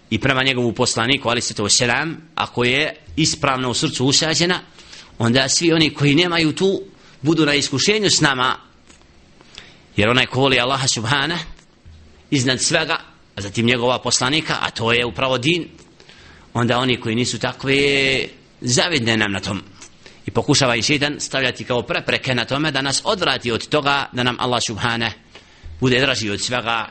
i 0.10 0.20
prema 0.20 0.44
njegovu 0.44 0.74
poslaniku 0.74 1.30
ali 1.30 1.42
se 1.42 1.54
to 1.54 1.70
selam 1.70 2.18
ako 2.36 2.64
je 2.64 2.96
ispravno 3.16 3.70
u 3.70 3.74
srcu 3.74 4.06
usađena 4.06 4.60
onda 5.20 5.50
svi 5.50 5.74
oni 5.74 5.94
koji 5.94 6.16
nemaju 6.16 6.56
tu 6.56 6.82
budu 7.24 7.46
na 7.46 7.54
iskušenju 7.54 8.10
s 8.10 8.22
nama. 8.22 8.58
Jer 9.96 10.10
onaj 10.10 10.26
ko 10.26 10.40
voli 10.40 10.60
Allaha 10.60 10.88
subhana 10.88 11.38
iznad 12.32 12.62
svega 12.62 12.98
a 13.36 13.42
zatim 13.42 13.66
njegova 13.66 14.00
poslanika 14.00 14.58
a 14.62 14.70
to 14.70 14.92
je 14.94 15.06
upravo 15.06 15.38
din 15.38 15.68
onda 16.54 16.78
oni 16.78 17.00
koji 17.00 17.16
nisu 17.16 17.40
takve 17.40 17.76
zavidne 18.62 19.18
nam 19.18 19.32
na 19.32 19.40
tom. 19.40 19.62
I 20.26 20.32
pokušava 20.32 20.76
i 20.76 20.82
šeitan 20.82 21.20
stavljati 21.20 21.64
kao 21.64 21.82
prepreke 21.82 22.36
na 22.36 22.46
tome 22.46 22.72
da 22.72 22.82
nas 22.82 23.02
odvrati 23.06 23.52
od 23.52 23.68
toga 23.68 24.10
da 24.14 24.24
nam 24.24 24.36
Allah 24.40 24.62
subhana 24.68 25.12
bude 25.80 26.00
draži 26.00 26.30
od 26.30 26.42
svega. 26.42 26.88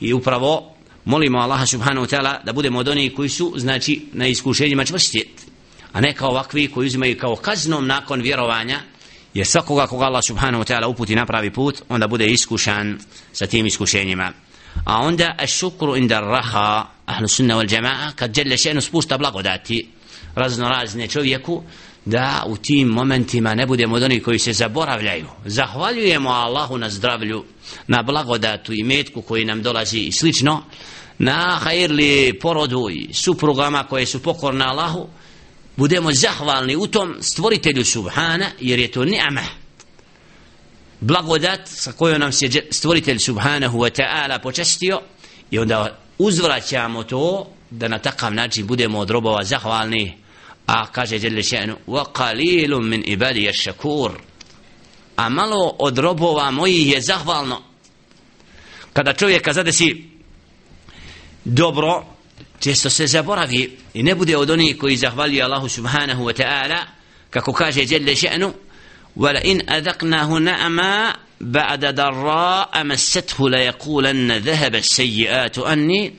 I 0.00 0.12
upravo 0.12 0.74
molimo 1.04 1.38
Allaha 1.38 1.66
subhanahu 1.66 2.06
wa 2.06 2.16
ta'ala 2.16 2.44
da 2.44 2.52
budemo 2.52 2.78
od 2.78 2.88
onih 2.88 3.12
koji 3.16 3.28
su 3.28 3.54
znači 3.56 4.06
na 4.12 4.26
iskušenjima 4.26 4.84
čvrsti 4.84 5.28
a 5.92 6.00
ne 6.00 6.14
kao 6.14 6.28
ovakvi 6.28 6.68
koji 6.68 6.86
uzimaju 6.86 7.18
kao 7.18 7.36
kaznom 7.36 7.86
nakon 7.86 8.20
vjerovanja 8.20 8.80
jer 9.36 9.46
svakoga 9.46 9.86
koga 9.86 10.04
Allah 10.06 10.22
subhanahu 10.24 10.64
wa 10.64 10.66
ta'ala 10.66 10.86
uputi 10.86 11.14
na 11.14 11.26
pravi 11.26 11.50
put 11.50 11.82
onda 11.88 12.08
bude 12.08 12.26
iskušan 12.26 12.98
sa 13.32 13.46
tim 13.46 13.66
iskušenjima. 13.66 14.32
A 14.84 15.00
onda 15.00 15.34
šukru 15.46 15.96
inda 15.96 16.20
raha 16.20 16.86
ahlu 17.06 17.28
sunna 17.28 17.56
wal 17.56 17.68
jama'a 17.68 18.12
kad 18.16 18.34
žele 18.34 18.56
šenu 18.56 18.80
spušta 18.80 19.18
blagodati 19.18 19.88
razno 20.34 20.68
razne 20.68 21.08
čovjeku 21.08 21.62
da 22.04 22.44
u 22.46 22.56
tim 22.56 22.88
momentima 22.88 23.54
ne 23.54 23.66
budemo 23.66 23.96
od 23.96 24.02
onih 24.02 24.22
koji 24.22 24.38
se 24.38 24.52
zaboravljaju. 24.52 25.26
Zahvaljujemo 25.44 26.30
Allahu 26.30 26.78
na 26.78 26.90
zdravlju 26.90 27.44
na 27.86 28.02
blagodatu 28.02 28.72
i 28.72 28.84
metku 28.84 29.22
koji 29.22 29.44
nam 29.44 29.62
dolazi 29.62 29.98
i 29.98 30.12
slično. 30.12 30.62
Na 31.18 31.58
hajirli 31.62 32.38
porodu 32.42 32.88
i 32.90 33.14
suprugama 33.14 33.84
koje 33.84 34.06
su 34.06 34.22
pokorne 34.22 34.64
Allahu 34.64 35.08
budemo 35.76 36.12
zahvalni 36.12 36.76
u 36.76 36.86
tom 36.86 37.16
stvoritelju 37.20 37.84
subhana 37.84 38.46
jer 38.60 38.78
je 38.78 38.90
to 38.90 39.04
ni'ama 39.04 39.42
blagodat 41.00 41.60
sa 41.64 41.92
kojom 41.92 42.20
nam 42.20 42.32
se 42.32 42.48
stvoritelj 42.70 43.18
subhanahu 43.18 43.78
wa 43.78 44.02
ta'ala 44.02 44.38
počestio 44.42 45.00
i 45.50 45.58
onda 45.58 45.98
uzvraćamo 46.18 47.02
to 47.02 47.50
da 47.70 47.88
na 47.88 47.98
takav 47.98 48.34
način 48.34 48.66
budemo 48.66 48.98
od 48.98 49.10
robova 49.10 49.44
zahvalni. 49.44 50.18
A 50.66 50.86
kaže 50.86 51.16
Jelle 51.16 51.42
še'nu 51.42 51.74
wa 51.86 52.04
qalilun 52.12 52.88
min 52.88 53.02
ibadi 53.06 53.42
je 53.42 53.52
šakur 53.52 54.12
a 55.16 55.28
malo 55.28 55.76
od 55.78 55.98
robova 55.98 56.50
mojih 56.50 56.92
je 56.92 57.00
zahvalno. 57.00 57.62
Kada 58.92 59.12
čovjeka 59.12 59.52
zadesi 59.52 60.04
dobro 61.44 62.04
često 62.60 62.90
se 62.90 63.06
zaboravi 63.06 63.78
i 63.94 64.02
ne 64.02 64.14
bude 64.14 64.36
od 64.36 64.50
onih 64.50 64.78
koji 64.78 64.96
zahvaljuju 64.96 65.44
Allahu 65.44 65.68
subhanahu 65.68 66.24
wa 66.24 66.42
ta'ala 66.42 66.78
kako 67.30 67.52
kaže 67.52 67.84
Jelle 67.88 68.16
še'nu 68.16 68.52
adaqnahu 69.66 70.38
na'ama 70.38 71.14
ba'da 71.40 71.92
darra 71.92 72.66
amassethu 72.72 73.48
la 73.48 73.58
yakulanna 73.58 74.38
dhahaba 74.38 74.82
sejijatu 74.82 75.66
anni 75.66 76.12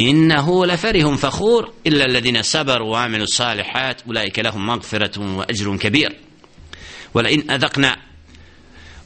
إنه 0.00 0.66
لفرح 0.66 1.14
فخور 1.14 1.72
إلا 1.86 2.04
الذين 2.04 2.42
صبروا 2.42 2.92
وعملوا 2.92 3.24
الصالحات 3.24 4.02
أولئك 4.06 4.38
لهم 4.38 4.66
مغفرة 4.66 5.36
وأجر 5.36 5.76
كبير 5.76 6.16
ولئن 7.14 7.50
أذقنا 7.50 7.96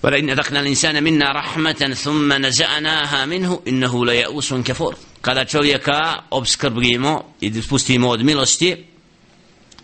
ولئن 0.02 0.30
أذقنا 0.30 0.60
الإنسان 0.60 1.04
منا 1.04 1.32
رحمة 1.32 1.94
ثم 2.02 2.32
نزعناها 2.32 3.26
منه 3.26 3.62
إنه 3.68 4.06
ليأوس 4.06 4.54
كفور 4.54 4.96
kada 5.28 5.44
čovjeka 5.44 6.22
obskrbimo 6.30 7.24
i 7.40 7.62
spustimo 7.62 8.08
od 8.08 8.24
milosti 8.24 8.84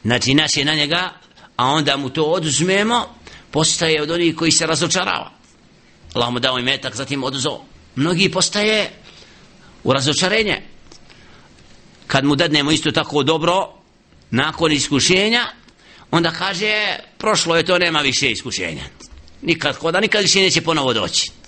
znači 0.05 0.35
nas 0.35 0.57
je 0.57 0.65
na 0.65 0.75
njega 0.75 1.13
a 1.57 1.67
onda 1.67 1.97
mu 1.97 2.11
to 2.11 2.23
oduzmemo 2.25 3.15
postaje 3.51 4.03
od 4.03 4.11
onih 4.11 4.37
koji 4.37 4.53
se 4.53 4.67
razočarava. 4.67 5.31
Allah 6.15 6.33
mu 6.33 6.41
dao 6.41 6.59
imetak 6.59 6.97
zatim 6.97 7.25
oduzo 7.25 7.61
mnogi 7.97 8.31
postaje 8.31 8.91
u 9.85 9.93
razočarenje. 9.93 10.63
Kad 12.07 12.25
mu 12.25 12.37
dadnemo 12.37 12.71
isto 12.71 12.91
tako 12.91 13.23
dobro 13.23 13.69
nakon 14.31 14.73
iskušenja 14.73 15.47
onda 16.11 16.31
kaže 16.31 16.99
prošlo 17.19 17.57
je 17.57 17.63
to 17.63 17.79
nema 17.79 18.01
više 18.01 18.31
iskušenja. 18.31 18.85
Nikad 19.43 19.77
hoda 19.77 20.01
nikad 20.01 20.23
više 20.23 20.41
neće 20.41 20.61
ponovo 20.61 20.93
doći 20.93 21.44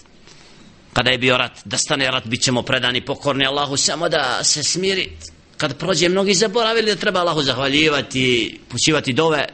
kada 0.97 1.11
je 1.11 1.19
bio 1.19 1.37
rat 1.37 1.53
da 1.65 1.77
stane 1.79 2.11
rat 2.11 2.27
bit 2.27 2.43
ćemo 2.43 2.63
predani 2.63 3.01
pokorni 3.01 3.47
Allahu 3.47 3.77
samo 3.77 4.09
da 4.09 4.45
se 4.45 4.63
smiri. 4.63 5.11
Kad 5.57 5.79
prođe 5.79 6.09
mnogi 6.09 6.35
zaboravili 6.35 6.87
da 6.87 6.97
treba 6.97 7.21
Allahu 7.21 7.43
zahvaljivati 7.43 8.61
pućivati 8.69 9.13
dove 9.13 9.47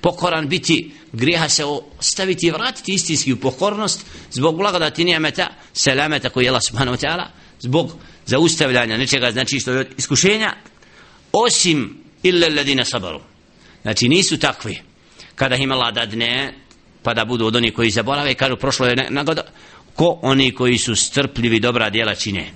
pokoran 0.00 0.48
biti 0.48 0.92
grijeha 1.12 1.48
se 1.48 1.62
staviti 2.00 2.46
i 2.46 2.50
vratiti 2.50 2.92
istinski 2.92 3.32
u 3.32 3.36
pokornost 3.36 4.06
zbog 4.30 4.56
blagodati 4.56 5.04
nijemeta 5.04 5.46
selameta 5.72 6.30
koji 6.30 6.44
je 6.44 6.50
Allah 6.50 6.62
subhanahu 6.62 6.96
wa 6.96 7.06
ta'ala 7.06 7.26
zbog 7.60 7.92
zaustavljanja 8.26 8.96
nečega 8.96 9.30
znači 9.30 9.60
što 9.60 9.72
je 9.72 9.90
iskušenja 9.98 10.54
osim 11.32 11.98
illa 12.22 12.48
ladina 12.48 12.84
sabaru. 12.84 13.20
Znači 13.82 14.08
nisu 14.08 14.38
takvi. 14.38 14.82
Kada 15.34 15.56
im 15.56 15.72
Allah 15.72 15.94
dadne 15.94 16.54
pa 17.02 17.14
da 17.14 17.24
budu 17.24 17.46
od 17.46 17.56
onih 17.56 17.74
koji 17.74 17.90
zaborave 17.90 18.34
kažu 18.34 18.56
prošlo 18.56 18.86
je 18.86 19.10
nagoda 19.10 19.42
ko 19.96 20.18
oni 20.22 20.54
koji 20.54 20.78
su 20.78 20.96
strpljivi 20.96 21.60
dobra 21.60 21.90
djela 21.90 22.14
čine. 22.14 22.50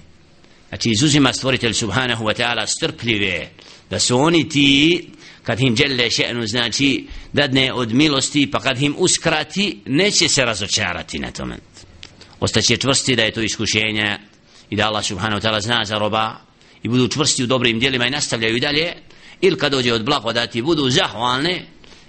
Znači 0.68 0.90
izuzima 0.90 1.32
stvoritelj 1.32 1.72
subhanahu 1.72 2.24
wa 2.24 2.40
ta'ala 2.40 2.66
strpljive 2.66 3.48
da 3.90 3.98
su 3.98 4.18
oni 4.18 4.48
ti 4.48 5.08
kad 5.42 5.60
im 5.60 5.74
djelle 5.74 6.10
še'nu 6.10 6.46
znači 6.46 7.06
dadne 7.32 7.72
od 7.72 7.92
milosti 7.92 8.50
pa 8.50 8.60
kad 8.60 8.82
im 8.82 8.94
uskrati 8.98 9.80
neće 9.86 10.28
se 10.28 10.44
razočarati 10.44 11.18
na 11.18 11.30
tome. 11.30 11.56
Ostaće 12.40 12.76
čvrsti 12.76 13.16
da 13.16 13.22
je 13.22 13.32
to 13.32 13.40
iskušenje 13.42 14.18
i 14.70 14.76
da 14.76 14.86
Allah 14.86 15.04
subhanahu 15.04 15.40
wa 15.40 15.48
ta'ala 15.48 15.60
zna 15.60 15.84
za 15.84 15.98
roba 15.98 16.36
i 16.82 16.88
budu 16.88 17.08
čvrsti 17.08 17.42
u 17.44 17.46
dobrim 17.46 17.80
djelima 17.80 18.06
i 18.06 18.10
nastavljaju 18.10 18.56
i 18.56 18.60
dalje 18.60 18.92
ili 19.40 19.58
kad 19.58 19.72
dođe 19.72 19.92
od 19.92 20.04
blagodati 20.04 20.62
budu 20.62 20.90
zahvalne 20.90 21.66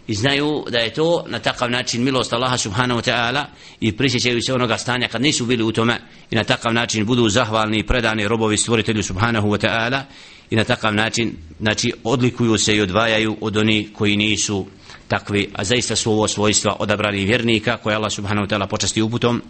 i 0.08 0.14
znaju 0.14 0.66
da 0.70 0.78
je 0.78 0.94
to 0.94 1.26
na 1.28 1.40
takav 1.40 1.72
način 1.72 2.04
milost 2.04 2.34
Allaha 2.34 2.58
subhanahu 2.58 3.02
wa 3.02 3.12
ta'ala 3.12 3.46
i 3.80 3.98
prisjećaju 3.98 4.42
se 4.42 4.54
onoga 4.54 4.78
stanja 4.78 5.08
kad 5.08 5.22
nisu 5.22 5.46
bili 5.46 5.64
u 5.64 5.72
tome 5.72 5.98
i 6.32 6.36
na 6.36 6.44
takav 6.44 6.74
način 6.74 7.06
budu 7.06 7.30
zahvalni 7.30 7.80
i 7.80 7.86
predani 7.88 8.28
robovi 8.28 8.58
stvoritelju 8.58 9.04
subhanahu 9.04 9.48
wa 9.48 9.68
ta'ala 9.68 10.02
i 10.50 10.56
na 10.56 10.64
takav 10.64 10.96
način 10.96 11.36
znači 11.60 11.94
odlikuju 12.04 12.58
se 12.58 12.76
i 12.76 12.82
odvajaju 12.82 13.38
od 13.42 13.58
oni 13.58 13.90
koji 13.94 14.18
nisu 14.18 14.66
takvi, 15.08 15.50
a 15.54 15.64
zaista 15.64 15.96
su 15.96 16.12
ovo 16.12 16.28
svojstva 16.28 16.76
odabrani 16.80 17.26
vjernika 17.26 17.78
koje 17.78 17.96
Allah 17.96 18.12
subhanahu 18.12 18.48
wa 18.48 18.50
ta'ala 18.50 18.68
počasti 18.68 19.02
uputom 19.02 19.42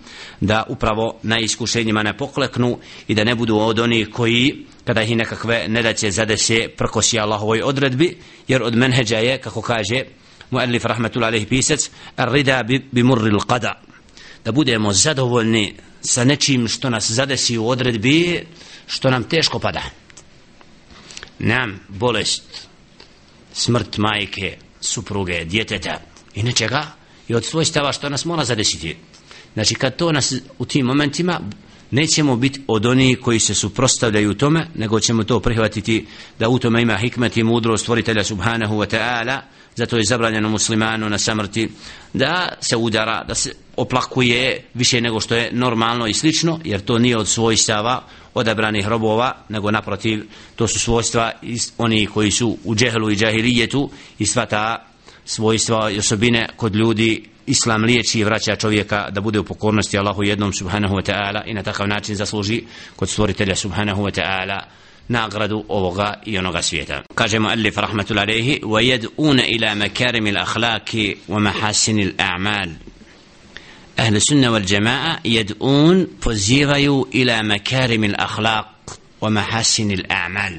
da 0.42 0.64
upravo 0.70 1.20
na 1.24 1.40
iskušenjima 1.40 2.04
ne 2.04 2.18
pokleknu 2.18 2.78
i 3.08 3.16
da 3.16 3.24
ne 3.24 3.36
budu 3.36 3.58
od 3.58 3.80
onih 3.80 4.10
koji 4.14 4.66
kada 4.86 5.02
ih 5.02 5.18
nekakve 5.18 5.68
nedaće 5.68 6.12
zadese 6.12 6.68
prkosi 6.78 7.20
Allahovoj 7.20 7.62
odredbi 7.62 8.18
jer 8.48 8.64
od 8.64 8.76
menheđa 8.76 9.18
je 9.18 9.38
kako 9.38 9.62
kaže 9.62 10.04
muallif 10.52 10.86
rahmetul 10.86 11.24
alaihi 11.24 11.46
pisac 11.46 11.90
rida 12.18 12.64
bi, 12.64 12.82
alqada 12.94 13.46
qada 13.48 13.82
da 14.46 14.52
budemo 14.52 14.94
zadovoljni 14.94 15.76
sa 16.02 16.24
nečim 16.24 16.68
što 16.68 16.90
nas 16.90 17.12
zadesi 17.12 17.58
u 17.58 17.68
odredbi 17.70 18.46
što 18.88 19.10
nam 19.10 19.24
teško 19.24 19.60
pada. 19.60 19.84
Nam 21.40 21.80
bolest 21.90 22.68
smrt 23.54 23.98
majke 23.98 24.58
supruge, 24.82 25.46
djeteta 25.46 26.02
i 26.36 26.44
nečega 26.44 26.88
i 27.28 27.36
od 27.36 27.46
svojstava 27.46 27.92
što 27.92 28.10
nas 28.10 28.26
mora 28.26 28.46
zadesiti. 28.46 28.98
Znači 29.54 29.76
kad 29.76 29.96
to 29.96 30.12
nas 30.12 30.34
u 30.58 30.66
tim 30.66 30.86
momentima 30.86 31.40
nećemo 31.92 32.36
biti 32.36 32.62
od 32.68 32.86
onih 32.86 33.20
koji 33.20 33.40
se 33.40 33.54
suprostavljaju 33.54 34.34
tome 34.34 34.68
nego 34.76 35.00
ćemo 35.00 35.24
to 35.24 35.40
prihvatiti 35.40 36.06
da 36.40 36.50
u 36.50 36.60
tome 36.60 36.82
ima 36.82 36.98
hikmet 36.98 37.38
i 37.38 37.44
mudro 37.44 37.78
stvoritelja 37.78 38.24
subhanahu 38.24 38.76
wa 38.76 38.98
ta'ala. 38.98 39.40
Zato 39.76 39.98
je 39.98 40.06
zabranjeno 40.06 40.50
muslimanu 40.50 41.10
na 41.10 41.18
samrti 41.18 41.70
da 42.14 42.50
se 42.62 42.76
udara, 42.76 43.24
da 43.24 43.36
se 43.36 43.52
oplakuje 43.78 44.64
više 44.74 45.02
nego 45.02 45.20
što 45.20 45.36
je 45.36 45.50
normalno 45.52 46.08
i 46.08 46.14
slično, 46.14 46.60
jer 46.64 46.82
to 46.82 47.00
nije 47.00 47.18
od 47.18 47.28
svojstava 47.28 48.04
odabranih 48.34 48.88
robova, 48.88 49.46
nego 49.50 49.72
naprotiv, 49.72 50.24
to 50.56 50.68
su 50.68 50.80
svojstva 50.80 51.32
oni 51.78 52.06
koji 52.06 52.32
su 52.32 52.58
u 52.64 52.76
džehlu 52.76 53.12
i 53.12 53.16
džahilijetu 53.16 53.90
i 54.20 54.26
sva 54.26 54.46
ta 54.46 54.86
svojstva 55.26 55.92
i 55.92 56.00
osobine 56.00 56.50
kod 56.56 56.76
ljudi 56.76 57.31
islam 57.48 57.84
liječi 57.84 58.20
i 58.20 58.24
vraća 58.24 58.56
čovjeka 58.56 59.10
da 59.10 59.22
bude 59.22 59.40
u 59.40 59.44
pokornosti 59.44 59.98
Allahu 59.98 60.24
jednom 60.24 60.54
subhanahu 60.54 60.96
wa 60.96 61.12
ta'ala 61.12 61.42
i 61.46 61.54
na 61.54 61.64
takav 61.64 61.88
način 61.88 62.16
zasluži 62.16 62.64
kod 62.96 63.10
stvoritelja 63.10 63.56
subhanahu 63.56 64.04
wa 64.04 64.22
ta'ala 64.22 64.60
nagradu 65.08 65.66
ovoga 65.68 66.14
i 66.26 66.38
onoga 66.38 66.62
svijeta. 66.62 67.02
Kaže 67.16 67.40
mu 67.40 67.50
Alif 67.50 67.78
rahmatul 67.78 68.20
alaihi 68.20 68.60
wa 68.64 68.82
yad'una 68.82 69.44
ila 69.48 69.76
makarim 69.76 70.26
al-akhlaq 70.26 71.16
wa 71.28 71.40
mahasin 71.40 72.00
al-a'mal. 72.00 72.70
Ahli 73.98 74.20
sunna 74.20 74.52
wal 74.52 74.66
jamaa 74.66 75.18
yad'un 75.24 76.08
pozivaju 76.22 77.08
ila 77.12 77.44
makarim 77.44 78.04
al-akhlaq 78.04 78.66
wa 79.22 79.30
mahasin 79.30 79.92
al-a'mal. 79.92 80.54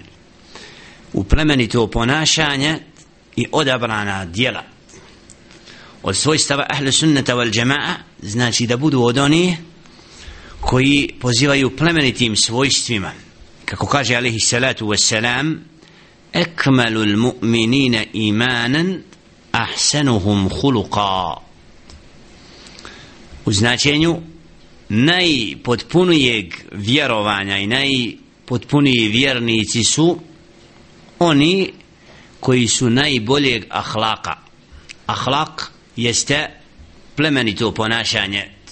U 1.13 1.25
plemenito 1.25 1.87
ponašanje 1.87 2.79
i 3.37 3.47
odabrana 3.53 4.25
djela. 4.25 4.72
Od 6.03 6.17
svojstava 6.17 6.67
ahle 6.69 6.93
sunnata 6.93 7.35
wal 7.35 7.59
jamaa 7.59 7.95
znači 8.23 8.67
da 8.67 8.77
budu 8.77 9.03
od 9.03 9.19
onih 9.19 9.59
koji 10.61 11.15
pozivaju 11.21 11.77
plemenitim 11.77 12.37
svojstvima. 12.37 13.13
Kako 13.65 13.87
kaže 13.87 14.17
alaihi 14.17 14.41
salatu 14.41 14.87
wassalam 14.87 15.57
ekmalu 16.33 17.17
mu'minina 17.17 18.05
imanan 18.13 19.03
ahsanuhum 19.53 20.49
huluqa 20.49 21.37
u 23.45 23.53
značenju 23.53 24.21
najpotpunijeg 24.89 26.55
vjerovanja 26.73 27.59
i 27.59 27.67
najpotpuniji 27.67 29.09
vjernici 29.09 29.85
su 29.85 30.19
oni 31.19 31.73
koji 32.41 32.69
su 32.69 32.91
najboljeg 32.91 33.65
ahlaka. 33.71 34.37
Ahlak 35.07 35.73
jeste 35.97 36.49
plemenito 37.17 37.73
ponašanje 37.75 38.63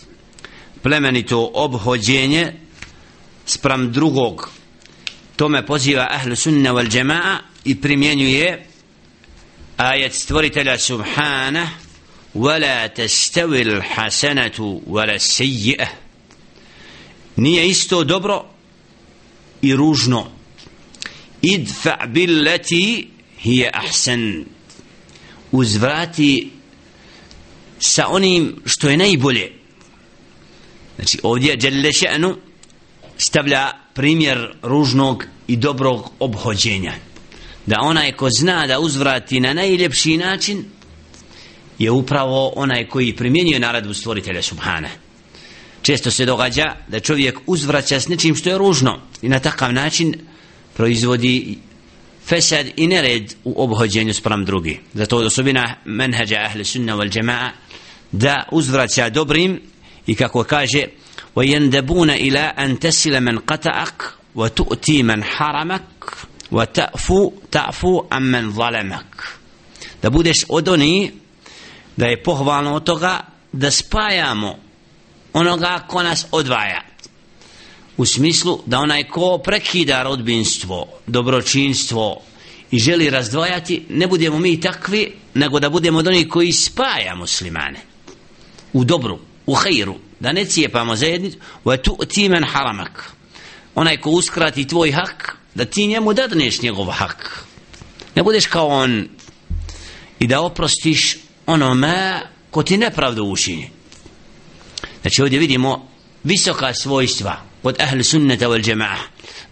plemenito 0.82 1.50
obhođenje 1.54 2.52
sprem 3.46 3.92
drugog. 3.92 4.50
Tome 5.36 5.66
poziva 5.66 6.08
ahlu 6.10 6.36
sunna 6.36 6.72
wal 6.72 6.88
jama'a 6.96 7.38
i 7.64 7.80
primjenjuje 7.80 8.66
ajet 9.76 10.14
stvoritelja 10.14 10.78
subhana 10.78 11.70
wala 12.34 12.88
tastawil 12.88 13.80
hasanatu 13.94 14.82
wala 14.86 15.18
sayyi'a 15.18 15.86
nije 17.36 17.68
isto 17.68 18.04
dobro 18.04 18.44
i 19.62 19.76
ružno. 19.76 20.30
Idfa 21.42 22.06
billati 22.06 23.08
hiya 23.38 23.70
ahsan. 23.72 24.44
Uzvrati 25.52 26.50
sa 27.80 28.08
onim 28.08 28.56
što 28.64 28.88
je 28.88 28.96
najbolje. 28.96 29.52
Znači 30.96 31.18
ovdje 31.22 31.58
jelle 31.62 31.92
še'nu 31.92 32.34
stavlja 33.18 33.72
primjer 33.94 34.54
ružnog 34.62 35.24
i 35.46 35.56
dobrog 35.56 36.12
obhođenja. 36.18 36.92
Da 37.66 37.80
onaj 37.80 38.12
ko 38.12 38.30
zna 38.30 38.66
da 38.66 38.80
uzvrati 38.80 39.40
na 39.40 39.52
najljepši 39.54 40.16
način 40.16 40.64
je 41.78 41.90
upravo 41.90 42.52
onaj 42.56 42.88
koji 42.88 43.16
primjenjuje 43.16 43.60
naredbu 43.60 43.94
stvoritelja 43.94 44.42
Subhana. 44.42 44.88
Često 45.82 46.10
se 46.10 46.24
događa 46.24 46.76
da 46.88 47.00
čovjek 47.00 47.38
uzvraća 47.46 48.00
s 48.00 48.08
nečim 48.08 48.36
što 48.36 48.50
je 48.50 48.58
ružno 48.58 49.00
i 49.22 49.28
na 49.28 49.40
takav 49.40 49.72
način 49.72 50.14
proizvodi 50.76 51.58
fesad 52.30 52.66
i 52.76 52.86
nered 52.86 53.34
u 53.44 53.64
obhođenju 53.64 54.14
sprem 54.14 54.44
drugi. 54.44 54.80
Zato 54.94 55.16
od 55.16 55.26
osobina 55.26 55.74
menheđa 55.84 56.36
ahli 56.46 56.64
sunna 56.64 56.96
wal 56.96 57.10
džema'a 57.10 57.50
da 58.12 58.44
uzvraća 58.52 59.10
dobrim 59.10 59.60
i 60.06 60.14
kako 60.14 60.44
kaže 60.44 60.84
وَيَنْدَبُونَ 61.36 62.10
إِلَىٰ 62.10 62.54
أَنْ 62.58 62.78
تَسِلَ 62.78 63.20
مَنْ 63.20 63.38
قَتَعَكْ 63.38 63.98
وَتُؤْتِي 64.34 65.02
مَنْ 65.02 65.22
حَرَمَكْ 65.24 65.88
وَتَعْفُ 66.50 67.12
تَعْفُ 67.50 67.86
أَمَّنْ 68.12 68.50
ظَلَمَكْ 68.50 69.38
da 70.02 70.10
budeš 70.10 70.36
od 70.48 70.68
oni 70.68 71.12
da 71.96 72.06
je 72.06 72.22
pohvalno 72.22 72.74
od 72.74 72.84
toga 72.84 73.20
da 73.52 73.70
spajamo 73.70 74.58
onoga 75.32 75.84
ko 75.88 76.02
nas 76.02 76.26
odvaja 76.32 76.89
u 78.00 78.04
smislu 78.06 78.62
da 78.66 78.78
onaj 78.78 79.04
ko 79.04 79.38
prekida 79.38 80.02
rodbinstvo, 80.02 80.86
dobročinstvo 81.06 82.22
i 82.70 82.78
želi 82.78 83.10
razdvajati, 83.10 83.82
ne 83.88 84.06
budemo 84.06 84.38
mi 84.38 84.60
takvi, 84.60 85.12
nego 85.34 85.60
da 85.60 85.70
budemo 85.70 85.98
od 85.98 86.06
onih 86.06 86.28
koji 86.28 86.52
spaja 86.52 87.14
muslimane 87.14 87.80
u 88.72 88.84
dobru, 88.84 89.18
u 89.46 89.54
hajru, 89.54 89.94
da 90.20 90.32
ne 90.32 90.44
cijepamo 90.44 90.96
zajednicu, 90.96 91.38
wa 91.64 91.74
etu 91.74 91.98
ti 92.08 92.28
men 92.28 92.44
haramak. 92.44 93.12
Onaj 93.74 93.96
ko 93.96 94.10
uskrati 94.10 94.68
tvoj 94.68 94.92
hak, 94.92 95.36
da 95.54 95.64
ti 95.64 95.86
njemu 95.86 96.12
dadneš 96.12 96.62
njegov 96.62 96.86
hak. 96.86 97.44
Ne 98.14 98.22
budeš 98.22 98.46
kao 98.46 98.66
on 98.66 99.08
i 100.18 100.26
da 100.26 100.40
oprostiš 100.40 101.16
onome 101.46 102.20
ko 102.50 102.62
ti 102.62 102.76
nepravdu 102.76 103.24
učini. 103.24 103.70
Znači 105.02 105.22
ovdje 105.22 105.38
vidimo 105.38 105.88
visoka 106.24 106.74
svojstva 106.74 107.49
kod 107.62 107.80
ahli 107.80 108.04
sunnata 108.04 108.48
wal 108.48 108.68
jama'a 108.68 108.98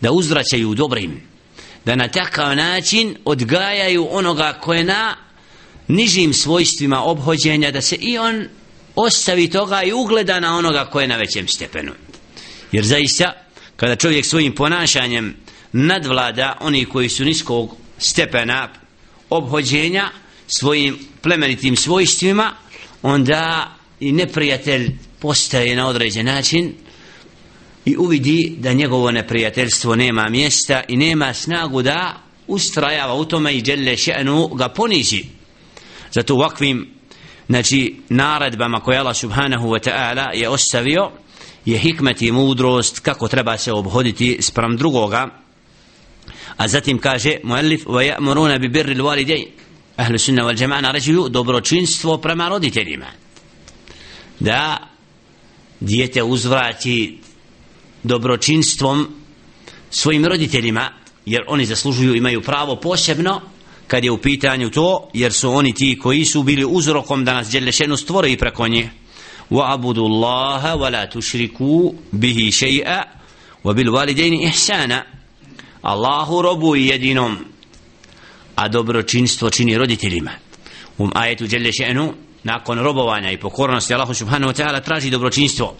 da 0.00 0.12
uzvraćaju 0.12 0.74
dobrim 0.74 1.20
da 1.84 1.96
na 1.96 2.08
takav 2.08 2.56
način 2.56 3.16
odgajaju 3.24 4.08
onoga 4.10 4.58
koje 4.60 4.84
na 4.84 5.16
nižim 5.88 6.32
svojstvima 6.34 7.02
obhođenja 7.02 7.70
da 7.70 7.80
se 7.80 7.96
i 7.96 8.18
on 8.18 8.48
ostavi 8.96 9.50
toga 9.50 9.82
i 9.82 9.92
ugleda 9.92 10.40
na 10.40 10.58
onoga 10.58 10.84
koje 10.84 11.04
je 11.04 11.08
na 11.08 11.16
većem 11.16 11.48
stepenu. 11.48 11.92
Jer 12.72 12.84
zaista 12.84 13.32
kada 13.76 13.96
čovjek 13.96 14.26
svojim 14.26 14.54
ponašanjem 14.54 15.36
nadvlada 15.72 16.56
oni 16.60 16.84
koji 16.84 17.08
su 17.08 17.24
niskog 17.24 17.76
stepena 17.98 18.68
obhođenja 19.30 20.08
svojim 20.46 20.98
plemenitim 21.22 21.76
svojstvima 21.76 22.52
onda 23.02 23.72
i 24.00 24.12
neprijatelj 24.12 24.90
postaje 25.18 25.76
na 25.76 25.88
određen 25.88 26.26
način 26.26 26.74
i 27.84 27.96
uvidi 27.96 28.56
da 28.58 28.72
njegovo 28.72 29.10
neprijateljstvo 29.10 29.96
nema 29.96 30.28
mjesta 30.28 30.82
i 30.88 30.96
nema 30.96 31.34
snagu 31.34 31.82
da 31.82 32.22
ustrajava 32.46 33.14
u 33.14 33.24
tome 33.24 33.54
i 33.54 33.62
djelje 33.62 33.96
še'nu 33.96 34.56
ga 34.56 34.68
ponizi. 34.68 35.24
Zato 36.12 36.34
u 36.34 36.38
ovakvim 36.38 36.88
znači 37.46 37.96
naredbama 38.08 38.80
koje 38.80 38.98
Allah 38.98 39.16
subhanahu 39.16 39.68
wa 39.68 39.90
ta'ala 39.90 40.34
je 40.34 40.48
ostavio 40.48 41.10
je 41.64 41.78
hikmet 41.78 42.22
i 42.22 42.32
mudrost 42.32 43.00
kako 43.00 43.28
treba 43.28 43.58
se 43.58 43.72
obhoditi 43.72 44.38
sprem 44.40 44.76
drugoga. 44.76 45.28
A 46.56 46.68
zatim 46.68 46.98
kaže 46.98 47.36
muallif 47.42 47.86
wa 47.86 48.02
ya'muruna 48.02 48.58
bi 48.58 48.68
birri 48.68 48.94
al-walidayn 48.94 49.46
ahlu 49.96 50.18
sunna 50.18 50.42
wal 50.42 50.56
jama'a 50.56 50.80
naređuju 50.80 51.28
dobročinstvo 51.28 52.18
prema 52.18 52.48
roditeljima. 52.48 53.06
Da 54.40 54.88
dijete 55.80 56.22
uzvrati 56.22 57.18
dobročinstvom 58.08 59.08
svojim 59.90 60.26
roditeljima 60.26 60.90
jer 61.26 61.44
oni 61.46 61.66
zaslužuju 61.66 62.14
imaju 62.14 62.42
pravo 62.42 62.76
posebno 62.76 63.40
kad 63.86 64.04
je 64.04 64.10
u 64.10 64.18
pitanju 64.18 64.70
to 64.70 65.10
jer 65.14 65.32
su 65.32 65.50
oni 65.50 65.74
ti 65.74 65.98
koji 66.02 66.24
su 66.24 66.42
bili 66.42 66.64
uzrokom 66.64 67.24
da 67.24 67.34
nas 67.34 67.48
Đelešenu 67.48 67.96
stvore 67.96 68.30
i 68.30 68.36
preko 68.36 68.68
nje. 68.68 68.90
Wa 69.50 69.72
abudu 69.72 70.04
Allaha 70.04 70.74
wa 70.74 70.92
la 70.92 71.06
tušriku 71.06 71.94
bihi 72.12 72.50
shay'a 72.50 73.02
wa 73.64 73.74
bil 73.74 74.42
ihsana. 74.48 75.02
Allahu 75.82 76.42
robu 76.42 76.76
jedinom 76.76 77.36
a 78.54 78.68
dobročinstvo 78.68 79.50
čini 79.50 79.78
roditeljima. 79.78 80.30
U 80.98 81.08
ajetu 81.14 81.46
Đelešenu 81.46 82.14
nakon 82.44 82.78
robovanja 82.78 83.30
i 83.30 83.40
pokornosti 83.40 83.94
Allahu 83.94 84.14
subhanahu 84.14 84.52
wa 84.52 84.62
ta'ala 84.62 84.84
traži 84.84 85.10
dobročinstvo 85.10 85.76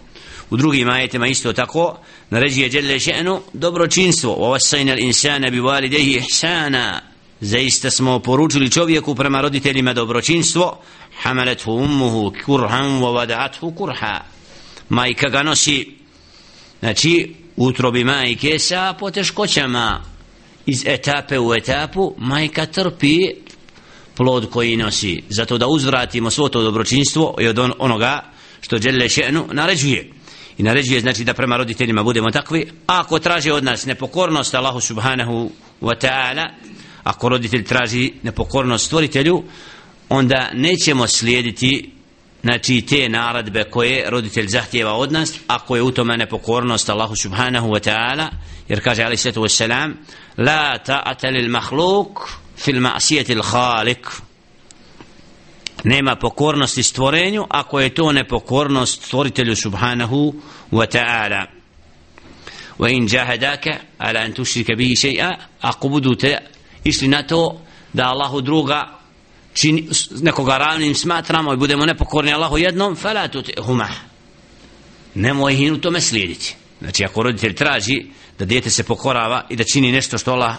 u 0.49 0.57
drugim 0.57 0.89
ajetima 0.89 1.27
isto 1.27 1.53
tako 1.53 1.97
naređuje 2.29 2.69
djelje 2.69 2.99
še'nu 2.99 3.39
dobročinstvo. 3.53 4.33
U 4.33 4.43
ovasajna 4.43 4.97
insana 4.97 5.49
bi 5.49 5.59
validehi 5.59 6.11
ihsana. 6.17 7.01
Zaista 7.41 7.91
smo 7.91 8.19
poručili 8.19 8.71
čovjeku 8.71 9.15
prema 9.15 9.41
roditeljima 9.41 9.93
dobročinstvo. 9.93 10.77
Hamalethu 11.21 11.71
ummuhu 11.71 12.33
kurhan 12.45 13.01
wa 13.01 13.13
vadaathu 13.13 13.71
kurha. 13.71 14.21
Majka 14.89 15.29
ga 15.29 15.43
nosi 15.43 15.95
znači 16.79 17.35
utrobi 17.55 18.03
majke 18.03 18.59
sa 18.59 18.93
poteškoćama. 18.99 20.03
Iz 20.65 20.83
etape 20.85 21.39
u 21.39 21.53
etapu 21.53 22.13
majka 22.17 22.65
trpi 22.65 23.17
plod 24.15 24.49
koji 24.49 24.77
nosi. 24.77 25.23
Zato 25.29 25.57
da 25.57 25.67
uzvratimo 25.67 26.31
svo 26.31 26.49
to 26.49 26.61
dobročinstvo 26.61 27.35
i 27.39 27.47
od 27.47 27.59
onoga 27.79 28.23
što 28.61 28.79
Đelle 28.79 29.05
še'nu 29.05 29.43
naređuje 29.53 30.18
i 30.59 30.63
naređuje 30.63 31.01
znači 31.01 31.23
da 31.23 31.33
prema 31.33 31.57
roditeljima 31.57 32.03
budemo 32.03 32.31
takvi. 32.31 32.71
A 32.87 32.99
ako 32.99 33.19
traži 33.19 33.51
od 33.51 33.63
nas 33.63 33.85
nepokornost 33.85 34.55
Allahu 34.55 34.81
subhanahu 34.81 35.51
wa 35.81 36.07
ta'ala 36.07 36.47
ako 37.03 37.29
roditelj 37.29 37.63
traži 37.63 38.13
nepokornost 38.23 38.85
stvoritelju 38.85 39.43
onda 40.09 40.49
nećemo 40.53 41.07
slijediti 41.07 41.91
znači 42.41 42.81
te 42.81 43.09
naradbe 43.09 43.63
koje 43.63 44.09
roditelj 44.09 44.47
zahtjeva 44.47 44.93
od 44.93 45.11
nas 45.11 45.39
ako 45.47 45.75
je 45.75 45.81
u 45.81 45.91
tome 45.91 46.17
nepokornost 46.17 46.89
Allahu 46.89 47.15
subhanahu 47.15 47.67
wa 47.67 47.89
ta'ala. 47.89 48.27
Jer 48.67 48.83
kaže 48.83 49.03
alaih 49.03 49.19
sallatu 49.19 49.41
wassalam 49.41 49.93
la 50.37 50.77
ta'ata 50.87 51.31
lil 51.31 51.51
mahluk 51.51 52.29
fil 52.57 52.81
ma'sijeti 52.81 53.31
il 53.31 53.41
khalik 53.41 54.07
nema 55.83 56.15
pokornosti 56.15 56.83
stvorenju 56.83 57.45
ako 57.49 57.79
je 57.79 57.93
to 57.93 58.11
nepokornost 58.11 59.03
stvoritelju 59.03 59.55
subhanahu 59.55 60.33
wa 60.71 60.97
ta'ala. 60.97 61.45
Wa 62.79 62.89
in 62.91 63.07
jahadaka 63.11 63.77
ala 63.97 64.19
an 64.19 64.33
tushrika 64.33 64.75
bihi 64.75 64.95
shay'a 64.95 65.35
ako 65.61 65.89
budu 65.89 66.15
te 66.15 66.37
išli 66.83 67.07
na 67.07 67.23
to 67.23 67.61
da 67.93 68.07
Allahu 68.07 68.41
druga 68.41 68.99
čini, 69.53 69.89
nekoga 70.21 70.57
ravnim 70.57 70.95
smatramo 70.95 71.53
i 71.53 71.57
budemo 71.57 71.85
nepokorni 71.85 72.33
Allahu 72.33 72.57
jednom 72.57 72.95
fala 72.95 73.27
tutihuma. 73.27 73.89
Nemoj 75.15 75.53
ih 75.53 75.73
u 75.73 75.77
tome 75.77 76.01
slijediti. 76.01 76.55
Znači 76.79 77.05
ako 77.05 77.23
roditelj 77.23 77.55
traži 77.55 78.05
da 78.39 78.45
dijete 78.45 78.69
se 78.69 78.83
pokorava 78.83 79.45
i 79.49 79.55
da 79.55 79.63
čini 79.63 79.91
nešto 79.91 80.17
što 80.17 80.31
Allah 80.31 80.55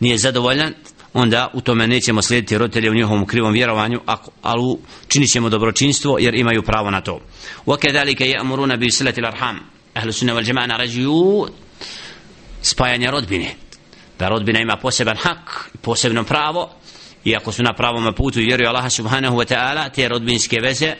nije 0.00 0.18
zadovoljan 0.18 0.74
onda 1.14 1.50
u 1.52 1.60
tome 1.60 1.86
nećemo 1.86 2.22
slijediti 2.22 2.58
roditelje 2.58 2.90
u 2.90 2.94
njihovom 2.94 3.26
krivom 3.26 3.52
vjerovanju, 3.52 4.00
ako, 4.06 4.30
ali 4.42 4.76
činit 5.08 5.30
ćemo 5.30 5.48
dobročinstvo 5.48 6.18
jer 6.18 6.34
imaju 6.34 6.62
pravo 6.62 6.90
na 6.90 7.00
to. 7.00 7.20
وَكَذَلِكَ 7.66 8.20
يَأْمُرُونَ 8.20 8.76
بِسِلَةِ 8.76 9.14
الْأَرْحَمِ 9.14 9.58
Ahlu 9.94 10.12
sunna 10.12 10.34
wal 10.34 10.44
džema 10.44 10.66
naređuju 10.66 11.46
spajanje 12.62 13.10
rodbine. 13.10 13.54
Da 14.18 14.28
rodbina 14.28 14.60
ima 14.60 14.76
poseban 14.76 15.16
hak, 15.16 15.70
posebno 15.82 16.24
pravo, 16.24 16.70
i 17.24 17.36
ako 17.36 17.52
su 17.52 17.62
na 17.62 17.72
pravom 17.72 18.14
putu 18.14 18.40
i 18.40 18.44
vjeruju 18.44 18.68
Allaha 18.68 18.90
subhanahu 18.90 19.36
wa 19.36 19.54
ta'ala, 19.54 19.90
te 19.94 20.08
rodbinske 20.08 20.60
veze, 20.60 20.94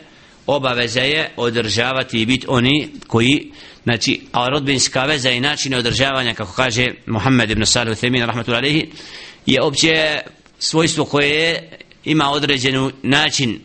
obaveza 0.47 1.01
je 1.01 1.31
održavati 1.37 2.23
i 2.23 2.27
biti 2.27 2.47
oni 2.49 2.91
koji 3.07 3.53
znači 3.85 4.21
a 4.33 4.49
rodbinska 4.49 5.05
veza 5.05 5.31
i 5.31 5.41
načine 5.41 5.79
održavanja 5.79 6.35
kako 6.35 6.53
kaže 6.53 6.87
Muhammed 7.07 7.51
ibn 7.51 7.67
Salih 7.67 7.93
Uthemin 7.93 8.27
rahmetullahi 8.27 8.91
je 9.47 9.63
opće 9.63 10.21
svojstvo 10.59 11.05
koje 11.05 11.71
ima 12.05 12.31
određenu 12.31 12.91
način 13.03 13.61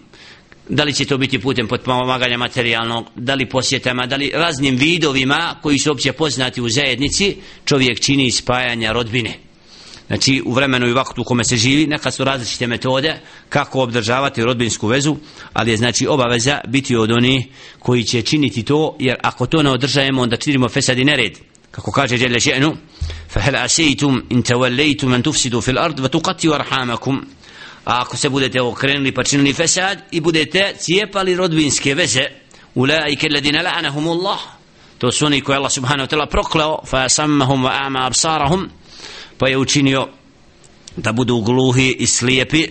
da 0.69 0.83
li 0.83 0.93
će 0.93 1.05
to 1.05 1.17
biti 1.17 1.39
putem 1.39 1.67
potpomaganja 1.67 2.37
materijalnog, 2.37 3.05
da 3.15 3.33
li 3.33 3.49
posjetama, 3.49 4.05
da 4.05 4.15
li 4.15 4.31
raznim 4.33 4.75
vidovima 4.75 5.55
koji 5.61 5.79
su 5.79 5.91
opće 5.91 6.13
poznati 6.13 6.61
u 6.61 6.69
zajednici, 6.69 7.35
čovjek 7.65 7.99
čini 7.99 8.31
spajanja 8.31 8.91
rodbine. 8.91 9.33
Znači 10.07 10.41
u 10.45 10.53
vremenu 10.53 10.87
i 10.87 10.93
vaktu 10.93 11.21
u 11.21 11.23
kome 11.23 11.43
se 11.43 11.57
živi, 11.57 11.87
neka 11.87 12.11
su 12.11 12.23
različite 12.23 12.67
metode 12.67 13.19
kako 13.49 13.81
obdržavati 13.81 14.43
rodbinsku 14.43 14.87
vezu, 14.87 15.15
ali 15.53 15.71
je 15.71 15.77
znači 15.77 16.07
obaveza 16.07 16.61
biti 16.67 16.95
od 16.95 17.11
onih 17.11 17.47
koji 17.79 18.03
će 18.03 18.21
činiti 18.21 18.63
to, 18.63 18.95
jer 18.99 19.17
ako 19.23 19.45
to 19.45 19.63
ne 19.63 19.69
održajemo, 19.69 20.21
onda 20.21 20.37
činimo 20.37 20.69
fesad 20.69 20.99
i 20.99 21.03
nered 21.03 21.48
kako 21.71 21.91
kaže 21.91 22.17
djela 22.17 22.39
še'nu 22.39 22.75
fahel 23.29 23.55
asijitum 23.55 24.23
in 24.29 24.43
tevallijitum 24.43 25.13
en 25.13 25.23
tufsidu 25.23 25.61
fil 25.61 25.79
ard 25.79 25.99
vatukati 25.99 26.47
varhamakum 26.47 27.25
a 27.85 28.01
ako 28.01 28.17
se 28.17 28.29
budete 28.29 28.61
okrenuli 28.61 29.11
pa 29.11 29.23
činili 29.23 29.53
fesad 29.53 29.99
i 30.11 30.19
budete 30.19 30.73
cijepali 30.79 31.35
rodbinske 31.35 31.95
veze 31.95 32.23
ulaike 32.75 33.03
laike 33.03 33.29
ladina 33.29 33.59
la'anahum 33.61 34.07
Allah 34.09 34.39
to 34.97 35.11
su 35.11 35.25
oni 35.25 35.41
koje 35.41 35.57
Allah 35.57 35.71
subhanahu 35.71 36.07
wa 36.07 36.15
ta'la 36.15 36.25
prokleo 36.25 36.79
fa 36.85 37.09
sammahum 37.09 37.63
wa 37.63 37.85
ama 37.85 38.05
absarahum 38.05 38.69
pa 39.37 39.47
je 39.47 39.57
učinio 39.57 40.07
da 40.97 41.11
budu 41.11 41.41
gluhi 41.41 41.95
i 41.99 42.07
slijepi 42.07 42.67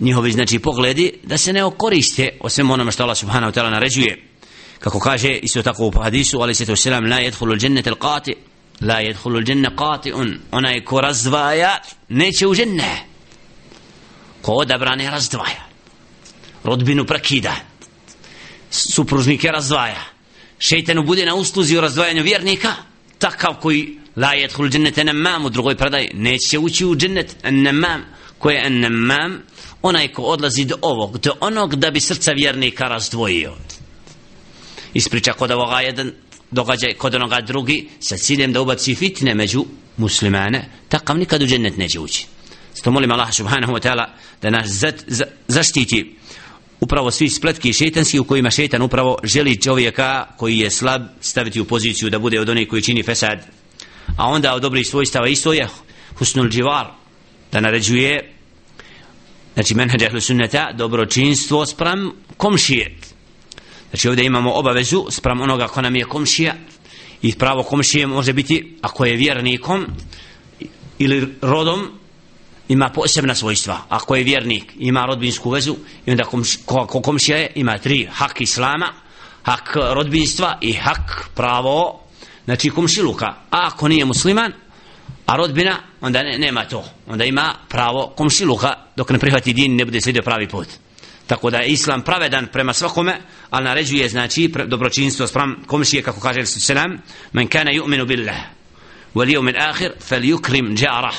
njihovi 0.00 0.32
znači 0.32 0.58
pogledi 0.58 1.12
da 1.22 1.38
se 1.38 1.52
ne 1.52 1.64
okoriste 1.64 2.28
osim 2.40 2.70
onome 2.70 2.92
što 2.92 3.02
Allah 3.02 3.16
subhanahu 3.16 3.52
wa 3.52 3.60
ta'la 3.60 3.70
naređuje 3.70 4.25
kako 4.78 5.00
kaže 5.00 5.28
isto 5.28 5.62
tako 5.62 5.86
u 5.86 5.92
hadisu 6.02 6.40
ali 6.40 6.54
se 6.54 6.66
to 6.66 6.76
selam 6.76 7.04
la 7.04 7.16
yadkhulu 7.20 7.52
al-jannata 7.52 7.90
al-qati. 7.90 8.34
La 8.80 9.00
yadkhulu 9.00 9.36
al-janna 9.36 9.70
qati'un. 9.76 10.38
Onaj 10.50 10.84
ko 10.84 11.00
razdvaja 11.00 11.82
neće 12.08 12.46
u 12.46 12.54
dženne. 12.54 13.04
Ko 14.42 14.52
odabrane 14.52 15.10
razdvaja. 15.10 15.66
Rodbinu 16.64 17.04
prekida. 17.04 17.56
Supružnike 18.70 19.48
razdvaja. 19.48 20.02
Šeitanu 20.58 21.02
bude 21.02 21.26
na 21.26 21.34
usluzi 21.34 21.76
u 21.76 21.80
razdvajanju 21.80 22.22
vjernika. 22.22 22.74
Takav 23.18 23.54
koji 23.60 23.98
la 24.16 24.28
yadkhulu 24.34 24.70
al-jannata 24.70 25.04
namam 25.04 25.44
u 25.44 25.50
drugoj 25.50 25.76
predaj 25.76 26.08
neće 26.14 26.58
ući 26.58 26.86
u 26.86 26.96
džennet 26.96 27.36
namam 27.50 28.04
ko 28.38 28.50
je 28.50 28.70
namam 28.70 29.42
onaj 29.82 30.08
ko 30.08 30.22
odlazi 30.22 30.64
do 30.64 30.76
ovog 30.82 31.18
do 31.18 31.32
onog 31.40 31.76
da 31.76 31.90
bi 31.90 32.00
srca 32.00 32.32
vjernika 32.32 32.84
razdvojio 32.84 33.54
ispriča 34.96 35.32
kod 35.32 35.50
ovoga 35.50 35.80
jedan 35.80 36.12
događaj 36.50 36.94
kod 36.94 37.14
onoga 37.14 37.40
drugi 37.40 37.88
sa 38.00 38.16
ciljem 38.16 38.52
da 38.52 38.60
ubaci 38.60 38.94
fitne 38.94 39.34
među 39.34 39.64
muslimane 39.96 40.68
takav 40.88 41.18
nikad 41.18 41.42
u 41.42 41.46
džennet 41.46 41.76
neće 41.76 42.00
ući. 42.00 42.26
Zato 42.74 42.90
molim 42.90 43.10
Allah 43.10 43.32
subhanahu 43.32 43.72
wa 43.72 43.80
ta'ala 43.80 44.06
da 44.42 44.50
nas 44.50 44.68
za, 44.68 44.92
za, 45.06 45.24
zaštiti 45.48 46.16
upravo 46.80 47.10
svi 47.10 47.28
spletki 47.28 47.72
šetanski 47.72 48.18
u 48.18 48.24
kojima 48.24 48.50
šetan 48.50 48.82
upravo 48.82 49.18
želi 49.24 49.60
čovjeka 49.60 50.26
koji 50.36 50.58
je 50.58 50.70
slab 50.70 51.02
staviti 51.20 51.60
u 51.60 51.64
poziciju 51.64 52.10
da 52.10 52.18
bude 52.18 52.40
od 52.40 52.48
onih 52.48 52.68
koji 52.68 52.82
čini 52.82 53.02
fesad. 53.02 53.38
A 54.16 54.28
onda 54.28 54.54
od 54.54 54.62
dobrih 54.62 54.86
svojstava 54.86 55.28
isto 55.28 55.52
je 55.52 55.68
husnul 56.18 56.48
dživar 56.48 56.86
da 57.52 57.60
naređuje 57.60 58.32
znači 59.54 59.74
menheđ 59.74 60.02
ahlu 60.02 60.20
sunneta 60.20 60.72
dobročinstvo 60.72 61.66
sprem 61.66 62.12
komšije. 62.36 62.96
Znači 63.96 64.08
ovdje 64.08 64.24
imamo 64.24 64.52
obavezu 64.52 65.06
sprem 65.10 65.40
onoga 65.40 65.68
ko 65.68 65.82
nam 65.82 65.96
je 65.96 66.04
komšija 66.04 66.54
i 67.22 67.34
pravo 67.34 67.62
komšije 67.62 68.06
može 68.06 68.32
biti 68.32 68.78
ako 68.82 69.04
je 69.04 69.16
vjernikom 69.16 69.86
ili 70.98 71.34
rodom 71.42 71.90
ima 72.68 72.88
posebna 72.94 73.34
svojstva. 73.34 73.78
Ako 73.88 74.16
je 74.16 74.24
vjernik 74.24 74.72
ima 74.78 75.06
rodbinsku 75.06 75.50
vezu 75.50 75.76
i 76.06 76.10
onda 76.10 76.24
komš, 76.24 76.56
ko, 76.64 76.86
ko 76.86 77.00
komšija 77.00 77.38
je 77.38 77.52
ima 77.54 77.78
tri. 77.78 78.08
Hak 78.12 78.40
islama 78.40 78.92
hak 79.42 79.76
rodbinstva 79.76 80.58
i 80.60 80.72
hak 80.72 81.30
pravo 81.34 82.00
znači 82.44 82.70
komšiluka. 82.70 83.26
A 83.26 83.36
ako 83.50 83.88
nije 83.88 84.04
musliman 84.04 84.52
a 85.26 85.36
rodbina 85.36 85.76
onda 86.00 86.22
ne, 86.22 86.38
nema 86.38 86.64
to. 86.64 86.84
Onda 87.06 87.24
ima 87.24 87.54
pravo 87.68 88.12
komšiluka. 88.16 88.74
Dok 88.96 89.10
ne 89.10 89.18
prihvati 89.18 89.52
din 89.52 89.76
ne 89.76 89.84
bude 89.84 90.00
slijedio 90.00 90.22
pravi 90.22 90.48
put 90.48 90.68
tako 91.26 91.50
da 91.50 91.58
je 91.58 91.68
islam 91.68 92.02
pravedan 92.02 92.46
prema 92.52 92.72
svakome 92.72 93.20
ali 93.50 93.64
naređuje 93.64 94.08
znači 94.08 94.52
dobročinstvo 94.66 95.26
sprem 95.26 95.56
komšije 95.66 96.02
kako 96.02 96.20
kaže 96.20 96.40
Resul 96.40 96.60
selam 96.60 96.98
men 97.32 97.48
kana 97.48 97.70
yu'minu 97.70 98.06
billah 98.06 98.36
wal 99.14 99.26
yawmil 99.26 99.70
akhir 99.70 99.92
falyukrim 100.08 100.76
jarah. 100.82 101.14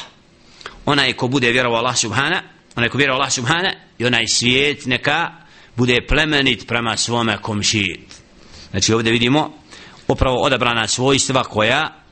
Onaj 0.86 1.14
ko 1.14 1.28
bude 1.28 1.52
vjerovao 1.52 1.80
Allah 1.80 1.98
subhana 1.98 2.42
onaj 2.76 2.90
ko 2.90 2.98
vjerovao 2.98 3.20
Allah 3.20 3.32
subhana 3.32 3.74
i 3.98 4.06
onaj 4.06 4.28
svijet 4.28 4.86
neka 4.86 5.32
bude 5.76 5.98
plemenit 6.08 6.68
prema 6.68 6.98
svome 6.98 7.38
komšiji 7.42 8.00
znači 8.72 8.94
ovdje 8.94 9.12
vidimo 9.12 9.54
upravo 10.08 10.42
odabrana 10.42 10.88
svojstva 10.88 11.44
koja 11.44 12.04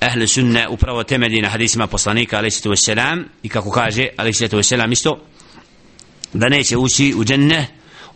ehli 0.00 0.28
sunne 0.28 0.68
upravo 0.68 1.04
temelji 1.04 1.42
na 1.42 1.48
hadisima 1.48 1.86
poslanika 1.86 2.38
alaihi 2.38 2.68
ve 2.68 2.76
selam 2.76 3.24
i 3.42 3.48
kako 3.48 3.70
kaže 3.70 4.08
alaihi 4.16 4.48
ve 4.52 4.62
selam 4.62 4.92
isto 4.92 5.29
da 6.32 6.48
neće 6.48 6.76
ući 6.76 7.14
u 7.16 7.24
dženne 7.24 7.66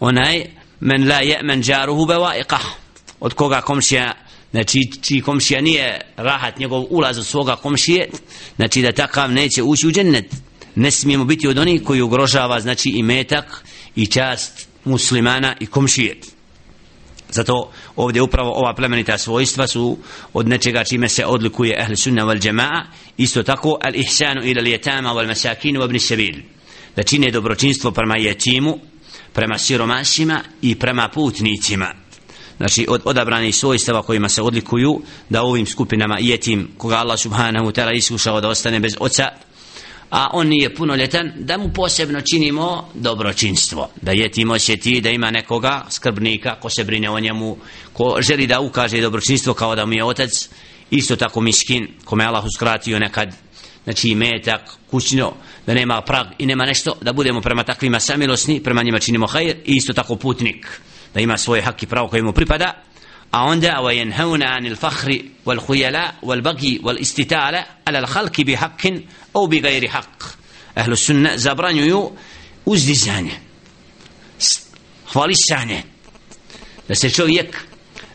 onaj 0.00 0.44
men 0.80 1.08
la 1.08 1.20
je'men 1.22 1.62
džaruhu 1.62 2.06
bevaiqah 2.06 2.64
od 3.20 3.34
koga 3.34 3.60
komšija 3.60 4.12
znači 4.50 4.80
čiji 5.02 5.20
komšija 5.20 5.60
nije 5.60 6.00
rahat 6.16 6.58
njegov 6.58 6.84
ulaz 6.90 7.18
od 7.18 7.26
svoga 7.26 7.56
komšije 7.56 8.08
znači 8.56 8.82
da 8.82 8.92
takav 8.92 9.32
neće 9.32 9.62
ući 9.62 9.86
u 9.86 9.92
džennet. 9.92 10.34
Ne 10.74 10.90
smijemo 10.90 11.24
biti 11.24 11.48
od 11.48 11.58
onih 11.58 11.82
koji 11.82 12.02
ugrožava 12.02 12.60
znači 12.60 12.90
i 12.90 13.02
metak 13.02 13.64
i 13.96 14.06
čast 14.06 14.68
muslimana 14.84 15.56
i 15.60 15.66
komšije. 15.66 16.16
Zato 17.30 17.70
ovdje 17.96 18.22
upravo 18.22 18.50
ova 18.50 18.74
plemenita 18.74 19.18
svojstva 19.18 19.66
su 19.66 19.98
od 20.32 20.48
nečega 20.48 20.84
čime 20.84 21.08
se 21.08 21.26
odlikuje 21.26 21.76
ehli 21.80 21.96
sunna 21.96 22.22
wal 22.22 22.46
jamaa 22.46 22.86
isto 23.16 23.42
tako 23.42 23.78
al 23.82 23.94
ihsanu 23.94 24.40
ila 24.44 24.60
al 24.60 24.66
yatama 24.66 25.14
wal 25.14 25.26
masakinu 25.26 25.80
wa 25.80 25.84
ibn 25.84 25.98
sabil 25.98 26.53
da 26.97 27.03
čine 27.03 27.30
dobročinstvo 27.30 27.90
prema 27.90 28.16
jetimu 28.16 28.78
prema 29.32 29.59
siromasima 29.59 30.40
i 30.62 30.74
prema 30.74 31.09
putnicima. 31.09 31.95
Znači 32.57 32.86
od 32.88 33.03
odabrani 33.05 33.53
svojstava 33.53 34.03
kojima 34.03 34.28
se 34.28 34.42
odlikuju 34.42 35.03
da 35.28 35.42
ovim 35.42 35.66
skupinama 35.66 36.18
jetim 36.20 36.68
koga 36.78 36.97
Allah 36.97 37.18
subhanahu 37.18 37.66
ta'ala 37.66 37.97
iskušao 37.97 38.40
da 38.40 38.49
ostane 38.49 38.80
bez 38.80 38.97
oca 39.01 39.30
a 40.11 40.30
on 40.32 40.49
nije 40.49 40.74
punoljetan 40.74 41.32
da 41.36 41.59
mu 41.59 41.72
posebno 41.72 42.20
činimo 42.20 42.88
dobročinstvo. 42.95 43.90
Da 44.03 44.12
jetim 44.12 44.51
osjeti 44.51 45.01
da 45.01 45.11
ima 45.11 45.30
nekoga 45.30 45.86
skrbnika 45.90 46.61
ko 46.61 46.70
se 46.70 46.84
brine 46.84 47.11
o 47.11 47.20
njemu 47.20 47.57
ko 47.92 48.18
želi 48.20 48.47
da 48.47 48.61
ukaže 48.61 49.01
dobročinstvo 49.01 49.55
kao 49.55 49.74
da 49.74 49.86
mu 49.86 49.92
je 49.92 50.05
otac 50.05 50.49
isto 50.90 51.16
tako 51.16 51.40
miskin 51.40 51.88
kome 52.05 52.24
Allah 52.24 52.45
uskratio 52.45 52.99
nekad 52.99 53.34
znači 53.85 54.14
metak, 54.14 54.61
kućno, 54.91 55.32
da 55.66 55.74
nema 55.74 56.01
prag 56.01 56.26
i 56.39 56.47
nema 56.47 56.66
nešto, 56.66 56.97
da 57.01 57.12
budemo 57.12 57.41
prema 57.41 57.64
takvima 57.64 58.01
samilosni, 58.01 58.62
prema 58.62 58.82
njima 58.82 58.99
činimo 58.99 59.26
hajr 59.26 59.57
i 59.64 59.76
isto 59.76 59.93
tako 59.93 60.16
putnik, 60.16 60.80
da 61.14 61.20
ima 61.20 61.39
svoje 61.39 61.62
hak 61.62 61.82
i 61.82 61.87
pravo 61.87 62.09
koje 62.09 62.22
mu 62.22 62.32
pripada, 62.32 62.85
a 63.30 63.43
onda 63.43 63.80
wa 63.82 63.93
yanhauna 63.93 64.47
anil 64.57 64.76
fakhri 64.76 65.30
wal 65.47 65.59
khuyala 65.59 66.12
wal 66.22 66.43
bagi 66.43 66.80
wal 66.82 67.01
istitala 67.01 67.64
ala 67.85 67.99
al 67.99 68.07
khalqi 68.07 68.45
bi 68.45 68.55
haqqin 68.55 69.03
aw 69.35 69.49
bi 69.49 69.61
ghairi 69.61 69.89
haqq. 69.89 70.20
Ahlu 70.74 70.97
sunna 70.97 71.30
zabranjuju 71.37 72.11
uzdizanje 72.64 73.35
hvalisanje 75.12 75.82
da 76.89 76.95
se 76.95 77.11
čovjek 77.11 77.66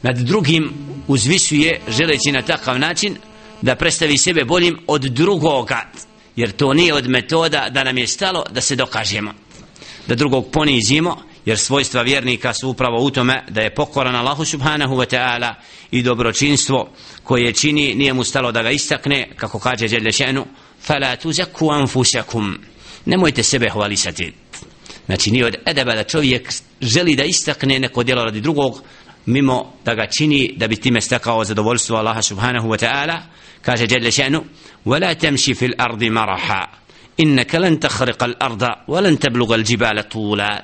nad 0.01 0.17
drugim 0.17 0.73
uzvisuje 1.07 1.81
želeći 1.87 2.31
na 2.31 2.41
takav 2.41 2.79
način 2.79 3.17
da 3.61 3.75
predstavi 3.75 4.17
sebe 4.17 4.45
boljim 4.45 4.79
od 4.87 5.01
drugoga 5.01 5.91
jer 6.35 6.51
to 6.51 6.73
nije 6.73 6.93
od 6.93 7.09
metoda 7.09 7.67
da 7.69 7.83
nam 7.83 7.97
je 7.97 8.07
stalo 8.07 8.43
da 8.51 8.61
se 8.61 8.75
dokažemo. 8.75 9.33
Da 10.07 10.15
drugog 10.15 10.51
ponizimo 10.51 11.17
jer 11.45 11.57
svojstva 11.57 12.01
vjernika 12.01 12.53
su 12.53 12.69
upravo 12.69 13.03
u 13.03 13.09
tome 13.09 13.43
da 13.49 13.61
je 13.61 13.75
pokoran 13.75 14.15
Allahu 14.15 14.45
subhanahu 14.45 14.95
wa 14.95 15.15
ta'ala 15.15 15.53
i 15.91 16.03
dobročinstvo 16.03 16.89
koje 17.23 17.53
čini 17.53 17.95
nije 17.95 18.13
mu 18.13 18.23
stalo 18.23 18.51
da 18.51 18.63
ga 18.63 18.71
istakne 18.71 19.29
kako 19.35 19.59
kaže 19.59 19.87
Đele 19.87 20.11
še'nu 20.11 20.45
fala 20.81 21.15
tuzaku 21.15 21.71
anfusakum. 21.71 22.57
Nemojte 23.05 23.43
sebe 23.43 23.69
hvalisati. 23.69 24.33
Znači 25.05 25.31
nije 25.31 25.45
od 25.45 25.55
edeba 25.65 25.95
da 25.95 26.03
čovjek 26.03 26.53
želi 26.81 27.15
da 27.15 27.23
istakne 27.23 27.79
neko 27.79 28.03
djelo 28.03 28.23
radi 28.23 28.41
drugog 28.41 28.83
mimo 29.25 29.73
da 29.85 29.95
ga 29.95 30.07
čini 30.07 30.53
da 30.57 30.67
bi 30.67 30.75
time 30.75 31.01
stekao 31.01 31.43
zadovoljstvo 31.43 31.97
Allaha 31.97 32.21
subhanahu 32.21 32.67
wa 32.67 32.77
ta'ala 32.85 33.21
kaže 33.61 33.87
jelle 33.89 34.11
še'nu 34.11 34.43
وَلَا 34.85 35.13
تَمْشِ 35.13 35.51
فِي 35.51 35.65
الْأَرْضِ 35.65 36.03
مَرَحَا 36.03 36.67
إِنَّكَ 37.19 37.55
لَنْ 37.55 37.79
تَخْرِقَ 37.79 38.23
الْأَرْضَ 38.23 38.63
وَلَنْ 38.87 39.19
تَبْلُغَ 39.19 39.55
الْجِبَالَ 39.55 40.09
طُولًا 40.09 40.61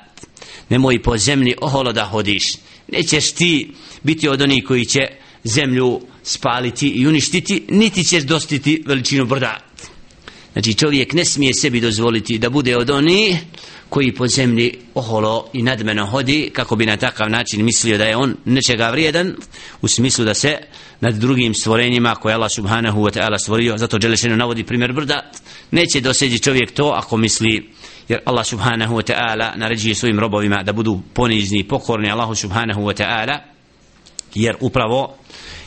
nemoj 0.68 1.02
po 1.02 1.16
zemlji 1.16 1.54
oholo 1.60 1.92
da 1.92 2.04
hodiš. 2.04 2.42
Nećeš 2.88 3.32
ti 3.32 3.70
biti 4.02 4.28
od 4.28 4.42
onih 4.42 4.64
koji 4.64 4.84
će 4.84 5.00
zemlju 5.44 6.00
spaliti 6.22 6.88
i 6.88 7.06
uništiti 7.06 7.64
niti 7.68 8.04
ćeš 8.04 8.22
dostiti 8.22 8.82
veličinu 8.86 9.24
brda. 9.24 9.60
Znači 10.52 10.74
čovjek 10.74 11.12
ne 11.12 11.24
smije 11.24 11.54
sebi 11.54 11.80
dozvoliti 11.80 12.38
da 12.38 12.50
bude 12.50 12.76
od 12.76 12.90
onih 12.90 13.36
koji 13.88 14.14
po 14.14 14.26
zemlji 14.26 14.78
oholo 14.94 15.46
i 15.52 15.62
nadmeno 15.62 16.06
hodi 16.06 16.50
kako 16.52 16.76
bi 16.76 16.86
na 16.86 16.96
takav 16.96 17.30
način 17.30 17.64
mislio 17.64 17.98
da 17.98 18.04
je 18.04 18.16
on 18.16 18.36
nečega 18.44 18.90
vrijedan 18.90 19.36
u 19.82 19.88
smislu 19.88 20.24
da 20.24 20.34
se 20.34 20.58
nad 21.00 21.14
drugim 21.14 21.54
stvorenjima 21.54 22.14
koje 22.14 22.34
Allah 22.34 22.50
subhanahu 22.50 23.00
wa 23.00 23.18
ta'ala 23.18 23.38
stvorio 23.38 23.78
zato 23.78 23.98
Đelešenu 23.98 24.36
navodi 24.36 24.64
primjer 24.64 24.92
brda 24.92 25.30
neće 25.70 26.00
doseđi 26.00 26.38
čovjek 26.38 26.72
to 26.74 26.92
ako 26.96 27.16
misli 27.16 27.70
jer 28.08 28.20
Allah 28.24 28.46
subhanahu 28.46 28.94
wa 28.96 29.12
ta'ala 29.12 29.56
naređuje 29.56 29.94
svojim 29.94 30.20
robovima 30.20 30.62
da 30.62 30.72
budu 30.72 31.00
ponizni 31.14 31.58
i 31.58 31.68
pokorni 31.68 32.10
Allahu 32.10 32.34
subhanahu 32.34 32.80
wa 32.80 33.02
ta'ala 33.02 33.38
jer 34.34 34.56
upravo 34.60 35.16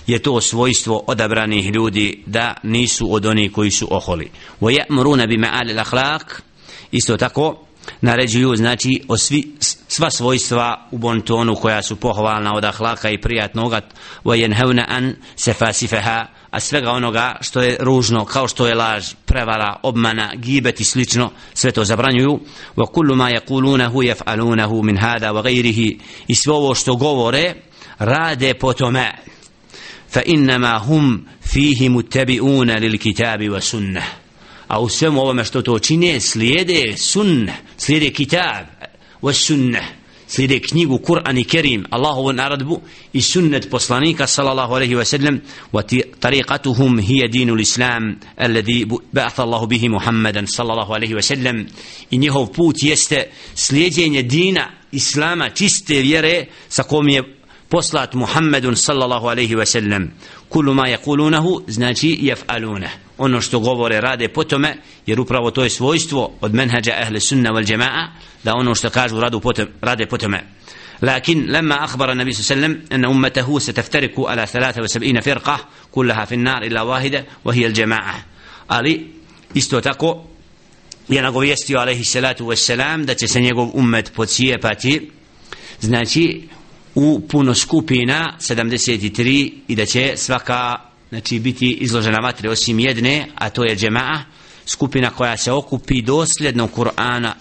je 0.07 0.19
to 0.19 0.41
svojstvo 0.41 1.03
odabranih 1.07 1.71
ljudi 1.71 2.23
da 2.25 2.53
nisu 2.63 3.13
od 3.13 3.25
onih 3.25 3.51
koji 3.51 3.71
su 3.71 3.87
oholi. 3.91 4.29
Wa 4.61 4.77
ya'muruna 4.77 5.27
bima'al 5.27 5.77
al-akhlaq 5.77 6.41
isto 6.91 7.17
tako 7.17 7.68
naređuju 8.01 8.55
znači 8.55 9.01
o 9.07 9.17
svi, 9.17 9.55
sva 9.87 10.09
svojstva 10.11 10.87
u 10.91 10.97
bontonu 10.97 11.55
koja 11.55 11.81
su 11.81 11.95
pohvalna 11.95 12.55
od 12.55 12.65
ahlaka 12.65 13.09
i 13.09 13.21
prijatnoga 13.21 13.81
wa 14.23 14.47
yanhauna 14.47 14.85
an 14.87 15.15
safasifaha 15.35 16.25
a 16.51 16.59
svega 16.59 16.91
onoga 16.91 17.35
što 17.41 17.61
je 17.61 17.77
ružno 17.79 18.25
kao 18.25 18.47
što 18.47 18.67
je 18.67 18.75
laž, 18.75 19.05
prevara, 19.25 19.75
obmana, 19.83 20.31
gibet 20.35 20.79
i 20.79 20.83
slično 20.83 21.31
sve 21.53 21.71
to 21.71 21.85
zabranjuju. 21.85 22.39
wa 22.75 22.91
kullu 22.91 23.15
ma 23.15 23.29
yaqulunahu 23.29 24.13
yaf'alunahu 24.13 24.83
min 24.83 24.97
hada 24.97 25.31
wa 25.31 25.43
ghayrihi 25.43 25.99
i 26.27 26.35
sve 26.35 26.53
ovo 26.53 26.75
što 26.75 26.95
govore 26.95 27.55
rade 27.99 28.53
po 28.53 28.73
tome. 28.73 29.13
fa 30.09 30.21
innama 30.25 30.79
hum 30.79 31.27
fihi 31.53 31.89
muttabi'una 31.89 32.79
lil 32.79 32.97
kitabi 32.97 33.49
wa 33.49 33.61
sunnah 33.61 34.28
a 34.69 34.79
u 34.79 34.89
svemu 34.89 35.21
ovome 35.21 35.45
što 35.45 35.61
to 35.61 35.79
čine 35.79 36.19
slijede 36.19 36.97
sunne, 36.97 37.55
slijede 37.77 38.09
kitab 38.09 38.65
wa 39.21 39.33
sunnah 39.33 39.99
slijede 40.29 40.59
knjigu 40.59 40.97
Kur'an 40.97 41.37
i 41.37 41.43
Kerim 41.43 41.85
Allahovu 41.89 42.33
naradbu 42.33 42.81
i 43.13 43.21
sunnet 43.21 43.69
poslanika 43.69 44.27
sallallahu 44.27 44.73
alaihi 44.73 44.95
wa 44.95 45.05
sallam 45.05 45.39
wa 45.73 45.81
tariqatuhum 46.19 47.01
hiya 47.01 47.27
dinu 47.27 47.55
l'islam 47.55 48.15
alladhi 48.37 48.85
ba'atha 48.85 49.41
Allahu 49.41 49.67
bihi 49.67 49.89
Muhammadan 49.89 50.47
sallallahu 50.47 50.93
alaihi 50.93 51.15
wa 51.15 51.21
sallam. 51.21 51.65
I 52.11 52.17
njihov 52.17 52.47
put 52.53 52.75
jeste 52.81 53.29
slijedjenje 53.55 54.23
dina 54.23 54.69
islama 54.91 55.49
čiste 55.49 56.01
vjere 56.01 56.45
sa 56.69 56.83
kom 56.83 57.09
je 57.09 57.23
poslat 57.69 58.13
Muhammedun 58.13 58.75
sallallahu 58.75 59.27
alaihi 59.27 59.55
wa 59.55 59.65
sallam. 59.65 60.11
Kullu 60.49 60.73
ma 60.73 60.87
yakulunahu 60.87 61.61
znači 61.67 62.19
jaf'alunah 62.21 63.08
ono 63.19 63.41
što 63.41 63.59
govore 63.59 64.01
rade 64.01 64.27
po 64.27 64.43
tome 64.43 64.77
jer 65.05 65.19
upravo 65.19 65.51
to 65.51 65.63
je 65.63 65.69
svojstvo 65.69 66.37
od 66.41 66.53
menhađa 66.53 66.93
ehle 66.97 67.19
sunna 67.19 67.51
wal 67.51 67.65
džema'a 67.65 68.07
da 68.43 68.55
ono 68.55 68.75
što 68.75 68.89
kažu 68.89 69.19
radu 69.19 69.39
potom, 69.39 69.67
rade 69.81 70.05
po 70.05 70.17
tome. 70.17 70.43
لكن 71.01 71.45
لما 71.45 71.83
أخبر 71.83 72.11
النبي 72.11 72.31
صلى 72.31 72.55
الله 72.55 72.65
عليه 72.65 72.75
وسلم 72.75 72.85
أن 72.91 73.05
أمته 73.05 73.59
ستفترك 73.59 74.13
على 74.19 74.45
73 74.45 75.21
فرقة 75.21 75.67
كلها 75.91 76.25
في 76.25 76.35
النار 76.35 76.63
إلا 76.63 76.81
واحدة 76.81 77.25
وهي 77.45 77.65
الجماعة 77.67 78.25
ali 78.67 79.13
isto 79.53 79.81
tako 79.81 80.25
je 81.07 81.21
nagovijestio 81.21 81.79
alaihi 81.79 82.03
salatu 82.03 82.45
wassalam 82.45 83.05
da 83.05 83.13
će 83.13 83.27
se 83.27 83.41
njegov 83.41 83.67
بوتسيه 83.67 84.11
pocijepati 84.15 85.11
znači 85.79 86.47
u 86.95 87.21
puno 87.29 87.55
skupina 87.55 88.37
73 88.39 89.51
i 89.67 89.75
da 89.75 89.85
će 89.85 90.13
svaka 90.15 90.88
znači 91.09 91.39
biti 91.39 91.71
izložena 91.71 92.19
vatre 92.19 92.49
osim 92.49 92.79
jedne 92.79 93.27
a 93.35 93.49
to 93.49 93.63
je 93.63 93.77
džema'a 93.77 94.19
skupina 94.65 95.09
koja 95.09 95.37
se 95.37 95.51
okupi 95.51 96.01
dosljedno 96.01 96.67
Kur'ana 96.67 97.33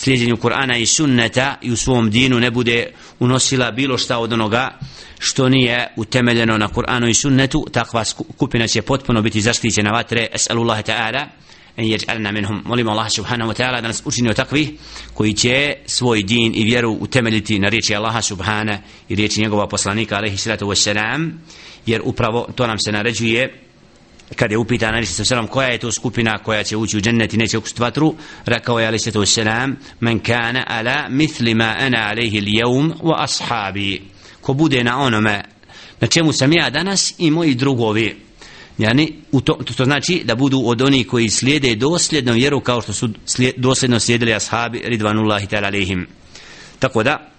slijedjenju 0.00 0.36
Kur'ana 0.36 0.78
i 0.78 0.86
sunneta 0.86 1.58
i 1.62 1.72
u 1.72 1.76
svom 1.76 2.10
dinu 2.10 2.40
ne 2.40 2.50
bude 2.50 2.92
unosila 3.18 3.70
bilo 3.70 3.98
šta 3.98 4.18
od 4.18 4.32
onoga 4.32 4.78
što 5.18 5.48
nije 5.48 5.92
utemeljeno 5.96 6.58
na 6.58 6.68
Kur'anu 6.68 7.08
i 7.08 7.14
sunnetu. 7.14 7.66
Takva 7.72 8.04
skupina 8.04 8.66
će 8.66 8.82
potpuno 8.82 9.22
biti 9.22 9.40
zaštićena 9.40 9.90
vatre. 9.90 10.28
Es'alullahi 10.34 10.82
ta'ala 10.82 11.26
en 11.76 11.84
yaj'alna 11.84 12.32
minhum. 12.32 12.62
Molimo 12.64 12.90
Allah 12.90 13.10
subhanahu 13.10 13.52
wa 13.52 13.56
ta'ala 13.56 13.80
da 13.80 13.88
nas 13.88 14.02
učini 14.04 14.34
takvi 14.34 14.78
koji 15.14 15.34
će 15.34 15.74
svoj 15.86 16.22
din 16.22 16.52
i 16.54 16.64
vjeru 16.64 16.90
utemeljiti 17.00 17.58
na 17.58 17.68
riječi 17.68 17.94
Allaha 17.94 18.22
subhana 18.22 18.78
i 19.08 19.14
riječi 19.14 19.40
njegova 19.40 19.68
poslanika 19.68 20.16
alaihi 20.16 20.36
salatu 20.36 20.68
vesselam 20.68 21.42
jer 21.86 22.00
upravo 22.04 22.48
to 22.54 22.66
nam 22.66 22.78
se 22.78 22.92
naređuje 22.92 23.60
kad 24.36 24.50
je 24.50 24.58
upitan 24.58 24.88
alejhi 24.88 25.06
salatu 25.06 25.28
Selam 25.28 25.46
koja 25.46 25.68
je 25.68 25.78
to 25.78 25.92
skupina 25.92 26.38
koja 26.38 26.64
će 26.64 26.76
ući 26.76 26.96
u 26.96 27.00
džennet 27.00 27.34
i 27.34 27.36
neće 27.36 27.58
ukusiti 27.58 27.82
vatru? 27.82 28.14
Rekao 28.46 28.80
je 28.80 28.86
Ali 28.86 28.98
salatu 28.98 29.26
Selam, 29.26 29.76
men 30.00 30.18
kana 30.18 30.64
ala 30.68 31.08
mithli 31.08 31.54
ma 31.54 31.76
ana 31.78 32.08
alaihi 32.10 32.40
al-yawm 32.40 32.92
wa 33.02 33.14
ashabi. 33.18 34.02
Ko 34.40 34.54
bude 34.54 34.84
na 34.84 34.98
onome 34.98 35.42
na 36.00 36.06
čemu 36.06 36.32
sam 36.32 36.52
ja 36.52 36.70
danas 36.70 37.14
i 37.18 37.30
moji 37.30 37.54
drugovi. 37.54 38.16
Yani, 38.78 39.12
u 39.32 39.40
to, 39.40 39.52
to, 39.52 39.74
to 39.74 39.84
znači 39.84 40.22
da 40.24 40.34
budu 40.34 40.62
od 40.64 40.82
onih 40.82 41.06
koji 41.06 41.30
slijede 41.30 41.74
dosljedno 41.74 42.32
vjeru 42.32 42.60
kao 42.60 42.82
što 42.82 42.92
su 42.92 43.08
slijed, 43.26 43.54
dosljedno 43.56 44.00
slijedili 44.00 44.34
ashabi 44.34 44.82
ridvanullahi 44.84 45.46
ta'ala 45.46 45.66
alihim. 45.66 46.06
Tako 46.78 47.02
da, 47.02 47.30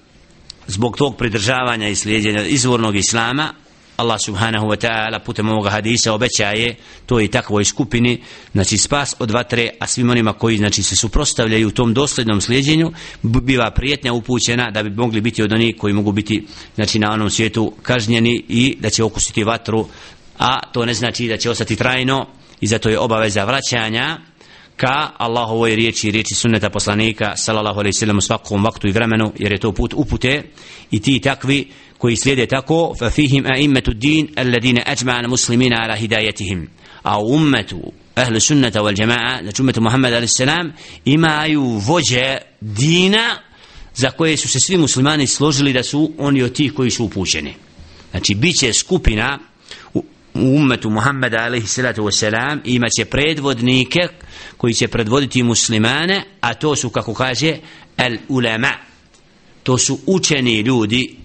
zbog 0.67 0.97
tog 0.97 1.17
pridržavanja 1.17 1.87
i 1.89 1.95
slijedjenja 1.95 2.45
izvornog 2.45 2.95
islama, 2.95 3.53
Allah 4.01 4.17
subhanahu 4.19 4.65
wa 4.65 4.75
ta'ala 4.75 5.19
putem 5.19 5.49
ovoga 5.49 5.69
hadisa 5.69 6.13
obećaje 6.13 6.75
to 7.05 7.21
i 7.21 7.27
takvoj 7.27 7.65
skupini 7.65 8.21
znači 8.51 8.77
spas 8.77 9.15
od 9.19 9.31
vatre 9.31 9.69
a 9.79 9.87
svim 9.87 10.09
onima 10.09 10.33
koji 10.33 10.57
znači 10.57 10.83
se 10.83 10.95
suprostavljaju 10.95 11.67
u 11.67 11.71
tom 11.71 11.93
doslednom 11.93 12.41
slijedjenju 12.41 12.91
biva 13.23 13.71
prijetnja 13.71 14.13
upućena 14.13 14.71
da 14.71 14.83
bi 14.83 14.89
mogli 14.89 15.21
biti 15.21 15.43
od 15.43 15.53
onih 15.53 15.75
koji 15.77 15.93
mogu 15.93 16.11
biti 16.11 16.47
znači 16.75 16.99
na 16.99 17.11
onom 17.11 17.29
svijetu 17.29 17.73
kažnjeni 17.81 18.43
i 18.49 18.77
da 18.79 18.89
će 18.89 19.03
okusiti 19.03 19.43
vatru 19.43 19.87
a 20.37 20.59
to 20.71 20.85
ne 20.85 20.93
znači 20.93 21.27
da 21.27 21.37
će 21.37 21.49
ostati 21.49 21.75
trajno 21.75 22.27
i 22.61 22.67
zato 22.67 22.89
je 22.89 22.99
obaveza 22.99 23.43
vraćanja 23.43 24.30
ka 24.81 25.11
Allahovoj 25.17 25.75
riječi 25.75 26.11
riječi 26.11 26.35
sunneta 26.35 26.69
poslanika 26.69 27.33
sallallahu 27.35 27.79
alejhi 27.79 27.95
ve 27.95 27.99
sellem 27.99 28.17
u 28.17 28.21
svakom 28.21 28.63
vaktu 28.63 28.87
i 28.87 28.91
vremenu 28.91 29.31
jer 29.39 29.51
je 29.51 29.57
to 29.57 29.71
put 29.71 29.93
upute 29.93 30.43
i 30.91 31.01
ti 31.01 31.19
takvi 31.19 31.67
koji 31.97 32.15
slijede 32.15 32.45
tako 32.45 32.93
fa 32.99 33.09
fihim 33.09 33.45
a'immatud 33.45 33.93
din 33.93 34.27
alladine 34.35 34.83
ajma'a 34.87 35.27
muslimina 35.27 35.75
ala 35.83 35.95
hidayatihim. 35.95 36.67
A 37.03 37.19
ummetu 37.19 37.91
ahli 38.15 38.41
sunnata 38.41 38.81
wal 38.81 38.95
jama'a 38.95 39.43
znači 39.43 39.61
ummetu 39.61 39.81
Muhammed 39.81 40.13
alejhi 40.13 40.33
selam 40.37 40.73
imaju 41.05 41.63
vođe 41.63 42.37
dina 42.61 43.37
za 43.95 44.11
koje 44.11 44.37
su 44.37 44.49
se 44.49 44.59
svi 44.59 44.77
muslimani 44.77 45.27
složili 45.27 45.73
da 45.73 45.83
su 45.83 46.11
oni 46.17 46.43
od 46.43 46.53
tih 46.53 46.73
koji 46.73 46.91
su 46.91 47.05
upućeni. 47.05 47.53
Znači 48.11 48.35
biće 48.35 48.73
skupina 48.73 49.39
umetu 50.33 50.89
Muhammeda 50.89 51.37
alaihi 51.43 51.67
salatu 51.67 52.03
wasalam 52.03 52.59
imat 52.63 52.91
će 52.97 53.05
predvodnike 53.05 54.07
koji 54.57 54.73
će 54.73 54.87
predvoditi 54.87 55.43
muslimane 55.43 56.23
a 56.41 56.53
to 56.53 56.75
su 56.75 56.89
kako 56.89 57.13
kaže 57.13 57.57
al 57.97 58.17
ulama 58.29 58.71
to 59.63 59.77
su 59.77 59.99
učeni 60.05 60.59
ljudi 60.59 61.15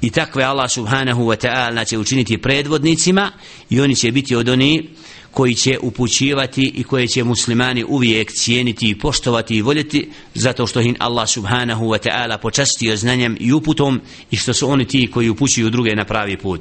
i 0.00 0.10
takve 0.10 0.44
Allah 0.44 0.70
subhanahu 0.70 1.22
wa 1.22 1.36
ta'ala 1.36 1.84
će 1.84 1.98
učiniti 1.98 2.38
predvodnicima 2.38 3.32
i 3.70 3.80
oni 3.80 3.96
će 3.96 4.12
biti 4.12 4.36
od 4.36 4.48
oni 4.48 4.88
koji 5.30 5.54
će 5.54 5.78
upućivati 5.82 6.72
i 6.74 6.84
koje 6.84 7.08
će 7.08 7.24
muslimani 7.24 7.84
uvijek 7.88 8.32
cijeniti 8.32 8.90
i 8.90 8.98
poštovati 8.98 9.56
i 9.56 9.62
voljeti 9.62 10.10
zato 10.34 10.66
što 10.66 10.80
hin 10.80 10.96
Allah 10.98 11.28
subhanahu 11.28 11.84
wa 11.84 12.08
ta'ala 12.08 12.38
počastio 12.38 12.96
znanjem 12.96 13.36
i 13.40 13.52
uputom 13.52 14.00
i 14.30 14.36
što 14.36 14.52
su 14.54 14.70
oni 14.70 14.84
ti 14.84 15.10
koji 15.10 15.28
upućuju 15.28 15.70
druge 15.70 15.94
na 15.94 16.04
pravi 16.04 16.36
put. 16.36 16.60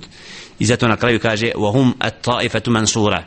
I 0.62 0.66
zato 0.66 0.88
na 0.88 0.98
kraju 0.98 1.20
kaže 1.20 1.52
وَهُمْ 1.56 1.94
أَتْطَائِفَةُ 2.02 2.62
مَنْصُورَ 2.68 3.24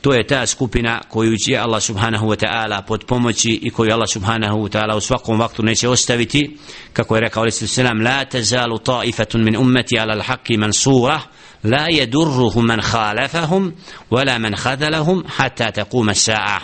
To 0.00 0.12
je 0.14 0.26
ta 0.26 0.46
skupina 0.46 1.00
koju 1.08 1.36
će 1.36 1.56
Allah 1.56 1.82
subhanahu 1.82 2.26
wa 2.26 2.36
ta'ala 2.36 2.82
pod 2.82 3.04
pomoći 3.04 3.60
i 3.62 3.70
koju 3.70 3.92
Allah 3.92 4.08
subhanahu 4.08 4.58
wa 4.58 4.68
ta'ala 4.68 4.96
u 4.96 5.00
svakom 5.00 5.38
vaktu 5.40 5.62
neće 5.62 5.88
ostaviti. 5.88 6.56
Kako 6.92 7.14
je 7.14 7.20
rekao 7.20 7.42
Alisa 7.42 7.66
Sallam, 7.66 8.02
لا 8.02 8.22
تزال 8.22 8.82
طائفة 8.82 9.28
من 9.34 9.56
أمتي 9.56 9.98
على 9.98 10.12
الحق 10.12 10.50
منصورة 10.50 11.20
la 11.64 11.88
yadurruhum 11.90 12.66
man 12.66 12.80
khalafahum 12.80 13.72
wala 14.10 14.38
man 14.38 14.54
خذلهم 14.54 15.24
hatta 15.26 15.72
taquma 15.72 16.10
الساعة. 16.10 16.60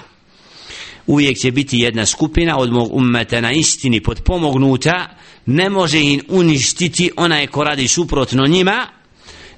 Uvijek 1.06 1.38
će 1.38 1.50
biti 1.50 1.78
jedna 1.78 2.06
skupina 2.06 2.58
od 2.58 2.72
mog 2.72 2.94
ummeta 2.94 3.40
na 3.40 3.52
istini 3.52 4.00
podpomognuta, 4.00 5.08
ne 5.46 5.70
može 5.70 6.00
ih 6.00 6.22
uništiti 6.28 7.10
onaj 7.16 7.46
ko 7.46 7.64
radi 7.64 7.88
suprotno 7.88 8.46
njima, 8.46 8.86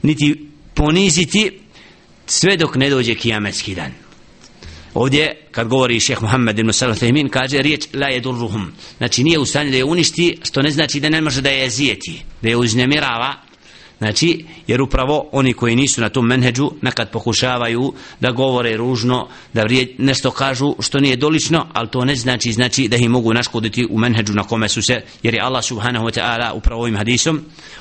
niti 0.04 0.48
poniziti 0.74 1.60
sve 2.26 2.56
dok 2.56 2.76
ne 2.76 2.90
dođe 2.90 3.14
kijametski 3.14 3.74
dan. 3.74 3.92
Ovdje 4.94 5.36
kad 5.50 5.68
govori 5.68 6.00
šeh 6.00 6.22
Muhammed 6.22 6.58
ibn 6.58 6.72
Salah 6.72 6.98
Tehmin 6.98 7.28
kaže 7.28 7.62
riječ 7.62 7.86
la 7.94 8.08
je 8.08 8.20
durruhum 8.20 8.72
znači 8.98 9.24
nije 9.24 9.38
u 9.38 9.46
stanju 9.46 9.70
da 9.70 9.76
je 9.76 9.84
uništi 9.84 10.38
što 10.42 10.62
ne 10.62 10.70
znači 10.70 11.00
da 11.00 11.08
ne 11.08 11.20
može 11.20 11.40
da 11.40 11.50
je 11.50 11.70
zijeti 11.70 12.22
da 12.42 12.48
je 12.48 12.56
uznemirava. 12.56 13.34
Znači, 13.98 14.44
jer 14.66 14.82
upravo 14.82 15.28
oni 15.32 15.52
koji 15.52 15.76
nisu 15.76 16.00
na 16.00 16.08
tom 16.08 16.26
menheđu 16.26 16.70
nekad 16.82 17.10
pokušavaju 17.10 17.92
da 18.20 18.30
govore 18.30 18.76
ružno, 18.76 19.28
da 19.52 19.62
vrije, 19.62 19.94
nešto 19.98 20.30
kažu 20.30 20.74
što 20.80 21.00
nije 21.00 21.16
dolično, 21.16 21.66
ali 21.72 21.88
to 21.88 22.04
ne 22.04 22.16
znači 22.16 22.52
znači 22.52 22.88
da 22.88 22.96
ih 22.96 23.10
mogu 23.10 23.34
naškoditi 23.34 23.86
u 23.90 23.98
menheđu 23.98 24.32
na 24.32 24.42
kome 24.42 24.68
su 24.68 24.82
se, 24.82 25.00
jer 25.22 25.34
je 25.34 25.40
Allah 25.40 25.64
subhanahu 25.64 26.06
wa 26.06 26.20
ta'ala 26.20 26.52
upravo 26.54 26.82
ovim 26.82 26.96
hadisom 26.96 27.40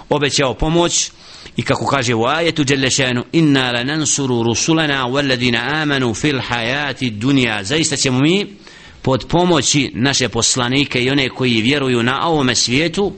obećao 0.09 0.53
pomoć 0.53 1.11
i 1.57 1.61
kako 1.61 1.85
kaže 1.85 2.15
u 2.15 2.25
ajetu 2.25 2.63
Đelešanu 2.63 3.23
inna 3.31 3.71
la 3.71 3.83
nansuru 3.83 4.43
rusulana 4.43 5.05
walladina 5.07 5.81
amanu 5.81 6.13
fil 6.13 6.39
hajati 6.39 7.09
dunja 7.09 7.63
zaista 7.63 7.95
ćemo 7.95 8.19
mi 8.19 8.47
pod 9.01 9.25
pomoći 9.29 9.91
naše 9.93 10.29
poslanike 10.29 11.03
i 11.03 11.09
one 11.09 11.29
koji 11.29 11.61
vjeruju 11.61 12.03
na 12.03 12.27
ovome 12.27 12.55
svijetu 12.55 13.13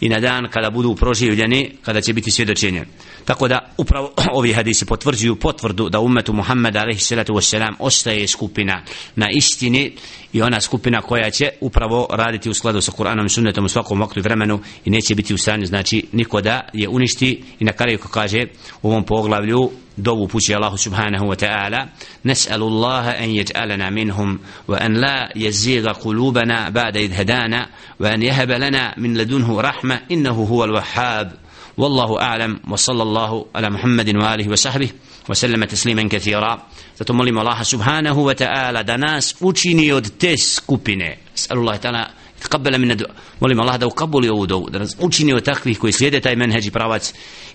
i 0.00 0.08
na 0.08 0.20
dan 0.20 0.48
kada 0.50 0.70
budu 0.70 0.94
proživljeni, 0.94 1.70
kada 1.82 2.00
će 2.00 2.12
biti 2.12 2.30
svjedočenje. 2.30 2.84
Tako 3.24 3.48
da 3.48 3.72
upravo 3.76 4.12
ovi 4.38 4.52
hadisi 4.52 4.86
potvrđuju 4.86 5.36
potvrdu 5.36 5.88
da 5.88 6.00
umetu 6.00 6.32
Muhammeda 6.32 6.80
alejselatu 6.80 7.34
vesselam 7.34 7.74
ostaje 7.78 8.28
skupina 8.28 8.82
na 9.16 9.26
istini 9.30 9.92
i 10.32 10.42
ona 10.42 10.60
skupina 10.60 11.02
koja 11.02 11.30
će 11.30 11.48
upravo 11.60 12.06
raditi 12.10 12.50
u 12.50 12.54
skladu 12.54 12.80
sa 12.80 12.92
Kur'anom 12.92 13.26
i 13.26 13.28
sunnetom 13.28 13.64
u 13.64 13.68
svakom 13.68 14.00
vaktu 14.00 14.18
i 14.18 14.22
vremenu 14.22 14.60
i 14.84 14.90
neće 14.90 15.14
biti 15.14 15.34
u 15.34 15.38
stanju 15.38 15.66
znači 15.66 16.06
niko 16.12 16.40
da 16.40 16.60
je 16.72 16.88
uništi 16.88 17.42
i 17.58 17.64
na 17.64 17.72
kraju 17.72 17.98
kaže 17.98 18.46
u 18.82 18.88
ovom 18.88 19.04
poglavlju 19.04 19.70
dovu 19.96 20.28
pući 20.28 20.54
Allahu 20.54 20.76
subhanahu 20.76 21.26
wa 21.26 21.36
ta'ala 21.36 21.86
nes'alu 22.24 22.66
Allaha 22.66 23.10
an 23.10 23.28
yaj'alana 23.28 23.90
minhum 23.90 24.38
wa 24.68 24.76
an 24.80 25.00
la 25.00 25.28
yaziga 25.34 25.94
qulubana 26.02 26.70
ba'da 26.70 27.00
idhadana 27.00 27.66
wa 28.00 28.14
an 28.14 28.22
yahaba 28.22 28.58
lana 28.58 28.94
min 28.96 29.18
ladunhu 29.18 29.62
rahma 29.62 29.98
innahu 30.08 30.46
huwa 30.46 30.66
al-wahhab 30.68 31.41
والله 31.76 32.20
أعلم 32.20 32.60
وصلى 32.70 33.02
الله 33.02 33.46
على 33.54 33.70
محمد 33.70 34.16
وآله 34.16 34.50
وصحبه 34.50 34.90
وسلم 35.28 35.64
تسليما 35.64 36.02
كثيرا 36.02 36.62
زاتو 36.98 37.14
مولي 37.14 37.30
الله 37.30 37.62
سبحانه 37.62 38.18
وتعالى 38.18 38.82
دناس 38.82 39.34
اوچيني 39.42 39.92
اود 39.92 40.06
تيس 40.18 40.60
كوبيني 40.60 41.18
اسأل 41.36 41.58
الله 41.58 41.76
تعالى 41.76 42.10
تقبل 42.40 42.78
منا 42.78 42.94
دو 42.94 43.06
مولي 43.42 43.54
الله 43.54 43.76
دو 43.76 43.88
قبول 43.88 44.24
يو 44.24 44.44
دو 44.44 44.68
دناس 44.68 44.96
اوچيني 44.96 45.32
اود 45.32 45.42
تاكوه 45.42 45.74
كوي 45.74 45.92
سليده 45.92 46.18
تاي 46.18 46.36
منهجي 46.36 46.70
براوات 46.70 47.08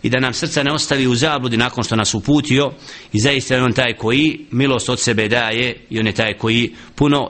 اي 0.05 0.09
دانام 0.09 0.31
سرسا 0.31 0.63
نوستاوي 0.63 1.07
وزابلو 1.07 1.47
دي 1.47 1.57
ناكم 1.57 1.81
شتو 1.81 1.95
ناسو 1.95 2.19
بوتيو 2.19 2.71
اي 3.15 3.19
زايستا 3.19 3.71
تاي 3.71 3.93
كوي 3.93 4.45
ميلو 4.51 4.77
سوت 4.77 4.99
سبه 4.99 5.25
داي 5.25 5.75
تاي 6.11 6.33
كوي 6.33 6.73
بونو 6.97 7.29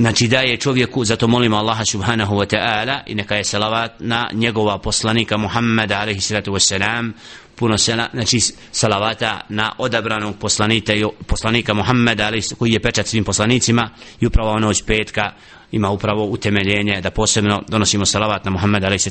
znači 0.00 0.28
daje 0.28 0.56
čovjeku 0.56 1.04
zato 1.04 1.28
molimo 1.28 1.56
Allaha 1.56 1.84
subhanahu 1.84 2.34
wa 2.36 2.56
ta'ala 2.56 3.00
i 3.06 3.14
neka 3.14 3.34
je 3.36 3.44
salavat 3.44 3.92
na 3.98 4.28
njegova 4.32 4.78
poslanika 4.78 5.36
Muhammeda 5.36 5.98
alaihi 6.00 6.20
salatu 6.20 6.52
wasalam 6.52 7.12
puno 7.56 7.78
sela, 7.78 8.08
znači 8.14 8.40
salavata 8.72 9.40
na 9.48 9.72
odabranog 9.78 10.38
poslanika, 10.38 10.92
poslanika 11.26 11.74
Muhammeda 11.74 12.26
alaihi 12.26 12.54
koji 12.58 12.72
je 12.72 12.80
pečat 12.80 13.06
svim 13.06 13.24
poslanicima 13.24 13.90
i 14.20 14.26
upravo 14.26 14.58
noć 14.58 14.82
petka 14.86 15.32
ima 15.72 15.90
upravo 15.90 16.24
utemeljenje 16.24 17.00
da 17.00 17.10
posebno 17.10 17.62
donosimo 17.68 18.06
salavat 18.06 18.44
na 18.44 18.50
Muhammed 18.50 18.84
a.s. 18.84 19.08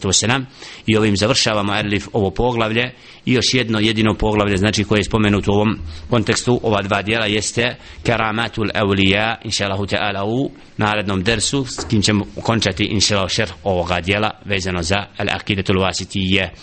i 0.86 0.98
ovim 0.98 1.18
završavamo 1.18 1.76
Erlif 1.76 2.08
ovo 2.14 2.32
poglavlje. 2.32 2.92
I 3.26 3.34
još 3.34 3.54
jedno 3.54 3.80
jedino 3.80 4.14
poglavlje 4.14 4.58
znači 4.58 4.84
koje 4.84 5.00
je 5.00 5.04
spomenuto 5.04 5.52
u 5.52 5.56
ovom 5.56 5.80
kontekstu. 6.10 6.60
Ova 6.64 6.82
dva 6.82 7.02
dijela 7.02 7.26
jeste 7.26 7.76
Karamatul 8.06 8.70
Eulija 8.74 9.38
inša 9.44 9.70
ta'ala 9.70 10.24
u 10.26 10.52
narednom 10.78 11.24
dersu 11.24 11.66
s 11.66 11.84
kim 11.90 12.02
ćemo 12.02 12.26
ukončati 12.36 12.84
inša 12.84 13.18
Allah 13.18 13.30
šer 13.30 13.52
ovoga 13.64 14.02
dijela 14.02 14.32
vezano 14.46 14.84
za 14.84 15.06
Al-Aqidatul 15.18 15.82
Vasitije 15.82 16.54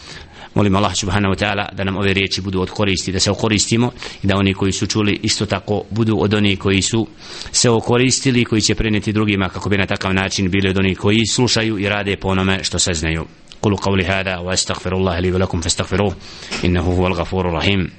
Molim 0.57 0.77
Allah 0.77 0.95
subhanahu 0.95 1.35
wa 1.35 1.39
ta'ala 1.39 1.69
da 1.73 1.85
nam 1.85 1.97
ove 1.97 2.13
riječi 2.13 2.41
budu 2.41 2.61
od 2.61 2.71
koristi, 2.71 3.13
da 3.13 3.21
se 3.21 3.31
okoristimo 3.31 3.93
i 4.23 4.27
da 4.27 4.37
oni 4.37 4.55
koji 4.55 4.73
su 4.73 4.87
čuli 4.87 5.21
isto 5.23 5.47
tako 5.47 5.83
budu 5.91 6.17
od 6.21 6.35
oni 6.35 6.57
koji 6.57 6.83
su 6.83 7.07
se 7.53 7.71
okoristili 7.71 8.45
koji 8.45 8.63
će 8.63 8.75
preneti 8.75 9.13
drugima 9.13 9.49
kako 9.49 9.69
bi 9.69 9.79
na 9.79 9.87
takav 9.87 10.15
način 10.15 10.51
bili 10.51 10.69
od 10.69 10.79
oni 10.79 10.95
koji 10.95 11.27
slušaju 11.27 11.79
i 11.79 11.89
rade 11.89 12.17
po 12.17 12.29
onome 12.29 12.65
što 12.65 12.79
se 12.79 12.95
znaju. 12.95 13.27
قولوا 13.63 13.79
قولي 13.79 14.05
هذا 14.05 14.37
واستغفر 14.37 14.97
الله 14.97 15.21
لي 15.21 15.33
ولكم 15.33 15.61
فاستغفروه 15.61 16.17
انه 16.65 16.81
هو 16.81 17.07
الغفور 17.07 17.49
الرحيم 17.49 17.91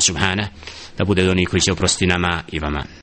subhanahu 0.00 0.48
da 0.98 1.04
bude 1.04 1.24
do 1.24 1.30
onih 1.30 1.48
koji 1.48 1.60
će 1.60 1.72
oprostiti 1.72 2.06
nama 2.06 2.42
i 2.52 2.58
vama. 2.58 2.84